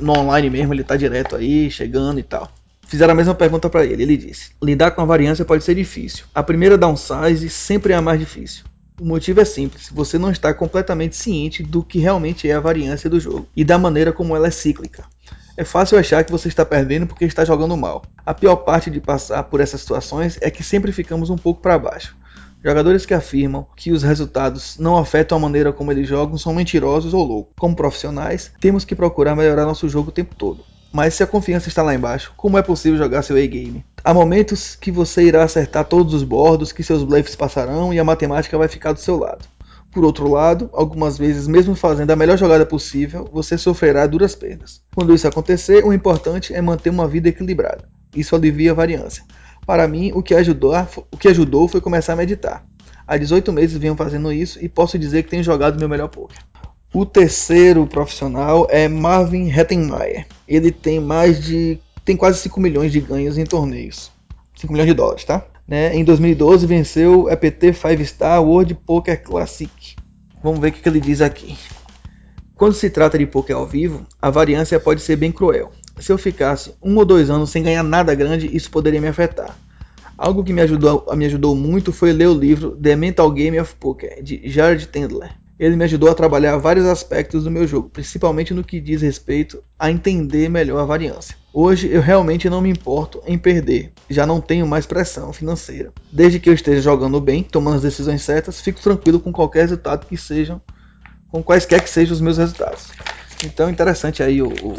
no 0.00 0.18
online 0.18 0.50
mesmo, 0.50 0.74
ele 0.74 0.82
tá 0.82 0.96
direto 0.96 1.36
aí, 1.36 1.70
chegando 1.70 2.18
e 2.18 2.24
tal. 2.24 2.50
Fizeram 2.88 3.12
a 3.12 3.16
mesma 3.16 3.36
pergunta 3.36 3.70
para 3.70 3.84
ele. 3.84 4.02
Ele 4.02 4.16
disse: 4.16 4.50
Lidar 4.60 4.90
com 4.90 5.00
a 5.00 5.04
variância 5.04 5.44
pode 5.44 5.62
ser 5.62 5.76
difícil. 5.76 6.24
A 6.34 6.42
primeira 6.42 6.76
downsize 6.76 7.48
sempre 7.48 7.92
é 7.92 7.96
a 7.96 8.02
mais 8.02 8.18
difícil. 8.18 8.64
O 9.00 9.04
motivo 9.04 9.40
é 9.40 9.44
simples, 9.44 9.88
você 9.92 10.18
não 10.18 10.28
está 10.28 10.52
completamente 10.52 11.14
ciente 11.14 11.62
do 11.62 11.84
que 11.84 12.00
realmente 12.00 12.50
é 12.50 12.54
a 12.54 12.60
variância 12.60 13.08
do 13.08 13.20
jogo 13.20 13.46
e 13.54 13.64
da 13.64 13.78
maneira 13.78 14.12
como 14.12 14.34
ela 14.34 14.48
é 14.48 14.50
cíclica. 14.50 15.04
É 15.56 15.62
fácil 15.62 15.98
achar 15.98 16.24
que 16.24 16.32
você 16.32 16.48
está 16.48 16.64
perdendo 16.64 17.06
porque 17.06 17.24
está 17.24 17.44
jogando 17.44 17.76
mal. 17.76 18.02
A 18.26 18.34
pior 18.34 18.56
parte 18.56 18.90
de 18.90 19.00
passar 19.00 19.44
por 19.44 19.60
essas 19.60 19.80
situações 19.82 20.36
é 20.40 20.50
que 20.50 20.64
sempre 20.64 20.90
ficamos 20.90 21.30
um 21.30 21.36
pouco 21.36 21.60
para 21.60 21.78
baixo. 21.78 22.16
Jogadores 22.64 23.06
que 23.06 23.14
afirmam 23.14 23.66
que 23.76 23.92
os 23.92 24.02
resultados 24.02 24.76
não 24.78 24.96
afetam 24.96 25.38
a 25.38 25.40
maneira 25.40 25.72
como 25.72 25.92
eles 25.92 26.08
jogam 26.08 26.36
são 26.36 26.52
mentirosos 26.52 27.14
ou 27.14 27.24
loucos. 27.24 27.54
Como 27.56 27.76
profissionais, 27.76 28.50
temos 28.60 28.84
que 28.84 28.96
procurar 28.96 29.36
melhorar 29.36 29.64
nosso 29.64 29.88
jogo 29.88 30.08
o 30.08 30.12
tempo 30.12 30.34
todo. 30.34 30.64
Mas 30.92 31.14
se 31.14 31.22
a 31.22 31.26
confiança 31.26 31.68
está 31.68 31.82
lá 31.82 31.94
embaixo, 31.94 32.32
como 32.36 32.56
é 32.56 32.62
possível 32.62 32.98
jogar 32.98 33.22
seu 33.22 33.36
A-game? 33.36 33.84
Há 34.02 34.14
momentos 34.14 34.74
que 34.74 34.90
você 34.90 35.22
irá 35.22 35.44
acertar 35.44 35.84
todos 35.84 36.14
os 36.14 36.22
bordos, 36.22 36.72
que 36.72 36.82
seus 36.82 37.04
bluffs 37.04 37.36
passarão 37.36 37.92
e 37.92 37.98
a 37.98 38.04
matemática 38.04 38.56
vai 38.56 38.68
ficar 38.68 38.92
do 38.92 39.00
seu 39.00 39.18
lado. 39.18 39.44
Por 39.90 40.04
outro 40.04 40.30
lado, 40.30 40.70
algumas 40.72 41.18
vezes, 41.18 41.46
mesmo 41.46 41.74
fazendo 41.74 42.10
a 42.10 42.16
melhor 42.16 42.38
jogada 42.38 42.64
possível, 42.64 43.28
você 43.32 43.58
sofrerá 43.58 44.06
duras 44.06 44.34
perdas. 44.34 44.82
Quando 44.94 45.14
isso 45.14 45.26
acontecer, 45.28 45.84
o 45.84 45.92
importante 45.92 46.54
é 46.54 46.60
manter 46.60 46.90
uma 46.90 47.08
vida 47.08 47.28
equilibrada. 47.28 47.88
Isso 48.14 48.34
alivia 48.34 48.70
a 48.70 48.74
variância. 48.74 49.24
Para 49.66 49.86
mim, 49.86 50.12
o 50.14 50.22
que 50.22 50.34
ajudou, 50.34 50.74
o 51.10 51.16
que 51.16 51.28
ajudou 51.28 51.68
foi 51.68 51.80
começar 51.80 52.14
a 52.14 52.16
meditar. 52.16 52.64
Há 53.06 53.16
18 53.16 53.52
meses 53.52 53.78
venho 53.78 53.94
fazendo 53.94 54.30
isso 54.30 54.62
e 54.62 54.68
posso 54.68 54.98
dizer 54.98 55.22
que 55.22 55.30
tenho 55.30 55.42
jogado 55.42 55.78
meu 55.78 55.88
melhor 55.88 56.08
poker. 56.08 56.36
O 56.92 57.04
terceiro 57.04 57.86
profissional 57.86 58.66
é 58.70 58.88
Marvin 58.88 59.50
Hettenmeier. 59.50 60.26
Ele 60.48 60.72
tem 60.72 60.98
mais 60.98 61.44
de. 61.44 61.78
tem 62.02 62.16
quase 62.16 62.40
5 62.40 62.58
milhões 62.58 62.90
de 62.90 62.98
ganhos 62.98 63.36
em 63.36 63.44
torneios. 63.44 64.10
5 64.56 64.72
milhões 64.72 64.88
de 64.88 64.94
dólares, 64.94 65.24
tá? 65.24 65.44
Né? 65.66 65.94
Em 65.94 66.02
2012 66.02 66.66
venceu 66.66 67.24
o 67.24 67.30
EPT 67.30 67.74
5 67.74 68.04
Star 68.06 68.42
World 68.42 68.74
Poker 68.74 69.22
Classic. 69.22 69.70
Vamos 70.42 70.60
ver 70.60 70.68
o 70.68 70.72
que 70.72 70.88
ele 70.88 70.98
diz 70.98 71.20
aqui. 71.20 71.58
Quando 72.56 72.72
se 72.72 72.88
trata 72.88 73.18
de 73.18 73.26
poker 73.26 73.54
ao 73.54 73.66
vivo, 73.66 74.06
a 74.20 74.30
variância 74.30 74.80
pode 74.80 75.02
ser 75.02 75.16
bem 75.16 75.30
cruel. 75.30 75.70
Se 76.00 76.10
eu 76.10 76.16
ficasse 76.16 76.72
um 76.82 76.96
ou 76.96 77.04
dois 77.04 77.28
anos 77.28 77.50
sem 77.50 77.62
ganhar 77.62 77.82
nada 77.82 78.14
grande, 78.14 78.48
isso 78.56 78.70
poderia 78.70 79.00
me 79.00 79.08
afetar. 79.08 79.56
Algo 80.16 80.42
que 80.42 80.54
me 80.54 80.62
ajudou, 80.62 81.06
me 81.14 81.26
ajudou 81.26 81.54
muito 81.54 81.92
foi 81.92 82.12
ler 82.12 82.28
o 82.28 82.34
livro 82.34 82.74
The 82.76 82.96
Mental 82.96 83.30
Game 83.30 83.60
of 83.60 83.74
Poker, 83.76 84.22
de 84.22 84.40
Jared 84.48 84.88
Tendler. 84.88 85.36
Ele 85.58 85.74
me 85.74 85.84
ajudou 85.84 86.08
a 86.08 86.14
trabalhar 86.14 86.56
vários 86.56 86.86
aspectos 86.86 87.44
do 87.44 87.50
meu 87.50 87.66
jogo, 87.66 87.90
principalmente 87.90 88.54
no 88.54 88.62
que 88.62 88.80
diz 88.80 89.02
respeito 89.02 89.62
a 89.78 89.90
entender 89.90 90.48
melhor 90.48 90.78
a 90.78 90.84
variância. 90.84 91.36
Hoje 91.52 91.88
eu 91.90 92.00
realmente 92.00 92.48
não 92.48 92.60
me 92.60 92.70
importo 92.70 93.20
em 93.26 93.36
perder, 93.36 93.92
já 94.08 94.24
não 94.24 94.40
tenho 94.40 94.66
mais 94.66 94.86
pressão 94.86 95.32
financeira. 95.32 95.92
Desde 96.12 96.38
que 96.38 96.48
eu 96.48 96.54
esteja 96.54 96.80
jogando 96.80 97.20
bem, 97.20 97.42
tomando 97.42 97.76
as 97.76 97.82
decisões 97.82 98.22
certas, 98.22 98.60
fico 98.60 98.80
tranquilo 98.80 99.18
com 99.18 99.32
qualquer 99.32 99.62
resultado 99.62 100.06
que 100.06 100.16
sejam, 100.16 100.60
com 101.28 101.42
quaisquer 101.42 101.82
que 101.82 101.90
sejam 101.90 102.14
os 102.14 102.20
meus 102.20 102.38
resultados. 102.38 102.88
Então 103.44 103.68
interessante 103.68 104.22
aí 104.22 104.40
o, 104.40 104.48
o 104.48 104.74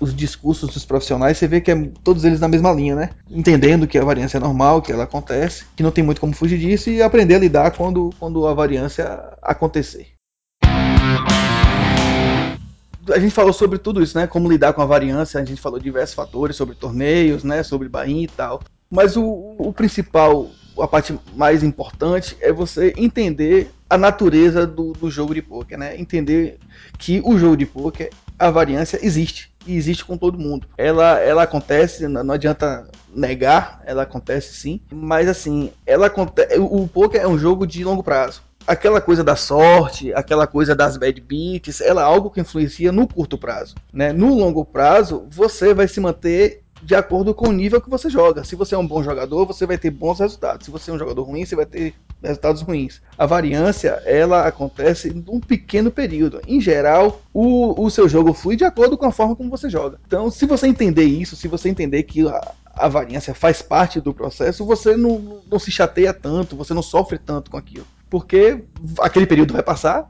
os 0.00 0.14
discursos 0.14 0.72
dos 0.72 0.84
profissionais, 0.84 1.38
você 1.38 1.46
vê 1.46 1.60
que 1.60 1.70
é 1.70 1.90
todos 2.04 2.24
eles 2.24 2.40
na 2.40 2.48
mesma 2.48 2.72
linha, 2.72 2.94
né? 2.94 3.10
Entendendo 3.30 3.86
que 3.86 3.98
a 3.98 4.04
variância 4.04 4.36
é 4.36 4.40
normal, 4.40 4.82
que 4.82 4.92
ela 4.92 5.04
acontece, 5.04 5.64
que 5.74 5.82
não 5.82 5.90
tem 5.90 6.04
muito 6.04 6.20
como 6.20 6.34
fugir 6.34 6.58
disso 6.58 6.90
e 6.90 7.02
aprender 7.02 7.34
a 7.36 7.38
lidar 7.38 7.70
quando, 7.72 8.10
quando 8.18 8.46
a 8.46 8.54
variância 8.54 9.04
acontecer. 9.42 10.08
A 13.12 13.18
gente 13.20 13.32
falou 13.32 13.52
sobre 13.52 13.78
tudo 13.78 14.02
isso, 14.02 14.18
né? 14.18 14.26
Como 14.26 14.50
lidar 14.50 14.72
com 14.72 14.82
a 14.82 14.86
variância, 14.86 15.40
a 15.40 15.44
gente 15.44 15.60
falou 15.60 15.78
diversos 15.78 16.14
fatores 16.14 16.56
sobre 16.56 16.74
torneios, 16.74 17.44
né? 17.44 17.62
Sobre 17.62 17.88
Bahia 17.88 18.24
e 18.24 18.28
tal. 18.28 18.60
Mas 18.90 19.16
o, 19.16 19.54
o 19.58 19.72
principal, 19.72 20.50
a 20.78 20.88
parte 20.88 21.18
mais 21.34 21.62
importante 21.62 22.36
é 22.40 22.52
você 22.52 22.92
entender 22.96 23.70
a 23.88 23.96
natureza 23.96 24.66
do, 24.66 24.92
do 24.92 25.08
jogo 25.08 25.34
de 25.34 25.42
poker, 25.42 25.78
né? 25.78 25.98
Entender 25.98 26.58
que 26.98 27.20
o 27.24 27.38
jogo 27.38 27.56
de 27.56 27.64
poker, 27.66 28.10
a 28.38 28.50
variância 28.50 28.98
existe 29.02 29.52
e 29.66 29.76
existe 29.76 30.04
com 30.04 30.16
todo 30.16 30.38
mundo. 30.38 30.68
Ela, 30.76 31.18
ela 31.20 31.42
acontece, 31.42 32.06
não 32.06 32.34
adianta 32.34 32.88
negar, 33.14 33.82
ela 33.84 34.02
acontece 34.02 34.54
sim, 34.54 34.80
mas 34.92 35.28
assim, 35.28 35.72
ela 35.86 36.06
acontece, 36.06 36.58
o 36.58 36.86
poker 36.86 37.20
é 37.20 37.26
um 37.26 37.38
jogo 37.38 37.66
de 37.66 37.82
longo 37.84 38.02
prazo. 38.02 38.42
Aquela 38.66 39.00
coisa 39.00 39.22
da 39.22 39.36
sorte, 39.36 40.12
aquela 40.12 40.46
coisa 40.46 40.74
das 40.74 40.96
bad 40.96 41.20
beats, 41.20 41.80
ela 41.80 42.02
é 42.02 42.04
algo 42.04 42.30
que 42.30 42.40
influencia 42.40 42.90
no 42.90 43.06
curto 43.06 43.38
prazo, 43.38 43.76
né? 43.92 44.12
No 44.12 44.34
longo 44.34 44.64
prazo, 44.64 45.24
você 45.30 45.72
vai 45.72 45.86
se 45.86 46.00
manter 46.00 46.64
de 46.82 46.94
acordo 46.94 47.32
com 47.32 47.48
o 47.48 47.52
nível 47.52 47.80
que 47.80 47.88
você 47.88 48.10
joga. 48.10 48.44
Se 48.44 48.56
você 48.56 48.74
é 48.74 48.78
um 48.78 48.86
bom 48.86 49.02
jogador, 49.02 49.46
você 49.46 49.66
vai 49.66 49.78
ter 49.78 49.90
bons 49.90 50.18
resultados. 50.18 50.64
Se 50.64 50.70
você 50.70 50.90
é 50.90 50.94
um 50.94 50.98
jogador 50.98 51.22
ruim, 51.22 51.44
você 51.44 51.54
vai 51.56 51.66
ter 51.66 51.94
resultados 52.26 52.62
ruins. 52.62 53.00
A 53.16 53.26
variância, 53.26 54.02
ela 54.04 54.46
acontece 54.46 55.10
num 55.10 55.40
pequeno 55.40 55.90
período. 55.90 56.40
Em 56.46 56.60
geral, 56.60 57.22
o, 57.32 57.80
o 57.82 57.90
seu 57.90 58.08
jogo 58.08 58.32
flui 58.32 58.56
de 58.56 58.64
acordo 58.64 58.96
com 58.96 59.06
a 59.06 59.12
forma 59.12 59.36
como 59.36 59.50
você 59.50 59.70
joga. 59.70 59.98
Então, 60.06 60.30
se 60.30 60.46
você 60.46 60.66
entender 60.66 61.04
isso, 61.04 61.36
se 61.36 61.48
você 61.48 61.68
entender 61.68 62.02
que 62.02 62.26
a, 62.28 62.52
a 62.74 62.88
variância 62.88 63.34
faz 63.34 63.62
parte 63.62 64.00
do 64.00 64.12
processo, 64.12 64.64
você 64.64 64.96
não, 64.96 65.40
não 65.50 65.58
se 65.58 65.70
chateia 65.70 66.12
tanto, 66.12 66.56
você 66.56 66.74
não 66.74 66.82
sofre 66.82 67.18
tanto 67.18 67.50
com 67.50 67.56
aquilo. 67.56 67.86
Porque 68.10 68.62
aquele 69.00 69.26
período 69.26 69.52
vai 69.54 69.62
passar, 69.62 70.06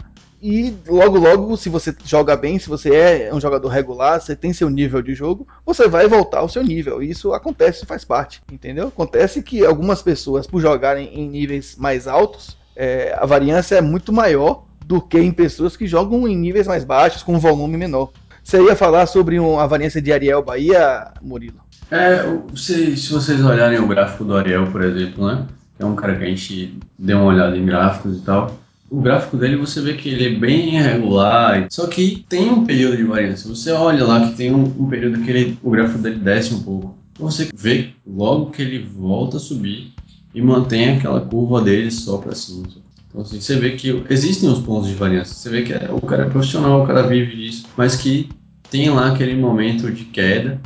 e 0.49 0.77
logo, 0.87 1.19
logo, 1.19 1.57
se 1.57 1.69
você 1.69 1.93
joga 2.05 2.37
bem, 2.37 2.57
se 2.57 2.69
você 2.69 2.95
é 2.95 3.35
um 3.35 3.41
jogador 3.41 3.67
regular, 3.67 4.21
você 4.21 4.37
tem 4.37 4.53
seu 4.53 4.71
nível 4.71 5.03
de 5.03 5.13
jogo, 5.13 5.45
você 5.67 5.89
vai 5.89 6.07
voltar 6.07 6.39
ao 6.39 6.49
seu 6.49 6.63
nível. 6.63 7.03
Isso 7.03 7.33
acontece, 7.33 7.85
faz 7.85 8.05
parte, 8.05 8.41
entendeu? 8.53 8.87
Acontece 8.87 9.43
que 9.43 9.67
algumas 9.67 10.03
pessoas, 10.03 10.47
por 10.47 10.61
jogarem 10.61 11.11
em 11.13 11.29
níveis 11.29 11.75
mais 11.77 12.07
altos, 12.07 12.57
é, 12.77 13.13
a 13.19 13.27
variância 13.27 13.75
é 13.75 13.81
muito 13.81 14.13
maior 14.13 14.63
do 14.87 15.01
que 15.01 15.19
em 15.19 15.33
pessoas 15.33 15.77
que 15.77 15.85
jogam 15.85 16.29
em 16.29 16.37
níveis 16.37 16.69
mais 16.69 16.85
baixos, 16.85 17.25
com 17.25 17.35
um 17.35 17.41
volume 17.41 17.77
menor. 17.77 18.13
Você 18.45 18.63
ia 18.63 18.77
falar 18.77 19.07
sobre 19.07 19.39
a 19.39 19.67
variância 19.67 20.01
de 20.01 20.13
Ariel 20.13 20.45
Bahia, 20.45 21.09
Murilo? 21.21 21.59
É, 21.91 22.25
se, 22.55 22.97
se 22.97 23.13
vocês 23.13 23.45
olharem 23.45 23.81
o 23.81 23.89
gráfico 23.89 24.23
do 24.23 24.37
Ariel, 24.37 24.69
por 24.71 24.85
exemplo, 24.85 25.27
né? 25.27 25.45
É 25.77 25.85
um 25.85 25.97
cara 25.97 26.15
que 26.15 26.23
a 26.23 26.29
gente 26.29 26.79
deu 26.97 27.19
uma 27.19 27.27
olhada 27.27 27.57
em 27.57 27.67
gráficos 27.67 28.19
e 28.19 28.21
tal 28.21 28.65
o 28.89 29.01
gráfico 29.01 29.37
dele 29.37 29.57
você 29.57 29.81
vê 29.81 29.95
que 29.95 30.09
ele 30.09 30.27
é 30.27 30.39
bem 30.39 30.77
irregular, 30.77 31.67
só 31.71 31.87
que 31.87 32.25
tem 32.29 32.51
um 32.51 32.65
período 32.65 32.97
de 32.97 33.05
variância. 33.05 33.49
Você 33.49 33.73
olha 33.73 34.05
lá 34.05 34.29
que 34.29 34.37
tem 34.37 34.55
um, 34.55 34.65
um 34.79 34.89
período 34.89 35.23
que 35.23 35.31
ele, 35.31 35.59
o 35.63 35.71
gráfico 35.71 35.99
dele 35.99 36.17
desce 36.17 36.55
um 36.55 36.63
pouco. 36.63 36.97
Você 37.19 37.49
vê 37.55 37.91
logo 38.07 38.51
que 38.51 38.63
ele 38.63 38.79
volta 38.79 39.39
a 39.39 39.41
subir 39.41 39.93
e 40.35 40.41
mantém 40.41 40.97
aquela 40.97 41.21
curva 41.21 41.63
dele 41.63 41.91
só 41.91 42.19
para 42.19 42.35
cima. 42.35 42.65
Então 43.09 43.23
assim, 43.23 43.41
você 43.41 43.57
vê 43.57 43.71
que 43.73 44.05
existem 44.11 44.49
os 44.49 44.61
pontos 44.61 44.89
de 44.89 44.95
variância. 44.95 45.35
Você 45.35 45.49
vê 45.49 45.63
que 45.63 45.73
é, 45.73 45.91
o 45.91 46.01
cara 46.01 46.25
é 46.25 46.29
profissional, 46.29 46.83
o 46.83 46.87
cara 46.87 47.03
vive 47.03 47.35
disso, 47.35 47.67
mas 47.77 47.97
que 47.97 48.29
tem 48.71 48.91
lá 48.91 49.13
aquele 49.13 49.35
momento 49.35 49.91
de 49.91 50.05
queda 50.05 50.61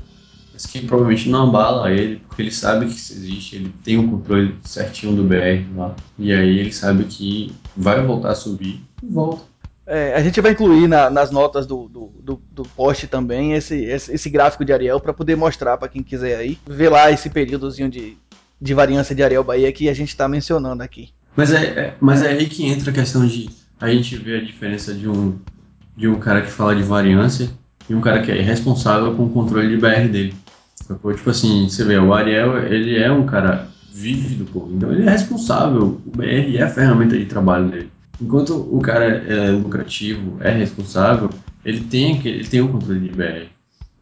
mas 0.60 0.66
que 0.66 0.82
provavelmente 0.82 1.28
não 1.28 1.48
abala 1.48 1.90
ele, 1.90 2.20
porque 2.28 2.42
ele 2.42 2.50
sabe 2.50 2.86
que 2.86 2.92
isso 2.92 3.12
existe, 3.14 3.56
ele 3.56 3.74
tem 3.82 3.96
o 3.96 4.02
um 4.02 4.08
controle 4.10 4.54
certinho 4.62 5.14
do 5.14 5.24
BR 5.24 5.64
lá, 5.74 5.94
e 6.18 6.32
aí 6.32 6.58
ele 6.58 6.72
sabe 6.72 7.04
que 7.04 7.52
vai 7.74 8.04
voltar 8.04 8.32
a 8.32 8.34
subir 8.34 8.80
e 9.02 9.06
volta. 9.06 9.42
É, 9.86 10.14
a 10.14 10.22
gente 10.22 10.40
vai 10.40 10.52
incluir 10.52 10.86
na, 10.86 11.08
nas 11.08 11.30
notas 11.30 11.66
do, 11.66 11.88
do, 11.88 12.12
do, 12.22 12.42
do, 12.52 12.62
post 12.62 13.06
também 13.06 13.54
esse, 13.54 13.74
esse, 13.84 14.12
esse 14.12 14.30
gráfico 14.30 14.64
de 14.64 14.72
Ariel 14.72 15.00
para 15.00 15.12
poder 15.12 15.34
mostrar 15.34 15.78
para 15.78 15.88
quem 15.88 16.02
quiser 16.02 16.36
aí, 16.36 16.58
ver 16.68 16.90
lá 16.90 17.10
esse 17.10 17.28
períodozinho 17.28 17.90
de, 17.90 18.16
de 18.60 18.74
variância 18.74 19.14
de 19.14 19.22
Ariel 19.22 19.42
Bahia 19.42 19.72
que 19.72 19.88
a 19.88 19.94
gente 19.94 20.10
está 20.10 20.28
mencionando 20.28 20.82
aqui. 20.82 21.08
Mas 21.34 21.52
é, 21.52 21.64
é, 21.64 21.94
mas 22.00 22.22
é 22.22 22.28
aí 22.28 22.46
que 22.46 22.66
entra 22.66 22.90
a 22.90 22.94
questão 22.94 23.26
de 23.26 23.50
a 23.80 23.88
gente 23.90 24.14
ver 24.16 24.42
a 24.42 24.44
diferença 24.44 24.94
de 24.94 25.08
um, 25.08 25.38
de 25.96 26.06
um 26.06 26.20
cara 26.20 26.42
que 26.42 26.50
fala 26.50 26.76
de 26.76 26.82
variância 26.82 27.50
e 27.88 27.94
um 27.94 28.00
cara 28.00 28.22
que 28.22 28.30
é 28.30 28.40
responsável 28.40 29.16
com 29.16 29.24
o 29.24 29.30
controle 29.30 29.68
de 29.68 29.76
BR 29.76 30.06
dele. 30.08 30.34
Sacou? 30.90 31.14
Tipo 31.14 31.31
assim, 31.31 31.68
você 31.68 31.85
vê, 31.85 31.96
o 31.98 32.12
Ariel, 32.12 32.59
ele 32.64 32.98
é 32.98 33.12
um 33.12 33.24
cara 33.24 33.68
vívido, 33.92 34.44
pô. 34.46 34.68
Então 34.72 34.90
ele 34.90 35.07
é 35.07 35.11
responsável. 35.11 36.00
O 36.05 36.16
BR 36.16 36.57
é 36.57 36.62
a 36.62 36.68
ferramenta 36.68 37.16
de 37.16 37.26
trabalho 37.26 37.68
dele. 37.68 37.92
Enquanto 38.20 38.57
o 38.57 38.81
cara 38.81 39.05
é 39.05 39.50
lucrativo, 39.53 40.37
é 40.40 40.50
responsável, 40.50 41.31
ele 41.64 41.81
tem, 41.83 42.20
ele 42.26 42.44
tem 42.44 42.61
um 42.61 42.72
controle 42.72 42.98
de 42.98 43.09
BR. 43.11 43.46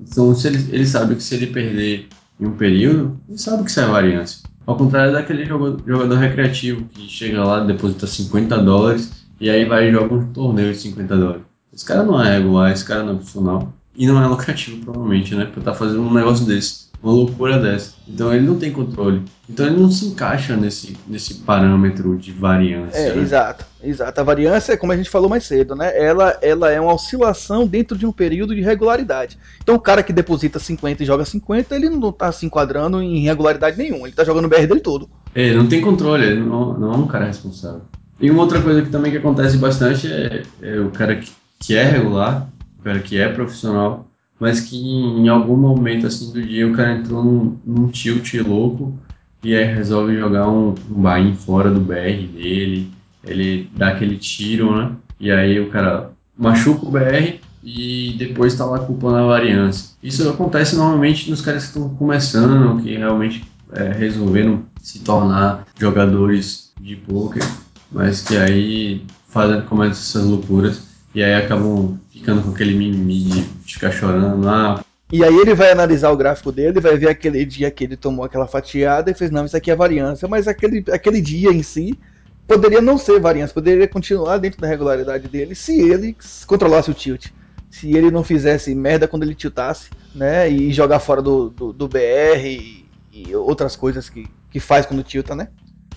Então 0.00 0.34
se 0.34 0.48
ele, 0.48 0.66
ele 0.70 0.86
sabe 0.86 1.14
que 1.14 1.22
se 1.22 1.34
ele 1.34 1.48
perder 1.48 2.08
em 2.40 2.46
um 2.46 2.52
período, 2.52 3.20
ele 3.28 3.36
sabe 3.36 3.64
que 3.64 3.72
sai 3.72 3.86
variância. 3.86 4.48
Ao 4.66 4.74
contrário 4.74 5.12
daquele 5.12 5.44
jogador, 5.44 5.82
jogador 5.86 6.16
recreativo 6.16 6.84
que 6.86 7.06
chega 7.06 7.44
lá, 7.44 7.64
deposita 7.64 8.06
50 8.06 8.58
dólares 8.58 9.12
e 9.38 9.50
aí 9.50 9.66
vai 9.66 9.88
e 9.88 9.92
joga 9.92 10.14
um 10.14 10.32
torneio 10.32 10.72
de 10.72 10.78
50 10.78 11.16
dólares. 11.16 11.42
Esse 11.72 11.84
cara 11.84 12.02
não 12.02 12.22
é 12.22 12.38
regular, 12.38 12.72
esse 12.72 12.84
cara 12.84 13.02
não 13.02 13.12
é 13.12 13.16
profissional 13.16 13.74
e 13.98 14.06
não 14.06 14.22
é 14.22 14.26
lucrativo, 14.28 14.84
provavelmente, 14.84 15.34
né? 15.34 15.44
Pra 15.44 15.58
estar 15.58 15.72
tá 15.72 15.76
fazendo 15.76 16.02
um 16.02 16.14
negócio 16.14 16.46
desse, 16.46 16.86
uma 17.02 17.12
loucura 17.12 17.58
dessa. 17.58 17.94
Então 18.06 18.32
ele 18.32 18.46
não 18.46 18.56
tem 18.56 18.70
controle. 18.70 19.24
Então 19.50 19.66
ele 19.66 19.76
não 19.76 19.90
se 19.90 20.06
encaixa 20.06 20.56
nesse, 20.56 20.96
nesse 21.04 21.34
parâmetro 21.34 22.16
de 22.16 22.30
variância. 22.30 22.96
É, 22.96 23.12
né? 23.12 23.20
exato, 23.20 23.66
exato. 23.82 24.20
A 24.20 24.22
variância, 24.22 24.76
como 24.76 24.92
a 24.92 24.96
gente 24.96 25.10
falou 25.10 25.28
mais 25.28 25.44
cedo, 25.44 25.74
né? 25.74 26.00
Ela, 26.00 26.38
ela 26.40 26.70
é 26.70 26.80
uma 26.80 26.94
oscilação 26.94 27.66
dentro 27.66 27.98
de 27.98 28.06
um 28.06 28.12
período 28.12 28.54
de 28.54 28.60
regularidade. 28.60 29.36
Então 29.60 29.74
o 29.74 29.80
cara 29.80 30.04
que 30.04 30.12
deposita 30.12 30.60
50 30.60 31.02
e 31.02 31.06
joga 31.06 31.24
50, 31.24 31.74
ele 31.74 31.90
não 31.90 32.12
tá 32.12 32.30
se 32.30 32.46
enquadrando 32.46 33.02
em 33.02 33.16
irregularidade 33.16 33.76
nenhuma. 33.76 34.06
Ele 34.06 34.14
tá 34.14 34.22
jogando 34.22 34.44
o 34.44 34.48
BR 34.48 34.64
dele 34.68 34.80
todo. 34.80 35.10
É, 35.34 35.42
ele 35.42 35.58
não 35.58 35.66
tem 35.66 35.80
controle, 35.80 36.24
ele 36.24 36.40
não, 36.40 36.78
não 36.78 36.92
é 36.92 36.96
um 36.96 37.06
cara 37.08 37.24
responsável. 37.24 37.82
E 38.20 38.30
uma 38.30 38.42
outra 38.42 38.62
coisa 38.62 38.80
que 38.80 38.90
também 38.90 39.10
que 39.10 39.18
acontece 39.18 39.56
bastante 39.56 40.06
é, 40.06 40.42
é 40.62 40.78
o 40.78 40.90
cara 40.90 41.16
que, 41.16 41.32
que 41.58 41.76
é 41.76 41.82
regular 41.82 42.48
cara 42.82 43.00
que 43.00 43.18
é 43.18 43.28
profissional, 43.28 44.08
mas 44.38 44.60
que 44.60 44.76
em 44.76 45.28
algum 45.28 45.56
momento 45.56 46.06
assim 46.06 46.32
do 46.32 46.42
dia 46.42 46.66
o 46.66 46.74
cara 46.74 46.96
entrou 46.96 47.24
num, 47.24 47.58
num 47.64 47.88
tilt 47.88 48.34
louco 48.34 48.96
e 49.42 49.54
aí 49.54 49.64
resolve 49.64 50.16
jogar 50.16 50.48
um, 50.48 50.74
um 50.90 51.02
buy 51.02 51.34
fora 51.34 51.70
do 51.70 51.80
BR 51.80 52.26
dele, 52.32 52.90
ele 53.24 53.70
dá 53.76 53.88
aquele 53.88 54.16
tiro, 54.16 54.76
né? 54.76 54.92
E 55.20 55.30
aí 55.30 55.60
o 55.60 55.70
cara 55.70 56.10
machuca 56.36 56.86
o 56.86 56.90
BR 56.90 57.40
e 57.62 58.14
depois 58.18 58.52
está 58.52 58.64
lá 58.64 58.78
culpando 58.80 59.16
a 59.16 59.26
variância. 59.26 59.90
Isso 60.02 60.28
acontece 60.28 60.76
normalmente 60.76 61.30
nos 61.30 61.40
caras 61.40 61.64
que 61.64 61.68
estão 61.70 61.88
começando, 61.90 62.80
que 62.82 62.96
realmente 62.96 63.44
é, 63.72 63.92
resolveram 63.92 64.64
se 64.80 65.00
tornar 65.00 65.66
jogadores 65.78 66.72
de 66.80 66.96
poker, 66.96 67.42
mas 67.90 68.22
que 68.22 68.36
aí 68.36 69.04
fazem, 69.28 69.60
cometem 69.62 69.92
essas 69.92 70.24
loucuras 70.24 70.82
e 71.14 71.22
aí 71.22 71.34
acabam 71.34 71.98
ficando 72.18 72.42
com 72.42 72.50
aquele 72.50 72.74
mimimi 72.74 73.24
de 73.64 73.74
ficar 73.74 73.90
chorando. 73.90 74.48
Ah, 74.48 74.84
e 75.10 75.24
aí 75.24 75.34
ele 75.34 75.54
vai 75.54 75.70
analisar 75.70 76.10
o 76.10 76.16
gráfico 76.16 76.52
dele, 76.52 76.80
vai 76.80 76.96
ver 76.96 77.08
aquele 77.08 77.44
dia 77.44 77.70
que 77.70 77.84
ele 77.84 77.96
tomou 77.96 78.24
aquela 78.24 78.46
fatiada 78.46 79.10
e 79.10 79.14
fez, 79.14 79.30
não, 79.30 79.46
isso 79.46 79.56
aqui 79.56 79.70
é 79.70 79.76
variância, 79.76 80.28
mas 80.28 80.46
aquele, 80.46 80.84
aquele 80.92 81.20
dia 81.20 81.50
em 81.50 81.62
si 81.62 81.98
poderia 82.46 82.82
não 82.82 82.98
ser 82.98 83.18
variância, 83.18 83.54
poderia 83.54 83.88
continuar 83.88 84.38
dentro 84.38 84.60
da 84.60 84.66
regularidade 84.66 85.26
dele 85.28 85.54
se 85.54 85.80
ele 85.80 86.14
controlasse 86.46 86.90
o 86.90 86.94
tilt. 86.94 87.26
Se 87.70 87.94
ele 87.94 88.10
não 88.10 88.24
fizesse 88.24 88.74
merda 88.74 89.06
quando 89.06 89.22
ele 89.24 89.34
tiltasse, 89.34 89.90
né? 90.14 90.48
E 90.48 90.72
jogar 90.72 91.00
fora 91.00 91.20
do, 91.20 91.50
do, 91.50 91.72
do 91.72 91.86
BR 91.86 92.42
e, 92.42 92.86
e, 93.12 93.36
outras 93.36 93.76
coisas 93.76 94.08
que, 94.08 94.26
que 94.50 94.58
faz 94.58 94.86
quando 94.86 95.02
tilta, 95.02 95.36
né? 95.36 95.48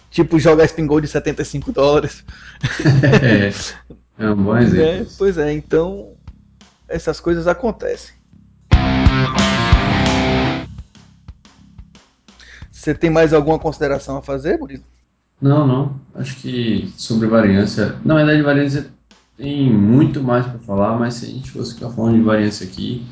Tipo 0.09 0.37
jogar 0.37 0.65
spin 0.65 0.85
gold 0.85 1.07
de 1.07 1.11
75 1.13 1.71
dólares. 1.71 2.25
é, 3.23 3.53
é 4.21 4.29
um 4.29 4.43
bom 4.43 4.57
exemplo. 4.57 4.85
É, 4.85 5.05
pois 5.17 5.37
é, 5.37 5.51
então 5.51 6.13
essas 6.87 7.19
coisas 7.19 7.47
acontecem. 7.47 8.13
Você 12.71 12.93
tem 12.93 13.09
mais 13.09 13.33
alguma 13.33 13.59
consideração 13.59 14.17
a 14.17 14.21
fazer, 14.21 14.57
Murilo? 14.57 14.83
Não, 15.41 15.65
não. 15.65 15.99
Acho 16.13 16.35
que 16.37 16.93
sobre 16.97 17.27
variância. 17.27 17.95
Na 18.05 18.15
verdade, 18.15 18.41
variância 18.41 18.87
tem 19.37 19.71
muito 19.71 20.21
mais 20.21 20.45
para 20.45 20.59
falar, 20.59 20.99
mas 20.99 21.15
se 21.15 21.25
a 21.25 21.29
gente 21.29 21.49
fosse 21.49 21.73
ficar 21.73 21.89
falando 21.89 22.17
de 22.17 22.23
variância 22.23 22.65
aqui, 22.65 23.05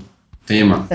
tema. 0.49 0.87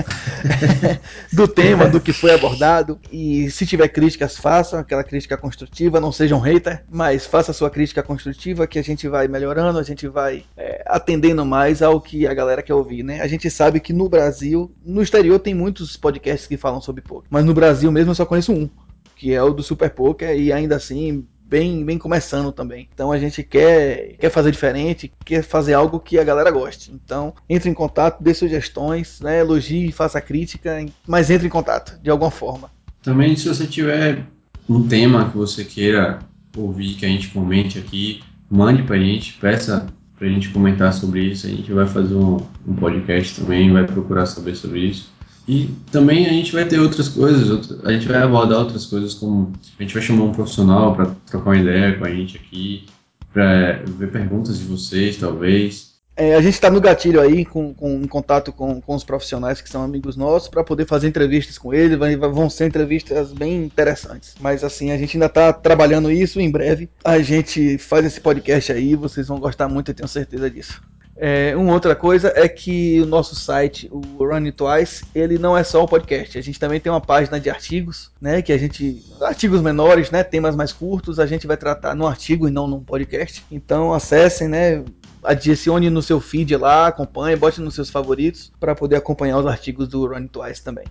do 1.31 1.47
tema, 1.47 1.87
do 1.87 2.01
que 2.01 2.11
foi 2.11 2.33
abordado. 2.33 2.99
E 3.09 3.49
se 3.49 3.65
tiver 3.65 3.87
críticas, 3.87 4.35
façam 4.35 4.77
aquela 4.77 5.01
crítica 5.01 5.37
construtiva, 5.37 6.01
não 6.01 6.11
sejam 6.11 6.39
um 6.39 6.41
hater, 6.41 6.83
mas 6.91 7.25
faça 7.25 7.53
sua 7.53 7.69
crítica 7.69 8.03
construtiva 8.03 8.67
que 8.67 8.77
a 8.77 8.83
gente 8.83 9.07
vai 9.07 9.29
melhorando, 9.29 9.79
a 9.79 9.83
gente 9.83 10.09
vai 10.09 10.43
é, 10.57 10.83
atendendo 10.85 11.45
mais 11.45 11.81
ao 11.81 12.01
que 12.01 12.27
a 12.27 12.33
galera 12.33 12.61
quer 12.61 12.73
ouvir, 12.73 13.01
né? 13.01 13.21
A 13.21 13.27
gente 13.27 13.49
sabe 13.49 13.79
que 13.79 13.93
no 13.93 14.09
Brasil, 14.09 14.69
no 14.85 15.01
exterior 15.01 15.39
tem 15.39 15.53
muitos 15.53 15.95
podcasts 15.95 16.47
que 16.47 16.57
falam 16.57 16.81
sobre 16.81 17.01
poker, 17.01 17.29
mas 17.29 17.45
no 17.45 17.53
Brasil 17.53 17.89
mesmo 17.89 18.11
eu 18.11 18.15
só 18.15 18.25
conheço 18.25 18.51
um, 18.51 18.69
que 19.15 19.33
é 19.33 19.41
o 19.41 19.53
do 19.53 19.63
Super 19.63 19.89
Poker 19.89 20.37
e 20.37 20.51
ainda 20.51 20.75
assim 20.75 21.25
bem, 21.47 21.83
bem 21.85 21.97
começando 21.97 22.51
também. 22.51 22.87
Então 22.93 23.11
a 23.11 23.17
gente 23.17 23.43
quer, 23.43 24.15
quer 24.19 24.29
fazer 24.29 24.51
diferente, 24.51 25.11
quer 25.23 25.43
fazer 25.43 25.73
algo 25.73 25.99
que 25.99 26.17
a 26.17 26.23
galera 26.23 26.51
goste. 26.51 26.91
Então 26.91 27.33
entre 27.49 27.69
em 27.69 27.73
contato, 27.73 28.21
dê 28.21 28.33
sugestões, 28.33 29.19
né, 29.21 29.39
elogie, 29.39 29.91
faça 29.91 30.19
crítica, 30.19 30.85
mas 31.07 31.29
entre 31.29 31.47
em 31.47 31.51
contato 31.51 31.99
de 32.01 32.09
alguma 32.09 32.31
forma. 32.31 32.69
Também 33.01 33.35
se 33.35 33.47
você 33.47 33.67
tiver 33.67 34.25
um 34.67 34.87
tema 34.87 35.29
que 35.29 35.37
você 35.37 35.63
queira 35.63 36.19
ouvir 36.57 36.95
que 36.95 37.05
a 37.05 37.09
gente 37.09 37.29
comente 37.29 37.77
aqui, 37.77 38.23
mande 38.49 38.83
pra 38.83 38.97
gente, 38.97 39.33
peça 39.33 39.87
pra 40.17 40.27
gente 40.27 40.49
comentar 40.49 40.93
sobre 40.93 41.21
isso. 41.25 41.45
A 41.45 41.49
gente 41.49 41.71
vai 41.71 41.85
fazer 41.85 42.15
um, 42.15 42.37
um 42.65 42.73
podcast 42.75 43.41
também, 43.41 43.71
vai 43.71 43.85
procurar 43.85 44.25
saber 44.25 44.55
sobre 44.55 44.79
isso. 44.79 45.13
E 45.47 45.69
também 45.91 46.25
a 46.25 46.29
gente 46.29 46.51
vai 46.51 46.65
ter 46.65 46.79
outras 46.79 47.07
coisas, 47.07 47.79
a 47.83 47.91
gente 47.91 48.07
vai 48.07 48.21
abordar 48.21 48.59
outras 48.59 48.85
coisas, 48.85 49.13
como 49.13 49.53
a 49.77 49.83
gente 49.83 49.93
vai 49.93 50.01
chamar 50.01 50.23
um 50.23 50.31
profissional 50.31 50.95
para 50.95 51.15
trocar 51.27 51.51
uma 51.51 51.57
ideia 51.57 51.97
com 51.97 52.05
a 52.05 52.09
gente 52.09 52.37
aqui, 52.37 52.85
para 53.31 53.83
ver 53.85 54.11
perguntas 54.11 54.57
de 54.57 54.65
vocês, 54.65 55.17
talvez. 55.17 55.95
É, 56.17 56.33
a 56.33 56.41
gente 56.41 56.53
está 56.53 56.71
no 56.71 56.79
gatilho 56.79 57.19
aí, 57.19 57.43
com, 57.43 57.73
com, 57.73 58.01
em 58.01 58.07
contato 58.07 58.53
com, 58.53 58.79
com 58.79 58.95
os 58.95 59.03
profissionais 59.03 59.59
que 59.59 59.69
são 59.69 59.83
amigos 59.83 60.15
nossos, 60.15 60.47
para 60.47 60.63
poder 60.63 60.87
fazer 60.87 61.09
entrevistas 61.09 61.57
com 61.57 61.73
eles. 61.73 61.97
Vai, 61.97 62.15
vão 62.15 62.49
ser 62.49 62.67
entrevistas 62.67 63.33
bem 63.33 63.65
interessantes. 63.65 64.33
Mas 64.39 64.63
assim, 64.63 64.91
a 64.91 64.97
gente 64.97 65.17
ainda 65.17 65.25
está 65.25 65.51
trabalhando 65.51 66.09
isso. 66.09 66.39
Em 66.39 66.49
breve 66.49 66.89
a 67.03 67.19
gente 67.19 67.77
faz 67.77 68.05
esse 68.05 68.21
podcast 68.21 68.71
aí. 68.71 68.95
Vocês 68.95 69.27
vão 69.27 69.39
gostar 69.39 69.67
muito, 69.67 69.91
eu 69.91 69.95
tenho 69.95 70.07
certeza 70.07 70.49
disso. 70.49 70.81
É, 71.17 71.55
uma 71.55 71.71
outra 71.71 71.95
coisa 71.95 72.33
é 72.35 72.47
que 72.47 72.99
o 72.99 73.05
nosso 73.05 73.35
site, 73.35 73.89
o 73.89 74.01
Run 74.17 74.51
Twice, 74.51 75.05
ele 75.15 75.37
não 75.37 75.57
é 75.57 75.63
só 75.63 75.83
um 75.83 75.87
podcast. 75.87 76.37
A 76.37 76.41
gente 76.41 76.59
também 76.59 76.79
tem 76.79 76.91
uma 76.91 76.99
página 76.99 77.39
de 77.39 77.49
artigos, 77.49 78.11
né? 78.19 78.41
Que 78.41 78.51
a 78.51 78.57
gente. 78.57 79.01
Artigos 79.21 79.61
menores, 79.61 80.11
né? 80.11 80.23
Temas 80.23 80.55
mais 80.55 80.73
curtos, 80.73 81.19
a 81.19 81.25
gente 81.25 81.47
vai 81.47 81.55
tratar 81.55 81.95
no 81.95 82.05
artigo 82.05 82.47
e 82.47 82.51
não 82.51 82.67
num 82.67 82.83
podcast. 82.83 83.45
Então 83.49 83.93
acessem, 83.93 84.49
né? 84.49 84.83
Adicione 85.23 85.89
no 85.89 86.01
seu 86.01 86.19
feed 86.19 86.55
lá, 86.57 86.87
acompanhe, 86.87 87.35
bote 87.35 87.61
nos 87.61 87.75
seus 87.75 87.89
favoritos 87.89 88.51
para 88.59 88.75
poder 88.75 88.97
acompanhar 88.97 89.39
os 89.39 89.47
artigos 89.47 89.87
do 89.87 90.05
Run 90.05 90.27
Twice 90.27 90.63
também. 90.63 90.85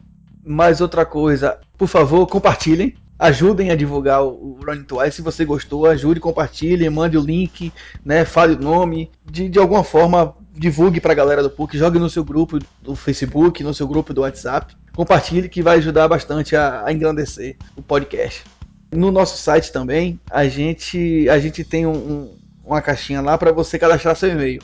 Mais 0.44 0.80
outra 0.80 1.04
coisa, 1.06 1.58
por 1.78 1.86
favor, 1.86 2.26
compartilhem 2.26 2.94
ajudem 3.24 3.70
a 3.70 3.76
divulgar 3.76 4.22
o 4.22 4.58
Running 4.62 4.84
Twice. 4.84 5.16
Se 5.16 5.22
você 5.22 5.44
gostou, 5.44 5.86
ajude, 5.86 6.20
compartilhe, 6.20 6.88
mande 6.90 7.16
o 7.16 7.22
link, 7.22 7.72
né, 8.04 8.24
fale 8.24 8.54
o 8.54 8.60
nome, 8.60 9.10
de, 9.24 9.48
de 9.48 9.58
alguma 9.58 9.82
forma 9.82 10.34
divulgue 10.52 11.00
para 11.00 11.12
a 11.12 11.14
galera 11.16 11.42
do 11.42 11.50
PUC, 11.50 11.76
jogue 11.78 11.98
no 11.98 12.08
seu 12.08 12.22
grupo 12.22 12.58
do 12.82 12.94
Facebook, 12.94 13.62
no 13.64 13.74
seu 13.74 13.88
grupo 13.88 14.12
do 14.12 14.20
WhatsApp, 14.20 14.76
compartilhe 14.94 15.48
que 15.48 15.62
vai 15.62 15.78
ajudar 15.78 16.06
bastante 16.06 16.54
a, 16.54 16.84
a 16.84 16.92
engrandecer 16.92 17.56
o 17.74 17.82
podcast. 17.82 18.44
No 18.92 19.10
nosso 19.10 19.38
site 19.38 19.72
também, 19.72 20.20
a 20.30 20.46
gente, 20.46 21.28
a 21.28 21.38
gente 21.38 21.64
tem 21.64 21.86
um, 21.86 21.96
um, 21.96 22.36
uma 22.64 22.80
caixinha 22.80 23.20
lá 23.20 23.36
para 23.36 23.50
você 23.50 23.78
cadastrar 23.78 24.14
seu 24.14 24.30
e-mail. 24.30 24.62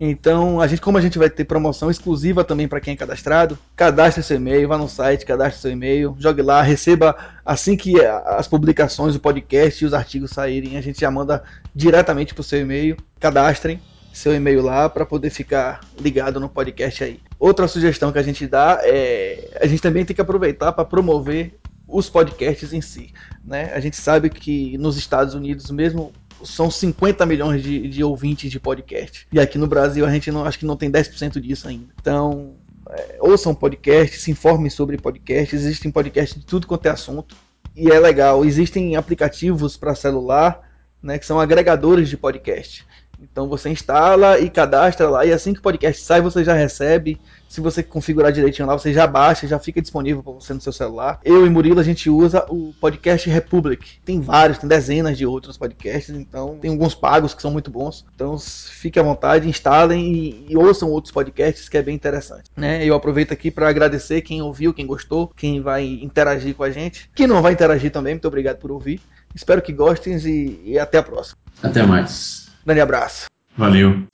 Então, 0.00 0.60
a 0.60 0.66
gente, 0.66 0.80
como 0.80 0.98
a 0.98 1.00
gente 1.00 1.18
vai 1.18 1.30
ter 1.30 1.44
promoção 1.44 1.90
exclusiva 1.90 2.42
também 2.42 2.66
para 2.66 2.80
quem 2.80 2.94
é 2.94 2.96
cadastrado, 2.96 3.58
cadastre 3.76 4.22
seu 4.22 4.36
e-mail, 4.36 4.68
vá 4.68 4.76
no 4.76 4.88
site, 4.88 5.24
cadastre 5.24 5.60
seu 5.60 5.70
e-mail, 5.70 6.16
jogue 6.18 6.42
lá, 6.42 6.60
receba 6.62 7.16
assim 7.44 7.76
que 7.76 8.00
as 8.00 8.48
publicações, 8.48 9.14
o 9.14 9.20
podcast 9.20 9.82
e 9.82 9.86
os 9.86 9.94
artigos 9.94 10.32
saírem, 10.32 10.76
a 10.76 10.80
gente 10.80 11.00
já 11.00 11.10
manda 11.10 11.42
diretamente 11.74 12.34
para 12.34 12.40
o 12.40 12.44
seu 12.44 12.60
e-mail. 12.60 12.96
Cadastrem 13.20 13.80
seu 14.12 14.34
e-mail 14.34 14.62
lá 14.62 14.88
para 14.88 15.06
poder 15.06 15.30
ficar 15.30 15.80
ligado 15.98 16.38
no 16.38 16.48
podcast 16.48 17.02
aí. 17.02 17.20
Outra 17.38 17.66
sugestão 17.66 18.12
que 18.12 18.18
a 18.18 18.22
gente 18.22 18.46
dá 18.46 18.80
é 18.82 19.58
a 19.60 19.66
gente 19.66 19.80
também 19.80 20.04
tem 20.04 20.14
que 20.14 20.20
aproveitar 20.20 20.72
para 20.72 20.84
promover 20.84 21.58
os 21.88 22.08
podcasts 22.08 22.72
em 22.72 22.80
si, 22.80 23.12
né? 23.44 23.72
A 23.74 23.80
gente 23.80 23.96
sabe 23.96 24.30
que 24.30 24.78
nos 24.78 24.96
Estados 24.96 25.34
Unidos 25.34 25.70
mesmo 25.70 26.12
são 26.44 26.70
50 26.70 27.24
milhões 27.26 27.62
de, 27.62 27.88
de 27.88 28.02
ouvintes 28.04 28.50
de 28.50 28.60
podcast. 28.60 29.26
E 29.32 29.40
aqui 29.40 29.58
no 29.58 29.66
Brasil 29.66 30.06
a 30.06 30.10
gente 30.10 30.30
não 30.30 30.44
acho 30.44 30.58
que 30.58 30.66
não 30.66 30.76
tem 30.76 30.90
10% 30.90 31.40
disso 31.40 31.68
ainda. 31.68 31.92
Então, 32.00 32.54
é, 32.90 33.16
ouçam 33.20 33.54
podcast, 33.54 34.18
se 34.18 34.30
informem 34.30 34.70
sobre 34.70 34.96
podcasts. 34.96 35.60
Existem 35.62 35.90
podcasts 35.90 36.38
de 36.38 36.46
tudo 36.46 36.66
quanto 36.66 36.86
é 36.86 36.90
assunto. 36.90 37.36
E 37.74 37.90
é 37.90 37.98
legal. 37.98 38.44
Existem 38.44 38.96
aplicativos 38.96 39.76
para 39.76 39.94
celular, 39.94 40.68
né, 41.02 41.18
que 41.18 41.26
são 41.26 41.40
agregadores 41.40 42.08
de 42.08 42.16
podcast. 42.16 42.86
Então 43.20 43.48
você 43.48 43.70
instala 43.70 44.38
e 44.38 44.50
cadastra 44.50 45.08
lá, 45.08 45.24
e 45.24 45.32
assim 45.32 45.52
que 45.52 45.60
o 45.60 45.62
podcast 45.62 46.02
sai, 46.02 46.20
você 46.20 46.42
já 46.44 46.54
recebe. 46.54 47.20
Se 47.52 47.60
você 47.60 47.82
configurar 47.82 48.32
direitinho 48.32 48.66
lá, 48.66 48.78
você 48.78 48.94
já 48.94 49.06
baixa, 49.06 49.46
já 49.46 49.58
fica 49.58 49.82
disponível 49.82 50.22
para 50.22 50.32
você 50.32 50.54
no 50.54 50.60
seu 50.62 50.72
celular. 50.72 51.20
Eu 51.22 51.46
e 51.46 51.50
Murilo, 51.50 51.80
a 51.80 51.82
gente 51.82 52.08
usa 52.08 52.46
o 52.48 52.72
podcast 52.80 53.28
Republic. 53.28 53.98
Tem 54.06 54.22
vários, 54.22 54.56
tem 54.56 54.66
dezenas 54.66 55.18
de 55.18 55.26
outros 55.26 55.58
podcasts, 55.58 56.16
então 56.16 56.56
tem 56.62 56.70
alguns 56.70 56.94
pagos 56.94 57.34
que 57.34 57.42
são 57.42 57.50
muito 57.50 57.70
bons. 57.70 58.06
Então 58.14 58.38
fique 58.38 58.98
à 58.98 59.02
vontade, 59.02 59.46
instalem 59.46 60.14
e, 60.14 60.46
e 60.48 60.56
ouçam 60.56 60.88
outros 60.88 61.12
podcasts 61.12 61.68
que 61.68 61.76
é 61.76 61.82
bem 61.82 61.94
interessante. 61.94 62.44
Né? 62.56 62.86
Eu 62.86 62.94
aproveito 62.94 63.32
aqui 63.32 63.50
para 63.50 63.68
agradecer 63.68 64.22
quem 64.22 64.40
ouviu, 64.40 64.72
quem 64.72 64.86
gostou, 64.86 65.30
quem 65.36 65.60
vai 65.60 65.84
interagir 65.84 66.54
com 66.54 66.64
a 66.64 66.70
gente. 66.70 67.10
Quem 67.14 67.26
não 67.26 67.42
vai 67.42 67.52
interagir 67.52 67.92
também, 67.92 68.14
muito 68.14 68.28
obrigado 68.28 68.56
por 68.56 68.72
ouvir. 68.72 68.98
Espero 69.34 69.60
que 69.60 69.74
gostem 69.74 70.16
e, 70.16 70.72
e 70.72 70.78
até 70.78 70.96
a 70.96 71.02
próxima. 71.02 71.36
Até 71.62 71.82
mais. 71.82 72.48
Grande 72.64 72.80
abraço. 72.80 73.26
Valeu. 73.54 74.04